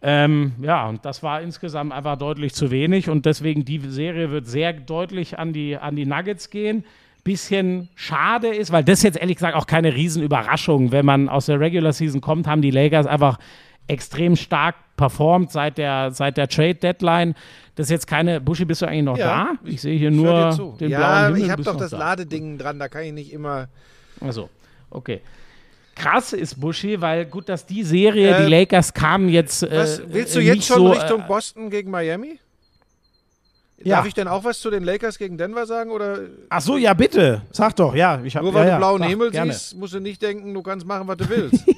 [0.00, 4.46] Ähm, ja, und das war insgesamt einfach deutlich zu wenig und deswegen die Serie wird
[4.46, 6.84] sehr deutlich an die, an die Nuggets gehen.
[7.28, 11.60] Bisschen schade ist, weil das jetzt ehrlich gesagt auch keine Riesenüberraschung, wenn man aus der
[11.60, 13.38] Regular Season kommt, haben die Lakers einfach
[13.86, 17.34] extrem stark performt seit der, seit der Trade-Deadline.
[17.74, 19.68] Das ist jetzt keine, Buschi, bist du eigentlich noch Ja, da?
[19.68, 21.42] Ich sehe hier nur den ja, blauen Himmel.
[21.44, 21.98] ich habe doch das da.
[21.98, 23.68] Ladeding dran, da kann ich nicht immer.
[24.22, 24.48] Also,
[24.88, 25.20] okay.
[25.94, 29.64] Krass ist Buschi, weil gut, dass die Serie, Äh, die Lakers kamen jetzt.
[29.64, 32.38] Äh, Was, willst du äh, jetzt schon so, Richtung äh, Boston gegen Miami?
[33.82, 33.96] Ja.
[33.96, 35.90] Darf ich denn auch was zu den Lakers gegen Denver sagen?
[35.90, 37.42] Oder Ach so, ja, bitte.
[37.52, 38.20] Sag doch, ja.
[38.24, 39.52] Ich hab, nur ja, weil ja, du blauen sag, Himmel gerne.
[39.52, 41.64] siehst, musst du nicht denken, du kannst machen, was du willst.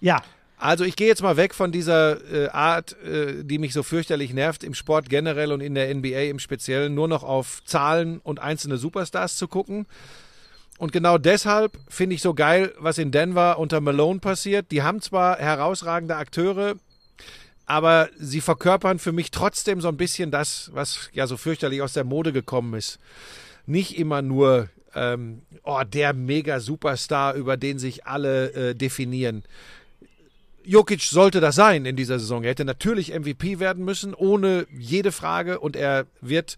[0.00, 0.20] Ja,
[0.58, 4.32] Also ich gehe jetzt mal weg von dieser äh, Art, äh, die mich so fürchterlich
[4.32, 8.40] nervt, im Sport generell und in der NBA im Speziellen, nur noch auf Zahlen und
[8.40, 9.86] einzelne Superstars zu gucken.
[10.78, 14.70] Und genau deshalb finde ich so geil, was in Denver unter Malone passiert.
[14.70, 16.74] Die haben zwar herausragende Akteure,
[17.66, 21.92] aber sie verkörpern für mich trotzdem so ein bisschen das, was ja so fürchterlich aus
[21.92, 22.98] der Mode gekommen ist.
[23.66, 29.42] Nicht immer nur ähm, oh, der Mega-Superstar, über den sich alle äh, definieren.
[30.64, 32.42] Jokic sollte das sein in dieser Saison.
[32.42, 35.60] Er hätte natürlich MVP werden müssen, ohne jede Frage.
[35.60, 36.56] Und er wird,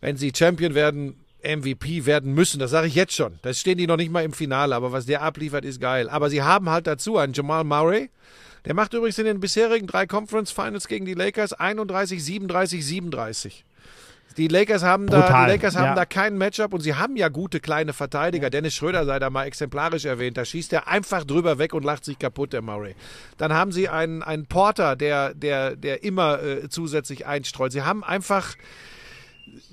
[0.00, 2.58] wenn sie Champion werden, MVP werden müssen.
[2.58, 3.38] Das sage ich jetzt schon.
[3.42, 4.74] Da stehen die noch nicht mal im Finale.
[4.74, 6.10] Aber was der abliefert, ist geil.
[6.10, 8.10] Aber sie haben halt dazu einen Jamal Murray.
[8.68, 13.64] Der macht übrigens in den bisherigen drei Conference Finals gegen die Lakers 31, 37, 37.
[14.36, 15.94] Die Lakers haben da, die Lakers haben ja.
[15.94, 18.50] da kein Matchup und sie haben ja gute kleine Verteidiger.
[18.50, 20.36] Dennis Schröder sei da mal exemplarisch erwähnt.
[20.36, 22.94] Da schießt er einfach drüber weg und lacht sich kaputt, der Murray.
[23.38, 27.72] Dann haben sie einen, einen Porter, der, der, der immer äh, zusätzlich einstreut.
[27.72, 28.54] Sie haben einfach,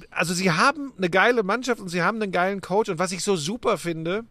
[0.10, 2.90] also sie haben eine geile Mannschaft und sie haben einen geilen Coach.
[2.90, 4.24] Und was ich so super finde,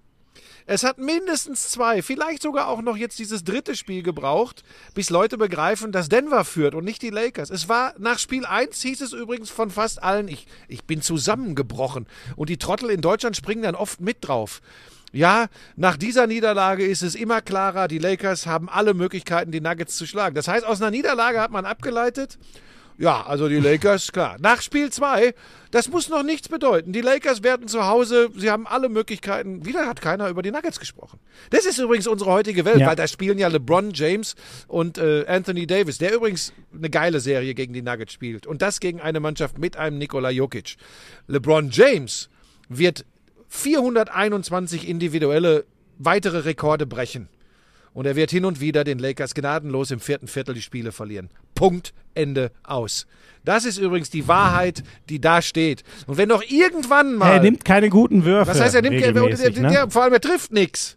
[0.66, 4.62] es hat mindestens zwei, vielleicht sogar auch noch jetzt dieses dritte Spiel gebraucht,
[4.94, 7.50] bis Leute begreifen, dass Denver führt und nicht die Lakers.
[7.50, 12.06] Es war nach Spiel 1 hieß es übrigens von fast allen, ich, ich bin zusammengebrochen.
[12.36, 14.62] Und die Trottel in Deutschland springen dann oft mit drauf.
[15.12, 15.46] Ja,
[15.76, 20.06] nach dieser Niederlage ist es immer klarer, die Lakers haben alle Möglichkeiten, die Nuggets zu
[20.06, 20.34] schlagen.
[20.34, 22.38] Das heißt, aus einer Niederlage hat man abgeleitet,
[22.98, 24.36] ja, also die Lakers, klar.
[24.40, 25.34] Nach Spiel 2,
[25.72, 26.92] das muss noch nichts bedeuten.
[26.92, 29.64] Die Lakers werden zu Hause, sie haben alle Möglichkeiten.
[29.66, 31.18] Wieder hat keiner über die Nuggets gesprochen.
[31.50, 32.86] Das ist übrigens unsere heutige Welt, Ja.
[32.86, 34.36] weil da spielen ja LeBron James
[34.68, 38.46] und äh, Anthony Davis, der übrigens eine geile Serie gegen die Nuggets spielt.
[38.46, 40.76] Und das gegen eine Mannschaft mit einem Nikola Jokic.
[41.26, 42.28] LeBron James
[42.68, 43.04] wird
[43.48, 45.64] 421 individuelle
[45.98, 47.28] weitere Rekorde brechen.
[47.94, 51.30] Und er wird hin und wieder den Lakers gnadenlos im vierten Viertel die Spiele verlieren.
[51.54, 53.06] Punkt, Ende, aus.
[53.44, 55.84] Das ist übrigens die Wahrheit, die da steht.
[56.06, 57.34] Und wenn noch irgendwann mal.
[57.34, 58.50] er nimmt keine guten Würfe.
[58.50, 59.12] was heißt, er nimmt der,
[59.62, 59.86] ne?
[59.90, 60.96] vor allem, er trifft nichts.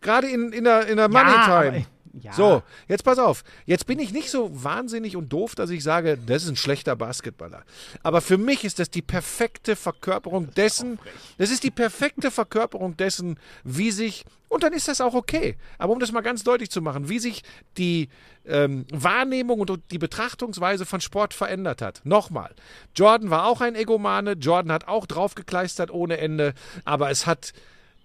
[0.00, 1.46] Gerade in, in der, in der Money Time.
[1.68, 2.32] aber- ja.
[2.32, 3.44] So, jetzt pass auf.
[3.66, 6.96] Jetzt bin ich nicht so wahnsinnig und doof, dass ich sage, das ist ein schlechter
[6.96, 7.64] Basketballer.
[8.02, 10.98] Aber für mich ist das die perfekte Verkörperung dessen,
[11.38, 15.56] das ist die perfekte Verkörperung dessen, wie sich, und dann ist das auch okay.
[15.78, 17.42] Aber um das mal ganz deutlich zu machen, wie sich
[17.76, 18.08] die
[18.46, 22.00] ähm, Wahrnehmung und die Betrachtungsweise von Sport verändert hat.
[22.04, 22.54] Nochmal,
[22.94, 27.52] Jordan war auch ein Egomane, Jordan hat auch draufgekleistert ohne Ende, aber es hat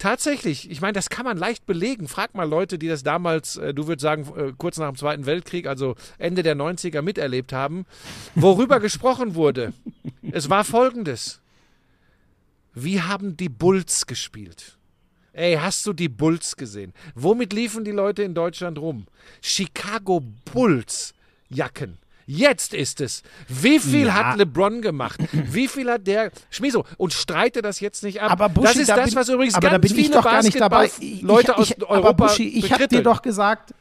[0.02, 2.08] Tatsächlich, ich meine, das kann man leicht belegen.
[2.08, 5.28] Frag mal Leute, die das damals, äh, du würdest sagen, äh, kurz nach dem Zweiten
[5.28, 7.86] Weltkrieg, also Ende der 90er miterlebt haben,
[8.34, 9.74] worüber gesprochen wurde.
[10.32, 11.40] Es war folgendes.
[12.74, 14.80] Wie haben die Bulls gespielt?
[15.34, 16.94] Ey, hast du die Bulls gesehen?
[17.14, 19.06] Womit liefen die Leute in Deutschland rum?
[19.40, 21.14] Chicago Bulls
[21.48, 22.00] Jacken.
[22.34, 23.24] Jetzt ist es.
[23.50, 24.14] Wie viel Ja.
[24.14, 25.20] hat LeBron gemacht?
[25.34, 26.86] Wie viel hat der Schmieso?
[26.98, 28.32] Und streite das jetzt nicht ab.
[28.32, 30.12] Aber Buschi, das ist da das, bin, was übrigens aber ganz da bin viele ich
[30.12, 30.90] doch gar nicht dabei.
[31.00, 33.74] Ich- Leute ich, aus ich, Europa aber Buschi, ich habe dir doch gesagt,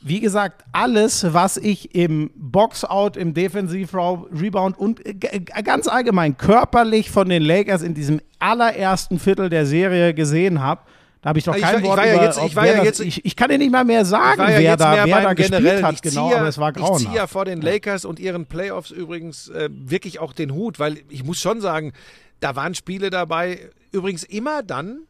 [0.00, 7.10] wie gesagt, alles, was ich im Boxout, im Defensiv-Rebound und äh, äh, ganz allgemein körperlich
[7.10, 10.82] von den Lakers in diesem allerersten Viertel der Serie gesehen habe,
[11.22, 13.24] da habe ich doch kein ich Wort war ja über, jetzt- ich war das, ich,
[13.24, 15.94] ich kann dir nicht mal mehr sagen, ja wer jetzt da, wer da gespielt hat,
[15.94, 17.32] Ich genau, ziehe- aber es war Ich ziehe ja grauenhaft.
[17.32, 21.38] vor den Lakers und ihren Playoffs übrigens äh, wirklich auch den Hut, weil ich muss
[21.40, 21.92] schon sagen,
[22.40, 23.58] da waren Spiele dabei,
[23.90, 25.00] übrigens immer dann,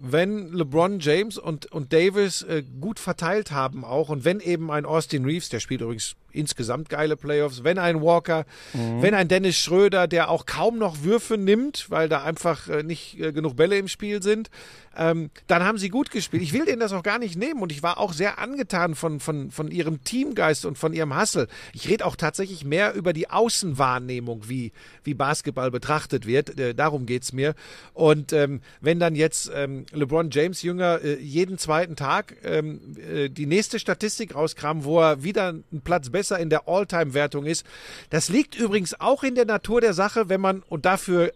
[0.00, 4.86] wenn LeBron James und, und Davis äh, gut verteilt haben auch und wenn eben ein
[4.86, 8.44] Austin Reeves, der spielt übrigens insgesamt geile Playoffs, wenn ein Walker,
[8.74, 13.18] wenn ein Dennis Schröder, der auch kaum noch Würfe nimmt, weil da einfach äh, nicht
[13.18, 14.50] äh, genug Bälle im Spiel sind,
[14.98, 16.42] ähm, dann haben sie gut gespielt.
[16.42, 19.20] Ich will denen das auch gar nicht nehmen und ich war auch sehr angetan von,
[19.20, 21.46] von, von ihrem Teamgeist und von ihrem Hustle.
[21.72, 24.72] Ich rede auch tatsächlich mehr über die Außenwahrnehmung, wie,
[25.04, 26.58] wie Basketball betrachtet wird.
[26.58, 27.54] Äh, darum geht's mir.
[27.94, 33.28] Und ähm, wenn dann jetzt ähm, LeBron James Jünger äh, jeden zweiten Tag ähm, äh,
[33.28, 37.64] die nächste Statistik rauskramen, wo er wieder einen Platz besser in der All-Time-Wertung ist,
[38.10, 41.32] das liegt übrigens auch in der Natur der Sache, wenn man, und dafür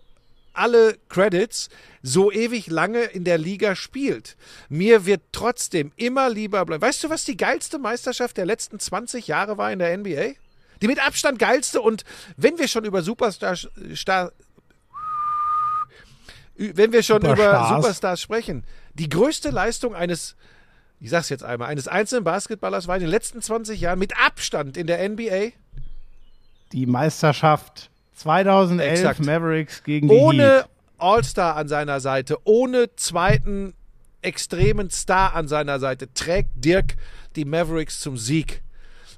[0.53, 1.69] alle Credits,
[2.03, 4.37] so ewig lange in der Liga spielt.
[4.69, 6.83] Mir wird trotzdem immer lieber bleiben.
[6.83, 10.35] Weißt du, was die geilste Meisterschaft der letzten 20 Jahre war in der NBA?
[10.81, 12.05] Die mit Abstand geilste und
[12.37, 13.57] wenn wir schon über Superstar,
[13.95, 14.33] Star,
[16.57, 17.69] wenn wir schon über Superstars.
[17.69, 18.65] Superstars sprechen,
[18.95, 20.35] die größte Leistung eines,
[20.99, 24.77] ich sag's jetzt einmal, eines einzelnen Basketballers war in den letzten 20 Jahren mit Abstand
[24.77, 25.53] in der NBA
[26.73, 27.92] Die Meisterschaft
[28.23, 29.21] 2011 Exakt.
[29.25, 30.69] Mavericks gegen die ohne Heat.
[30.99, 33.75] All-Star an seiner Seite, ohne zweiten
[34.23, 36.95] extremen Star an seiner Seite, trägt Dirk
[37.35, 38.63] die Mavericks zum Sieg.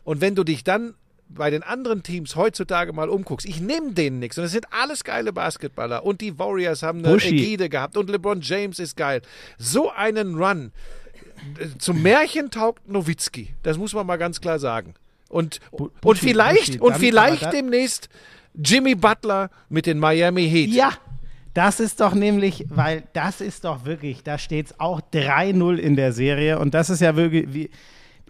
[0.02, 0.94] Und wenn du dich dann
[1.28, 4.38] bei den anderen Teams heutzutage mal umguckst, ich nehme denen nichts.
[4.38, 6.04] Und es sind alles geile Basketballer.
[6.04, 7.28] Und die Warriors haben eine Buschi.
[7.28, 7.96] Ägide gehabt.
[7.96, 9.20] Und LeBron James ist geil.
[9.58, 10.72] So einen Run.
[11.58, 13.54] äh, Zum Märchen taugt Nowitzki.
[13.62, 14.94] Das muss man mal ganz klar sagen.
[15.28, 18.08] Und, Bu- und vielleicht, Buschi, und vielleicht demnächst
[18.54, 20.70] Jimmy Butler mit den Miami Heat.
[20.70, 20.92] Ja,
[21.54, 25.96] das ist doch nämlich, weil das ist doch wirklich, da steht es auch 3-0 in
[25.96, 27.70] der Serie und das ist ja wirklich, wie,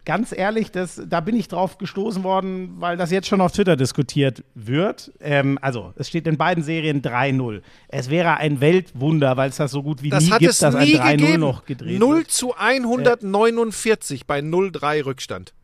[0.05, 3.77] ganz ehrlich, das, da bin ich drauf gestoßen worden, weil das jetzt schon auf Twitter
[3.77, 5.11] diskutiert wird.
[5.21, 7.63] Ähm, also, es steht in beiden Serien 3-0.
[7.89, 10.85] Es wäre ein Weltwunder, weil es das so gut wie Das nie gibt, dass ein
[10.87, 11.41] nie 3-0 gegeben.
[11.41, 12.31] noch gedreht 0 wird.
[12.31, 15.55] zu 149 bei 0-3 Rückstand.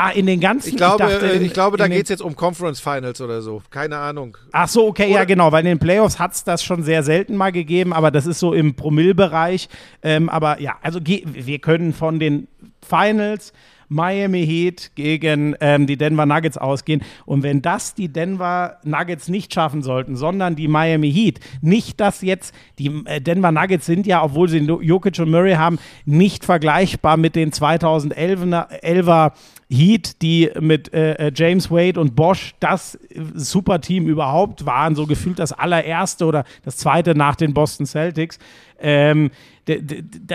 [0.00, 2.22] Ah, in den ganzen, Ich glaube, dachte, äh, in- ich glaube da geht es jetzt
[2.22, 3.62] um Conference Finals oder so.
[3.70, 4.36] Keine Ahnung.
[4.52, 7.02] Ach so, okay, ja Oder- genau, weil in den Playoffs hat es das schon sehr
[7.02, 9.68] selten mal gegeben, aber das ist so im Promillbereich.
[10.02, 12.46] Ähm, aber ja, also wir können von den
[12.88, 13.52] Finals
[13.88, 17.02] Miami Heat gegen ähm, die Denver Nuggets ausgehen.
[17.24, 22.22] Und wenn das die Denver Nuggets nicht schaffen sollten, sondern die Miami Heat, nicht dass
[22.22, 27.16] jetzt, die äh, Denver Nuggets sind ja, obwohl sie Jokic und Murray haben, nicht vergleichbar
[27.16, 29.32] mit den 2011er 11er
[29.70, 32.98] Heat, die mit äh, äh, James Wade und Bosch das
[33.34, 38.38] Superteam überhaupt waren, so gefühlt das allererste oder das zweite nach den Boston Celtics.
[38.80, 39.30] Ähm,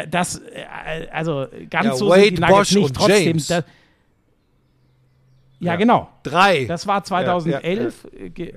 [0.09, 2.95] das, äh, also ganz Ja, so Wade, sind die Nuggets Bosch nicht.
[2.95, 3.47] Trotzdem, James.
[3.47, 3.63] da, ja,
[5.59, 5.75] Ja.
[5.75, 6.09] genau.
[6.23, 6.65] Drei.
[6.65, 8.07] Das war 2011.
[8.13, 8.53] Ja, äh, ge-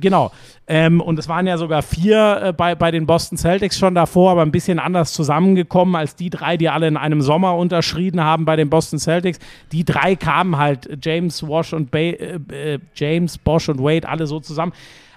[0.00, 0.30] Genau.
[0.68, 4.30] Ähm, und es waren ja sogar vier äh, bei, bei den Boston Celtics schon davor,
[4.30, 8.44] aber ein bisschen anders zusammengekommen als die drei, die alle in einem Sommer unterschrieben haben
[8.44, 9.40] bei den Boston Celtics.
[9.72, 12.38] Die drei kamen halt, James, Wash und ba äh,
[12.74, 14.72] äh, James, Bosch und Wade, alle so zusammen.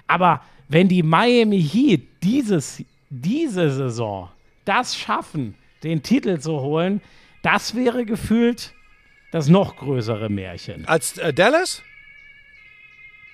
[0.08, 2.82] Aber wenn die Miami Heat dieses,
[3.12, 4.30] diese Saison
[4.64, 7.02] das schaffen, den Titel zu holen,
[7.42, 8.72] das wäre gefühlt
[9.32, 10.86] das noch größere Märchen.
[10.86, 11.82] Als äh, Dallas?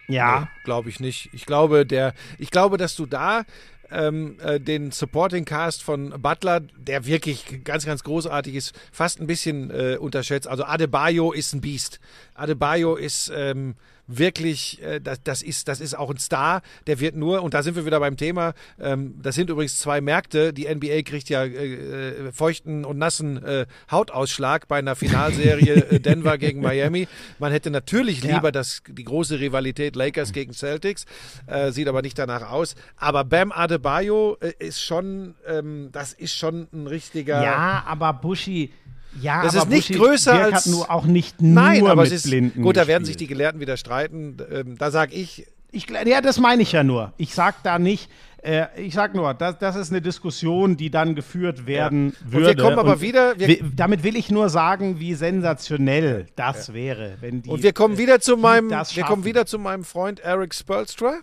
[0.09, 0.49] Ja.
[0.65, 1.29] Glaube ich nicht.
[1.33, 3.45] Ich glaube, der, ich glaube, dass du da
[3.91, 9.27] ähm, äh, den Supporting Cast von Butler, der wirklich ganz, ganz großartig ist, fast ein
[9.27, 10.49] bisschen äh, unterschätzt.
[10.49, 12.01] Also Adebayo ist ein Biest.
[12.35, 13.77] Adebayo ist ähm,
[14.09, 16.63] wirklich, äh, das, das, ist, das ist auch ein Star.
[16.87, 20.01] Der wird nur, und da sind wir wieder beim Thema, ähm, das sind übrigens zwei
[20.01, 20.53] Märkte.
[20.53, 26.01] Die NBA kriegt ja äh, äh, feuchten und nassen äh, Hautausschlag bei einer Finalserie äh,
[26.09, 27.07] Denver gegen Miami.
[27.39, 28.35] Man hätte natürlich Ja.
[28.37, 31.05] lieber das, die große Rivalität Lakers gegen Celtics,
[31.47, 32.75] äh, sieht aber nicht danach aus.
[32.97, 37.43] Aber Bam Adebayo ist schon, ähm, das ist schon ein richtiger.
[37.45, 38.73] Ja, aber Buschi,
[39.21, 41.91] ja, Das aber ist nicht Buschi, größer Dirk als- hat nur auch nicht Nein, nur
[41.91, 42.77] aber mit es ist Blinden gut.
[42.77, 43.27] Da werden sich die.
[43.27, 44.37] Gelehrten wieder streiten.
[44.51, 47.13] Ähm, da sage ich, Ich, ja, das meine ich ja nur.
[47.19, 48.11] Ich sag da nicht.
[48.43, 52.41] Äh, ich sag nur, das, das ist eine Diskussion, die dann geführt werden Und wir
[52.41, 52.63] würde.
[52.63, 57.43] kommen aber wieder- wir- wi- damit will ich nur sagen, wie sensationell das wäre, wenn
[57.43, 57.51] die.
[57.51, 61.19] Und wir kommen wieder zu meinem, wir kommen wieder zu meinem Freund Eric Spolstra,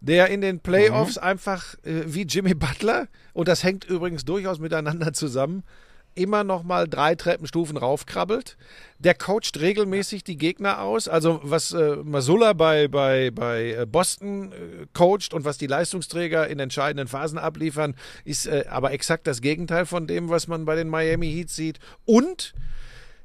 [0.00, 0.60] der in den Mhm.
[0.60, 5.64] Playoffs einfach äh, wie Jimmy Butler und das hängt übrigens durchaus miteinander zusammen.
[6.16, 8.56] Immer noch mal drei Treppenstufen raufkrabbelt.
[8.98, 11.08] Der coacht regelmäßig die Gegner aus.
[11.08, 16.48] Also was äh, Masula bei, bei, bei äh, Boston äh, coacht und was die Leistungsträger
[16.48, 17.94] in entscheidenden Phasen abliefern,
[18.24, 21.80] ist äh, aber exakt das Gegenteil von dem, was man bei den Miami Heat sieht.
[22.06, 22.54] Und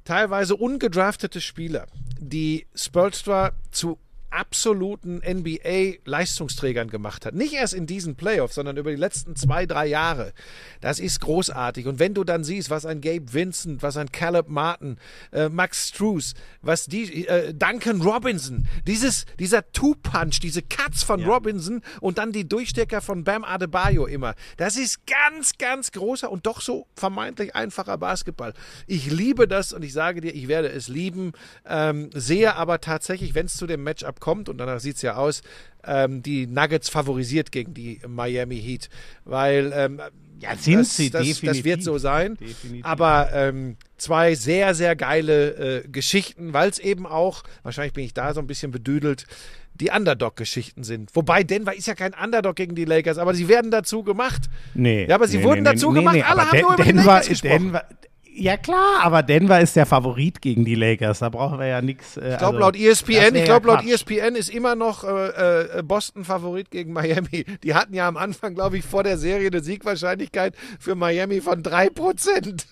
[0.03, 1.88] teilweise ungedraftete Spieler,
[2.19, 3.97] die Spolstra zu
[4.31, 7.35] absoluten NBA-Leistungsträgern gemacht hat.
[7.35, 10.33] Nicht erst in diesen Playoffs, sondern über die letzten zwei, drei Jahre.
[10.79, 11.85] Das ist großartig.
[11.85, 14.97] Und wenn du dann siehst, was ein Gabe Vincent, was ein Caleb Martin,
[15.31, 21.81] äh, Max Struess, was die, äh, Duncan Robinson, dieses, dieser Two-Punch, diese Cuts von Robinson
[21.99, 24.35] und dann die Durchstecker von Bam Adebayo immer.
[24.57, 28.53] Das ist ganz, ganz großer und doch so vermeintlich einfacher Basketball.
[28.87, 31.33] Ich liebe das und ich sage dir, ich werde es lieben.
[31.65, 35.15] Ähm, sehe aber tatsächlich, wenn es zu dem Matchup kommt, und danach sieht es ja
[35.15, 35.41] aus,
[35.84, 38.88] ähm, die Nuggets favorisiert gegen die Miami Heat.
[39.26, 39.99] Weil ähm,
[40.39, 41.49] Ja, sind das, sie, das, definitiv.
[41.57, 42.38] Das wird so sein.
[42.38, 42.85] Definitiv.
[42.85, 48.14] Aber ähm, zwei sehr, sehr geile äh, Geschichten, weil es eben auch, wahrscheinlich bin ich
[48.14, 49.26] da so ein bisschen bedüdelt,
[49.73, 51.15] die Underdog-Geschichten sind.
[51.15, 54.43] Wobei Denver ist ja kein Underdog gegen die Lakers, aber sie werden dazu gemacht.
[54.73, 55.06] Nee.
[55.07, 56.18] Ja, aber sie nee, wurden nee, dazu nee, gemacht.
[56.30, 57.64] Alle haben Den- nur über die Denver, Lakers gesprochen.
[57.64, 57.85] Denver,
[58.33, 61.19] ja klar, aber Denver ist der Favorit gegen die Lakers.
[61.19, 62.17] Da brauchen wir ja nichts.
[62.17, 65.79] Äh, Ich glaube, also, laut ESPN, ich glaube, laut ja ESPN ist immer noch äh,
[65.79, 67.45] äh, Boston Favorit gegen Miami.
[67.63, 71.63] Die hatten ja am Anfang, glaube ich, vor der Serie eine Siegwahrscheinlichkeit für Miami von
[71.63, 72.65] 3%.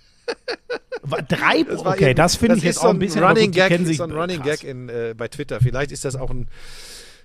[1.27, 3.23] Drei, Das war okay, das finde ich ist jetzt so auch ein bisschen.
[3.23, 4.60] Running Gag, so ein Running krass.
[4.60, 5.60] Gag in, äh, bei Twitter.
[5.60, 6.48] Vielleicht ist das auch ein,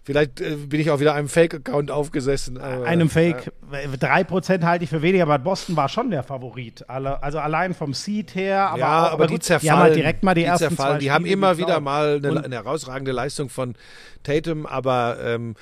[0.05, 2.59] vielleicht äh, bin ich auch wieder einem Fake-Account aufgesessen.
[2.59, 3.53] aber, Einem Fake.
[3.99, 6.89] Drei Prozent halte ich für weniger, aber Boston war schon der Favorit.
[6.89, 8.69] Also allein vom Seed her.
[8.69, 9.63] Aber, ja, auch, aber, die gut, zerfallen.
[9.63, 10.95] Die haben halt direkt mal die, ersten zerfallen.
[10.95, 11.69] zwei Die haben Spiele immer geklaut.
[11.69, 13.75] wieder mal eine, eine herausragende Leistung von
[14.23, 15.57] Tatum, aber ähm,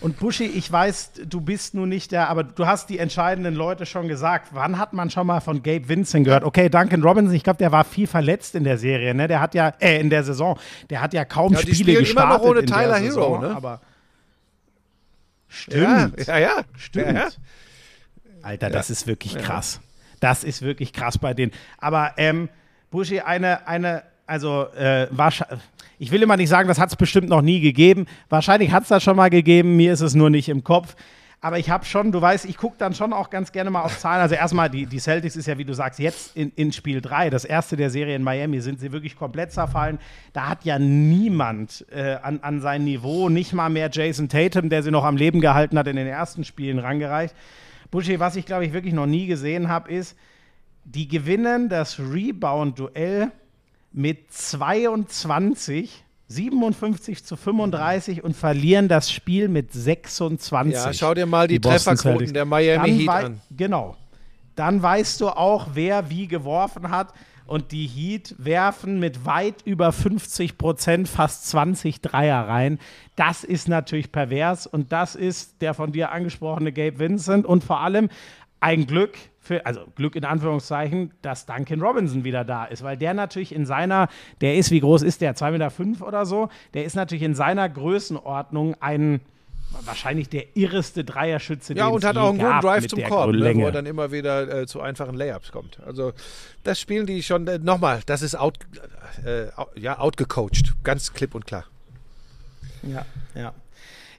[0.00, 3.86] Und Buschi, ich weiß, du bist nun nicht der, aber du hast die entscheidenden Leute
[3.86, 4.48] schon gesagt.
[4.52, 6.42] Wann hat man schon mal von Gabe Vincent gehört?
[6.42, 9.28] Okay, Duncan Robinson, ich glaube, der war viel verletzt in der Serie, ne?
[9.28, 10.58] Der hat ja, äh, in der Saison,
[10.90, 13.48] der hat ja kaum Ja, die Spiele spielen immer gestartet noch ohne Tyler Saison, Hero,
[13.48, 13.56] ne?
[13.56, 13.80] Aber
[15.48, 16.26] stimmt.
[16.26, 17.12] ja, ja, ja, Stimmt.
[17.12, 17.28] Ja.
[18.42, 19.80] Alter, das ist wirklich krass.
[20.20, 21.52] Das ist wirklich krass bei denen.
[21.78, 22.48] Aber ähm,
[22.90, 25.60] Buschi, eine, eine, also äh, wahrscheinlich,
[25.98, 28.06] ich will immer nicht sagen, das hat es bestimmt noch nie gegeben.
[28.28, 30.94] Wahrscheinlich hat es das schon mal gegeben, mir ist es nur nicht im Kopf.
[31.40, 33.98] Aber ich habe schon, du weißt, ich gucke dann schon auch ganz gerne mal auf
[33.98, 34.20] Zahlen.
[34.20, 37.30] Also erstmal, die, die Celtics ist ja, wie du sagst, jetzt in, in Spiel 3,
[37.30, 39.98] das erste der Serie in Miami, sind sie wirklich komplett zerfallen.
[40.32, 44.82] Da hat ja niemand äh, an, an sein Niveau, nicht mal mehr Jason Tatum, der
[44.82, 47.34] sie noch am Leben gehalten hat, in den ersten Spielen rangereicht.
[47.90, 50.16] Buschi, was ich glaube ich wirklich noch nie gesehen habe, ist,
[50.84, 53.30] die gewinnen das Rebound-Duell
[53.96, 60.74] mit 22, 57 zu 35 und verlieren das Spiel mit 26.
[60.74, 63.40] Ja, schau dir mal die, Boston Trefferquoten der Miami Dann Heat an.
[63.56, 63.96] Genau.
[64.54, 67.14] Dann weißt du auch, wer wie geworfen hat.
[67.46, 72.78] Und die Heat werfen mit weit über 50 Prozent fast 20 Dreier rein.
[73.14, 74.66] Das ist natürlich pervers.
[74.66, 77.46] Und das ist der von dir angesprochene Gabe Vincent.
[77.46, 78.10] Und vor allem
[78.60, 79.16] ein Glück,
[79.46, 82.82] für, also Glück in Anführungszeichen, dass Duncan Robinson wieder da ist.
[82.82, 84.08] Weil der natürlich in seiner,
[84.40, 85.34] der ist, wie groß ist der?
[85.34, 86.48] 2,5 Meter fünf oder so?
[86.74, 89.20] Der ist natürlich in seiner Größenordnung ein
[89.84, 93.32] wahrscheinlich der irreste Dreierschütze, Ja, den und es hat auch einen guten Drive zum Korb,
[93.32, 95.80] ne, wo er dann immer wieder äh, zu einfachen Layups kommt.
[95.84, 96.12] Also
[96.62, 98.58] das spielen die schon, äh, nochmal, das ist out,
[99.24, 101.64] äh, out, ja, outgecoacht, ganz klipp und klar.
[102.82, 103.04] Ja,
[103.34, 103.52] ja.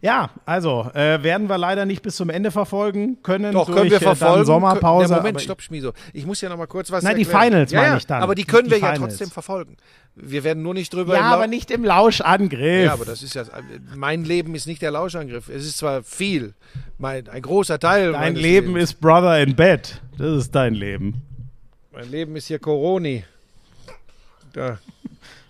[0.01, 3.51] Ja, also äh, werden wir leider nicht bis zum Ende verfolgen können.
[3.53, 4.45] Doch, durch, können wir äh, verfolgen.
[4.45, 5.07] Sommerpause.
[5.09, 5.93] Der Moment, stopp, Schmieso.
[6.13, 7.43] Ich muss ja noch mal kurz was Nein, die erklären.
[7.45, 8.21] Finals ja, meine ja, ich dann.
[8.21, 9.13] Aber die Die- können die wir ja Finals.
[9.13, 9.77] trotzdem verfolgen.
[10.15, 12.85] Wir werden nur nicht drüber Ja, aber nicht im Lauschangriff.
[12.85, 13.43] Ja, aber das ist ja,
[13.95, 15.47] mein Leben ist nicht der Lauschangriff.
[15.49, 16.53] Es ist zwar viel,
[16.97, 18.91] mein, ein großer Teil Dein Leben Lebens.
[18.91, 20.01] ist Brother in Bed.
[20.17, 21.21] Das ist dein Leben.
[21.91, 23.23] Mein Leben ist hier Coroni.
[24.53, 24.79] Da.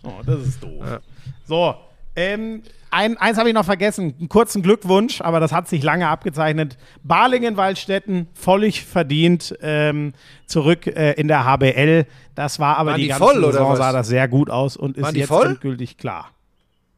[0.03, 0.71] Oh, das ist doof.
[0.85, 0.99] Ja.
[1.45, 1.75] So,
[2.15, 2.61] ähm,
[2.91, 4.15] ein, eins habe ich noch vergessen.
[4.17, 6.77] Einen kurzen Glückwunsch, aber das hat sich lange abgezeichnet.
[7.03, 10.13] Balingen-Waldstätten, völlig verdient ähm,
[10.45, 12.05] zurück äh, in der HBL.
[12.35, 14.97] Das war aber Waren die, die ganze voll, Saison sah das sehr gut aus und
[14.97, 15.47] ist Waren die jetzt voll?
[15.47, 16.31] endgültig klar.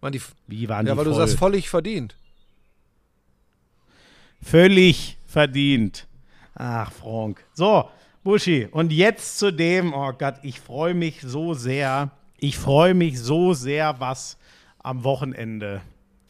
[0.02, 1.14] Mann, die, Wie waren ja, die weil voll?
[1.14, 2.16] du sagst, völlig verdient.
[4.42, 6.08] Völlig verdient.
[6.56, 7.44] Ach, Frank.
[7.54, 7.90] So,
[8.24, 8.68] Buschi.
[8.72, 12.12] Und jetzt zu dem, oh Gott, ich freue mich so sehr.
[12.38, 14.38] Ich freue mich so sehr, was
[14.80, 15.82] am Wochenende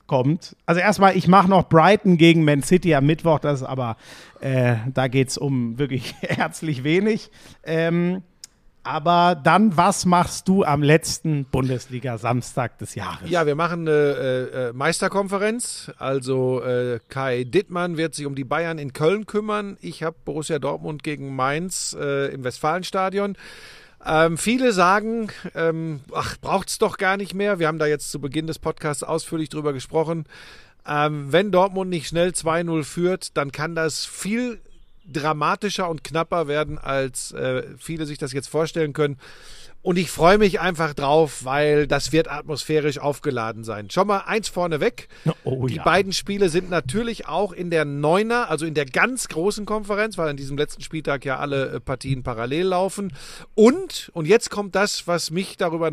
[0.07, 0.55] kommt.
[0.65, 3.95] Also erstmal, ich mache noch Brighton gegen Man City am Mittwoch, das aber,
[4.41, 7.31] äh, da geht es um wirklich herzlich wenig.
[7.63, 8.23] Ähm,
[8.84, 13.30] aber dann, was machst du am letzten Bundesliga-Samstag des Jahres?
[13.30, 15.91] Ja, wir machen eine äh, äh, Meisterkonferenz.
[15.97, 19.77] Also äh, Kai Dittmann wird sich um die Bayern in Köln kümmern.
[19.81, 23.38] Ich habe Borussia Dortmund gegen Mainz äh, im Westfalenstadion.
[24.05, 27.59] Ähm, viele sagen, ähm, ach, braucht's doch gar nicht mehr.
[27.59, 30.26] Wir haben da jetzt zu Beginn des Podcasts ausführlich drüber gesprochen.
[30.88, 34.59] Ähm, wenn Dortmund nicht schnell 2-0 führt, dann kann das viel
[35.11, 39.17] dramatischer und knapper werden, als äh, viele sich das jetzt vorstellen können.
[39.81, 43.89] Und ich freue mich einfach drauf, weil das wird atmosphärisch aufgeladen sein.
[43.89, 45.07] Schon mal eins vorneweg.
[45.45, 45.84] Oh Die ja.
[45.84, 50.27] beiden Spiele sind natürlich auch in der Neuner, also in der ganz großen Konferenz, weil
[50.27, 53.14] an diesem letzten Spieltag ja alle äh, Partien parallel laufen.
[53.56, 55.91] Und, und jetzt kommt das, was mich darüber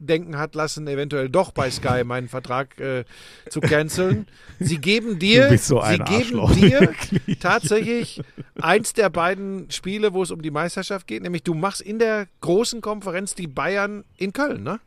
[0.00, 3.04] nachdenken hat lassen, eventuell doch bei Sky meinen Vertrag äh,
[3.48, 4.26] zu canceln.
[4.60, 6.92] Sie geben dir, so sie geben dir
[7.40, 8.22] tatsächlich
[8.60, 12.26] eins der beiden Spiele, wo es um die Meisterschaft geht, nämlich du machst in der
[12.40, 14.80] großen Konferenz die Bayern in Köln, ne?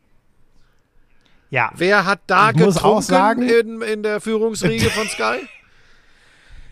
[1.50, 1.72] ja.
[1.76, 5.40] Wer hat da Ich muss getrunken auch sagen- in, in der Führungsriege von Sky?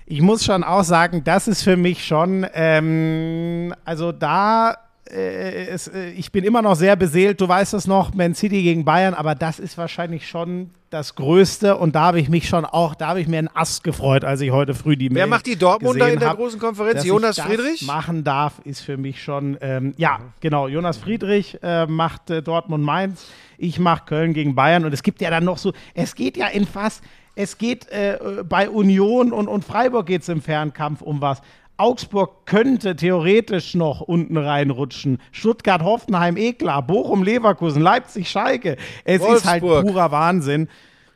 [0.10, 4.78] ich muss schon auch sagen, das ist für mich schon, ähm, also da,
[5.12, 8.64] äh, es, äh, ich bin immer noch sehr beseelt, du weißt es noch, Man City
[8.64, 12.64] gegen Bayern, aber das ist wahrscheinlich schon das Größte und da habe ich mich schon
[12.64, 15.28] auch, da habe ich mir einen Ast gefreut, als ich heute früh die Wer Mail
[15.28, 16.38] macht die Dortmunder in der hab.
[16.38, 17.04] großen Konferenz?
[17.04, 17.86] Jonas Friedrich?
[17.86, 22.84] machen darf, ist für mich schon, ähm, ja, genau, Jonas Friedrich äh, macht äh, Dortmund
[22.84, 23.28] Mainz,
[23.58, 26.48] ich mache Köln gegen Bayern und es gibt ja dann noch so, es geht ja
[26.48, 27.04] in fast,
[27.36, 28.18] es geht äh,
[28.48, 31.42] bei Union und, und Freiburg geht es im Fernkampf um was.
[31.78, 35.20] Augsburg könnte theoretisch noch unten reinrutschen.
[35.32, 36.82] Stuttgart, Hoffenheim, eh klar.
[36.86, 38.78] Bochum, Leverkusen, Leipzig, Schalke.
[39.04, 39.86] Es ist halt Wolfsburg.
[39.86, 40.68] purer Wahnsinn.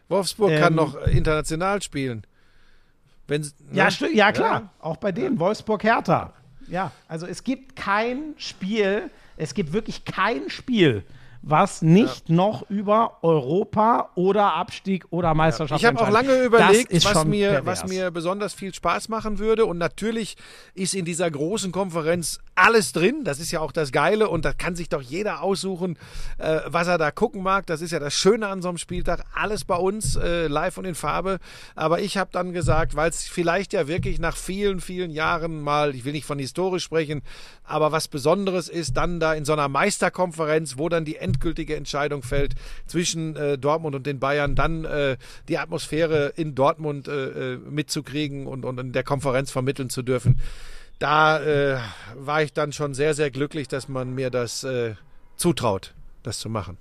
[0.10, 2.24] Wolfsburg kann Ähm, noch äh, international spielen.
[3.28, 3.92] Wenn, Ja, ne?
[3.92, 6.34] stu- ja klar, auch bei denen, Wolfsburg Hertha.
[6.68, 11.04] Ja, also es gibt kein Spiel, es gibt wirklich kein Spiel,
[11.42, 17.26] was nicht noch über Europa oder Abstieg oder Meisterschaft Ich habe auch lange überlegt, was
[17.26, 17.82] mir, pervers.
[17.84, 19.66] was mir besonders viel Spaß machen würde.
[19.66, 20.38] Und natürlich
[20.76, 23.24] ist in dieser großen Konferenz alles drin.
[23.24, 24.30] Das ist ja auch das Geile.
[24.30, 25.98] Und da kann sich doch jeder aussuchen,
[26.38, 27.66] äh, was er da gucken mag.
[27.66, 29.26] Das ist ja das Schöne an so einem Spieltag.
[29.34, 31.40] Alles bei uns, äh, live und in Farbe.
[31.76, 35.96] Aber ich habe dann gesagt, weil es vielleicht ja wirklich nach vielen, vielen Jahren mal,
[35.96, 37.24] ich will nicht von historisch sprechen,
[37.64, 42.24] aber was Besonderes ist, dann da in so einer Meisterkonferenz, wo dann die endgültige Entscheidung
[42.24, 42.56] fällt
[42.88, 45.18] zwischen äh, Dortmund und den Bayern, dann äh,
[45.48, 50.40] die Atmosphäre in Dortmund äh, äh, mitzukriegen und, und in der Konferenz vermitteln zu dürfen.
[51.00, 51.80] Da äh,
[52.16, 54.96] war ich dann schon sehr, sehr glücklich, dass man mir das äh,
[55.36, 56.78] zutraut, das zu machen.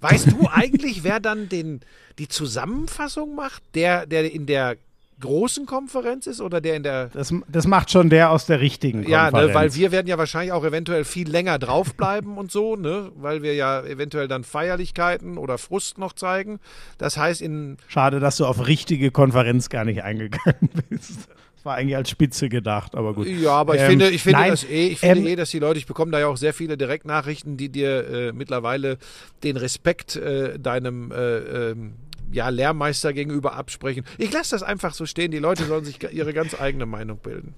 [0.00, 1.80] Weißt du eigentlich, wer dann den,
[2.18, 3.62] die Zusammenfassung macht?
[3.74, 4.76] Der, der in der
[5.20, 9.08] großen Konferenz ist oder der in der Das, das macht schon der aus der richtigen
[9.08, 9.48] ja, Konferenz.
[9.48, 13.42] ne, weil wir werden ja wahrscheinlich auch eventuell viel länger draufbleiben und so, ne, weil
[13.42, 16.58] wir ja eventuell dann Feierlichkeiten oder Frust noch zeigen.
[16.98, 21.28] Das heißt, in Schade, dass du auf richtige Konferenz gar nicht eingegangen bist.
[21.56, 23.26] Das war eigentlich als Spitze gedacht, aber gut.
[23.26, 25.50] ja, aber ich Ähm, finde, ich finde nein, das eh, ich finde ähm, eh, dass
[25.50, 28.98] die Leute, ich bekomme da ja auch sehr viele Direktnachrichten, die dir äh, mittlerweile
[29.44, 31.94] den Respekt äh, deinem äh, ähm,
[32.32, 34.04] ja, Lehrmeister gegenüber absprechen.
[34.18, 35.30] Ich lasse das einfach so stehen.
[35.30, 37.54] Die Leute sollen sich ihre ganz eigene Meinung bilden.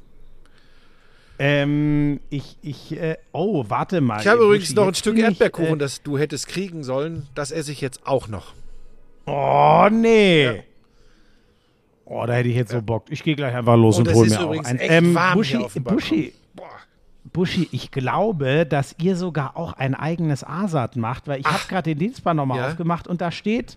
[1.39, 4.21] Ähm, ich, ich, äh, oh, warte mal.
[4.21, 7.27] Ich habe übrigens noch ein Stück bin ich, Erdbeerkuchen, Äh, das du hättest kriegen sollen.
[7.35, 8.55] Das esse ich jetzt auch noch.
[9.27, 10.63] oh, nee.
[12.09, 13.07] Oh, da hätte ich jetzt so Bock.
[13.11, 14.79] Ich gehe gleich einfach los Und und, es hol ist mir auch ein.
[14.81, 15.59] Ähm, Buschi.
[15.81, 16.33] Buschi,
[17.33, 21.91] Buschi, ich glaube, dass ihr sogar auch ein eigenes ASAT macht, weil ich habe gerade
[21.91, 22.69] den Dienstplan nochmal Ja.
[22.69, 23.77] aufgemacht und da steht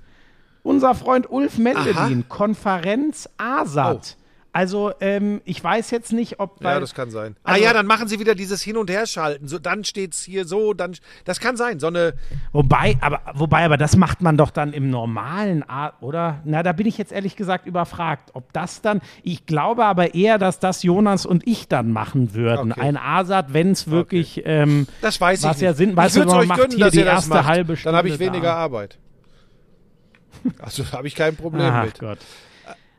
[0.63, 4.15] unser Freund Ulf Mendelin, Konferenz ASAT.
[4.51, 6.59] Also, ähm, ich weiß jetzt nicht, ob.
[6.63, 7.35] Ja, weil- das kann sein.
[7.43, 9.47] also- ah ja, dann machen sie wieder dieses Hin- und Herschalten.
[9.47, 10.95] So, dann steht's hier so, dann.
[11.23, 11.79] Das kann sein.
[11.79, 12.15] So eine.
[12.51, 16.41] Wobei, aber, wobei, aber das macht man doch dann im normalen Art, oder?
[16.45, 20.39] Na, da bin ich jetzt ehrlich gesagt überfragt, ob das dann, ich glaube aber eher,
[20.39, 22.71] dass das Jonas und ich dann machen würden.
[22.71, 22.81] Okay.
[22.81, 25.61] Ein ASAT, wenn es wirklich, ähm, Das weiß ich Was nicht.
[25.63, 27.29] ja Sinn- weißt ich würd's man euch macht gönnen, hier dass die ihr das erste
[27.35, 27.85] macht.
[27.85, 28.55] Dann habe ich weniger da.
[28.55, 28.97] Arbeit.
[30.59, 31.99] Also habe ich kein Problem ach mit.
[31.99, 32.19] Gott.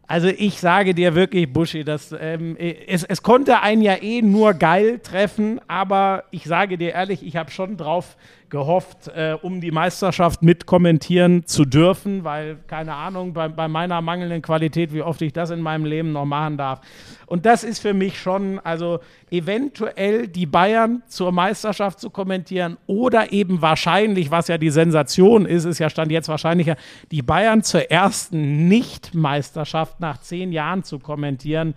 [0.07, 4.55] Also ich sage dir wirklich, Buschi, dass, ähm, es, es konnte einen ja eh nur
[4.55, 8.17] geil treffen, aber ich sage dir ehrlich, ich habe schon drauf
[8.51, 14.43] gehofft, äh, um die Meisterschaft mitkommentieren zu dürfen, weil, keine Ahnung, bei, bei meiner mangelnden
[14.43, 16.81] Qualität, wie oft ich das in meinem Leben noch machen darf.
[17.27, 18.99] Und das ist für mich schon, also
[19.31, 25.65] eventuell die Bayern zur Meisterschaft zu kommentieren oder eben wahrscheinlich, was ja die Sensation ist,
[25.65, 26.77] ist ja Stand jetzt wahrscheinlicher,
[27.13, 31.75] die Bayern zur ersten Nicht-Meisterschaft nach zehn Jahren zu kommentieren.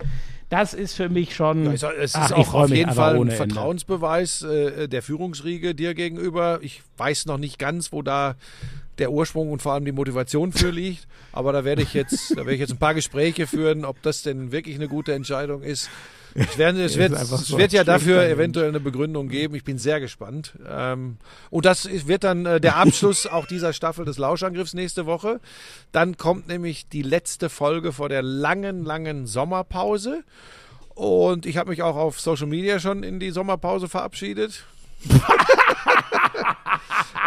[0.54, 1.66] Das ist für mich schon.
[1.66, 3.32] Es ist Ach, auch auf jeden Fall ein.
[3.32, 6.60] Vertrauensbeweis äh, der Führungsriege dir gegenüber.
[6.62, 8.36] Ich weiß noch nicht ganz, wo da
[9.00, 11.08] der Ursprung und vor allem die Motivation für liegt.
[11.32, 14.22] Aber da werde ich jetzt, da werde ich jetzt ein paar Gespräche führen, ob das
[14.22, 15.90] denn wirklich eine gute Entscheidung ist.
[16.36, 19.54] Es, werden, es, wird, es so wird ja dafür eventuell eine Begründung geben.
[19.56, 20.54] Ich bin sehr gespannt.
[20.68, 21.18] Ähm,
[21.52, 25.40] und das wird dann äh, der Abschluss auch dieser Staffel des Lauschangriffs nächste Woche.
[25.92, 30.24] Dann kommt nämlich die letzte Folge vor der langen, langen Sommerpause.
[30.96, 34.64] Und ich habe mich auch auf Social Media schon in die Sommerpause verabschiedet.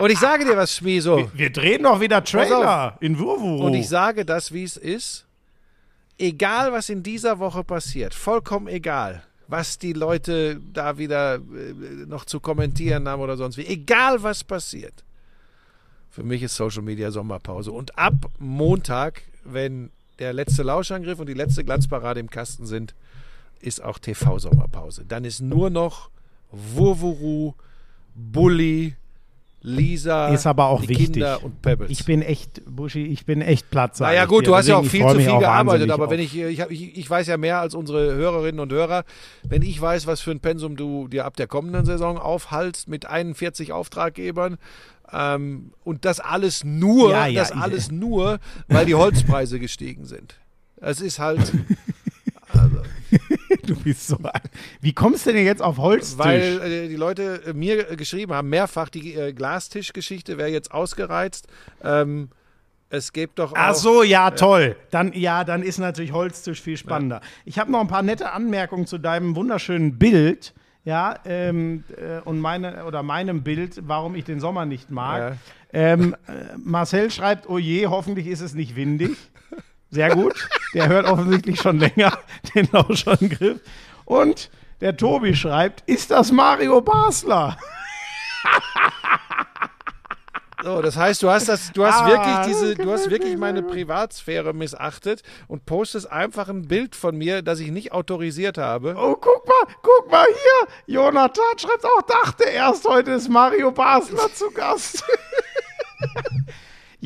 [0.01, 1.31] und ich sage dir was, Schmieso.
[1.35, 3.67] Wir drehen doch wieder Trailer in Wurwuru.
[3.67, 5.26] Und ich sage das, wie es ist.
[6.19, 11.39] Egal, was in dieser Woche passiert, vollkommen egal, was die Leute da wieder äh,
[12.07, 13.67] noch zu kommentieren haben oder sonst wie.
[13.67, 15.05] Egal, was passiert.
[16.11, 17.73] Für mich ist Social Media Sommerpause.
[17.73, 22.95] Und ab Montag, wenn der letzte Lauschangriff und die letzte Glanzparade im Kasten sind,
[23.61, 25.05] ist auch TV-Sommerpause.
[25.07, 26.11] Dann ist nur noch
[26.51, 27.55] Wurwuru,
[28.15, 28.97] Bulli,
[29.69, 31.13] Lisa, Ist aber auch die wichtig.
[31.15, 31.91] Kinder und Pebbles.
[31.91, 33.99] Ich bin echt, Buschi, ich bin echt platt.
[33.99, 34.51] naja ich gut, dir.
[34.51, 36.71] du hast ja auch ich viel zu viel gearbeitet, aber auf- wenn ich, ich, hab,
[36.71, 39.03] ich, ich weiß ja mehr als unsere Hörerinnen und Hörer,
[39.43, 43.07] wenn ich weiß, was für ein Pensum du dir ab der kommenden Saison aufhalst mit
[43.07, 44.57] 41 Auftraggebern
[45.13, 48.39] ähm, und das alles nur, Ja, ja, das ich- alles nur,
[48.69, 50.37] weil die Holzpreise gestiegen sind.
[50.77, 51.41] Es ist halt,
[53.67, 54.19] Du bist so.
[54.81, 56.19] Wie kommst du denn jetzt auf Holztisch?
[56.19, 60.73] weil äh, die Leute äh, mir äh, geschrieben haben, mehrfach die äh, Glastischgeschichte wäre jetzt
[60.73, 61.49] ausgereizt.
[61.83, 62.29] Ähm,
[62.89, 63.57] es gibt doch auch.
[63.57, 64.77] Ach so, ja, toll.
[64.91, 67.21] Dann, ja, dann ist natürlich Holztisch viel spannender.
[67.45, 70.55] Ich habe noch ein paar nette Anmerkungen zu deinem wunderschönen Bild.
[70.85, 75.33] Ja, ähm, äh, und meine, oder meinem Bild, warum ich den Sommer nicht mag.
[75.33, 75.37] Ja.
[75.73, 79.17] Ähm, äh, Marcel schreibt, oh je, hoffentlich ist es nicht windig.
[79.91, 80.49] Sehr gut.
[80.75, 82.19] Der hört offensichtlich schon länger
[82.55, 83.61] den Lauschangriff.
[84.05, 84.51] Und
[84.81, 87.57] der Tobi schreibt, ist das Mario Basler?
[90.63, 93.63] So, das heißt, du hast das, du hast Ah, wirklich diese, du hast wirklich meine.
[93.63, 98.97] Privatsphäre missachtet und postest einfach ein Bild von mir, das ich nicht autorisiert habe.
[98.99, 100.69] Oh, guck mal, guck mal hier.
[100.97, 105.05] Jonathan schreibt auch, dachte erst, heute ist Mario Basler zu Gast.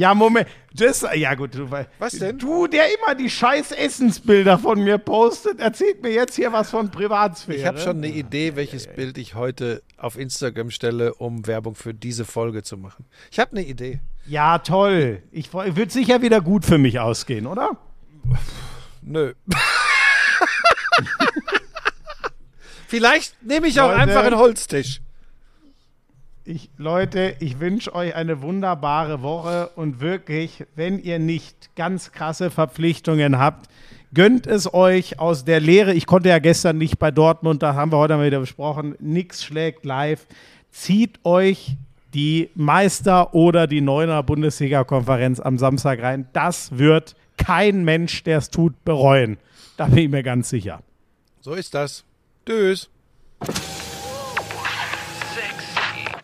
[0.00, 0.48] ja, Moment.
[0.72, 2.38] Das, ja gut, du, Was denn?
[2.38, 6.90] Du, der immer die scheiß Essensbilder von mir postet, erzählt mir jetzt hier was von
[6.90, 7.58] Privatsphäre.
[7.58, 11.92] Ich habe schon eine Idee, welches Bild ich heute auf Instagram stelle, um Werbung für
[11.92, 13.04] diese Folge zu machen.
[13.30, 14.00] Ich habe eine Idee.
[14.26, 15.22] Ja, toll.
[15.32, 17.76] Ich wird sicher wieder gut für mich ausgehen, oder?
[19.02, 19.34] Nö.
[22.88, 24.00] Vielleicht nehme ich auch Leute.
[24.00, 25.02] einfach einen Holztisch.
[26.52, 32.50] Ich, Leute, ich wünsche euch eine wunderbare Woche und wirklich, wenn ihr nicht ganz krasse
[32.50, 33.70] Verpflichtungen habt,
[34.12, 35.94] gönnt es euch aus der Lehre.
[35.94, 39.44] Ich konnte ja gestern nicht bei Dortmund, da haben wir heute mal wieder besprochen, nix
[39.44, 40.26] schlägt live.
[40.72, 41.76] Zieht euch
[42.14, 46.26] die Meister- oder die Neuner Bundesliga-Konferenz am Samstag rein.
[46.32, 49.38] Das wird kein Mensch, der es tut, bereuen.
[49.76, 50.80] Da bin ich mir ganz sicher.
[51.42, 52.02] So ist das.
[52.44, 52.90] Tschüss.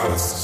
[0.00, 0.39] house.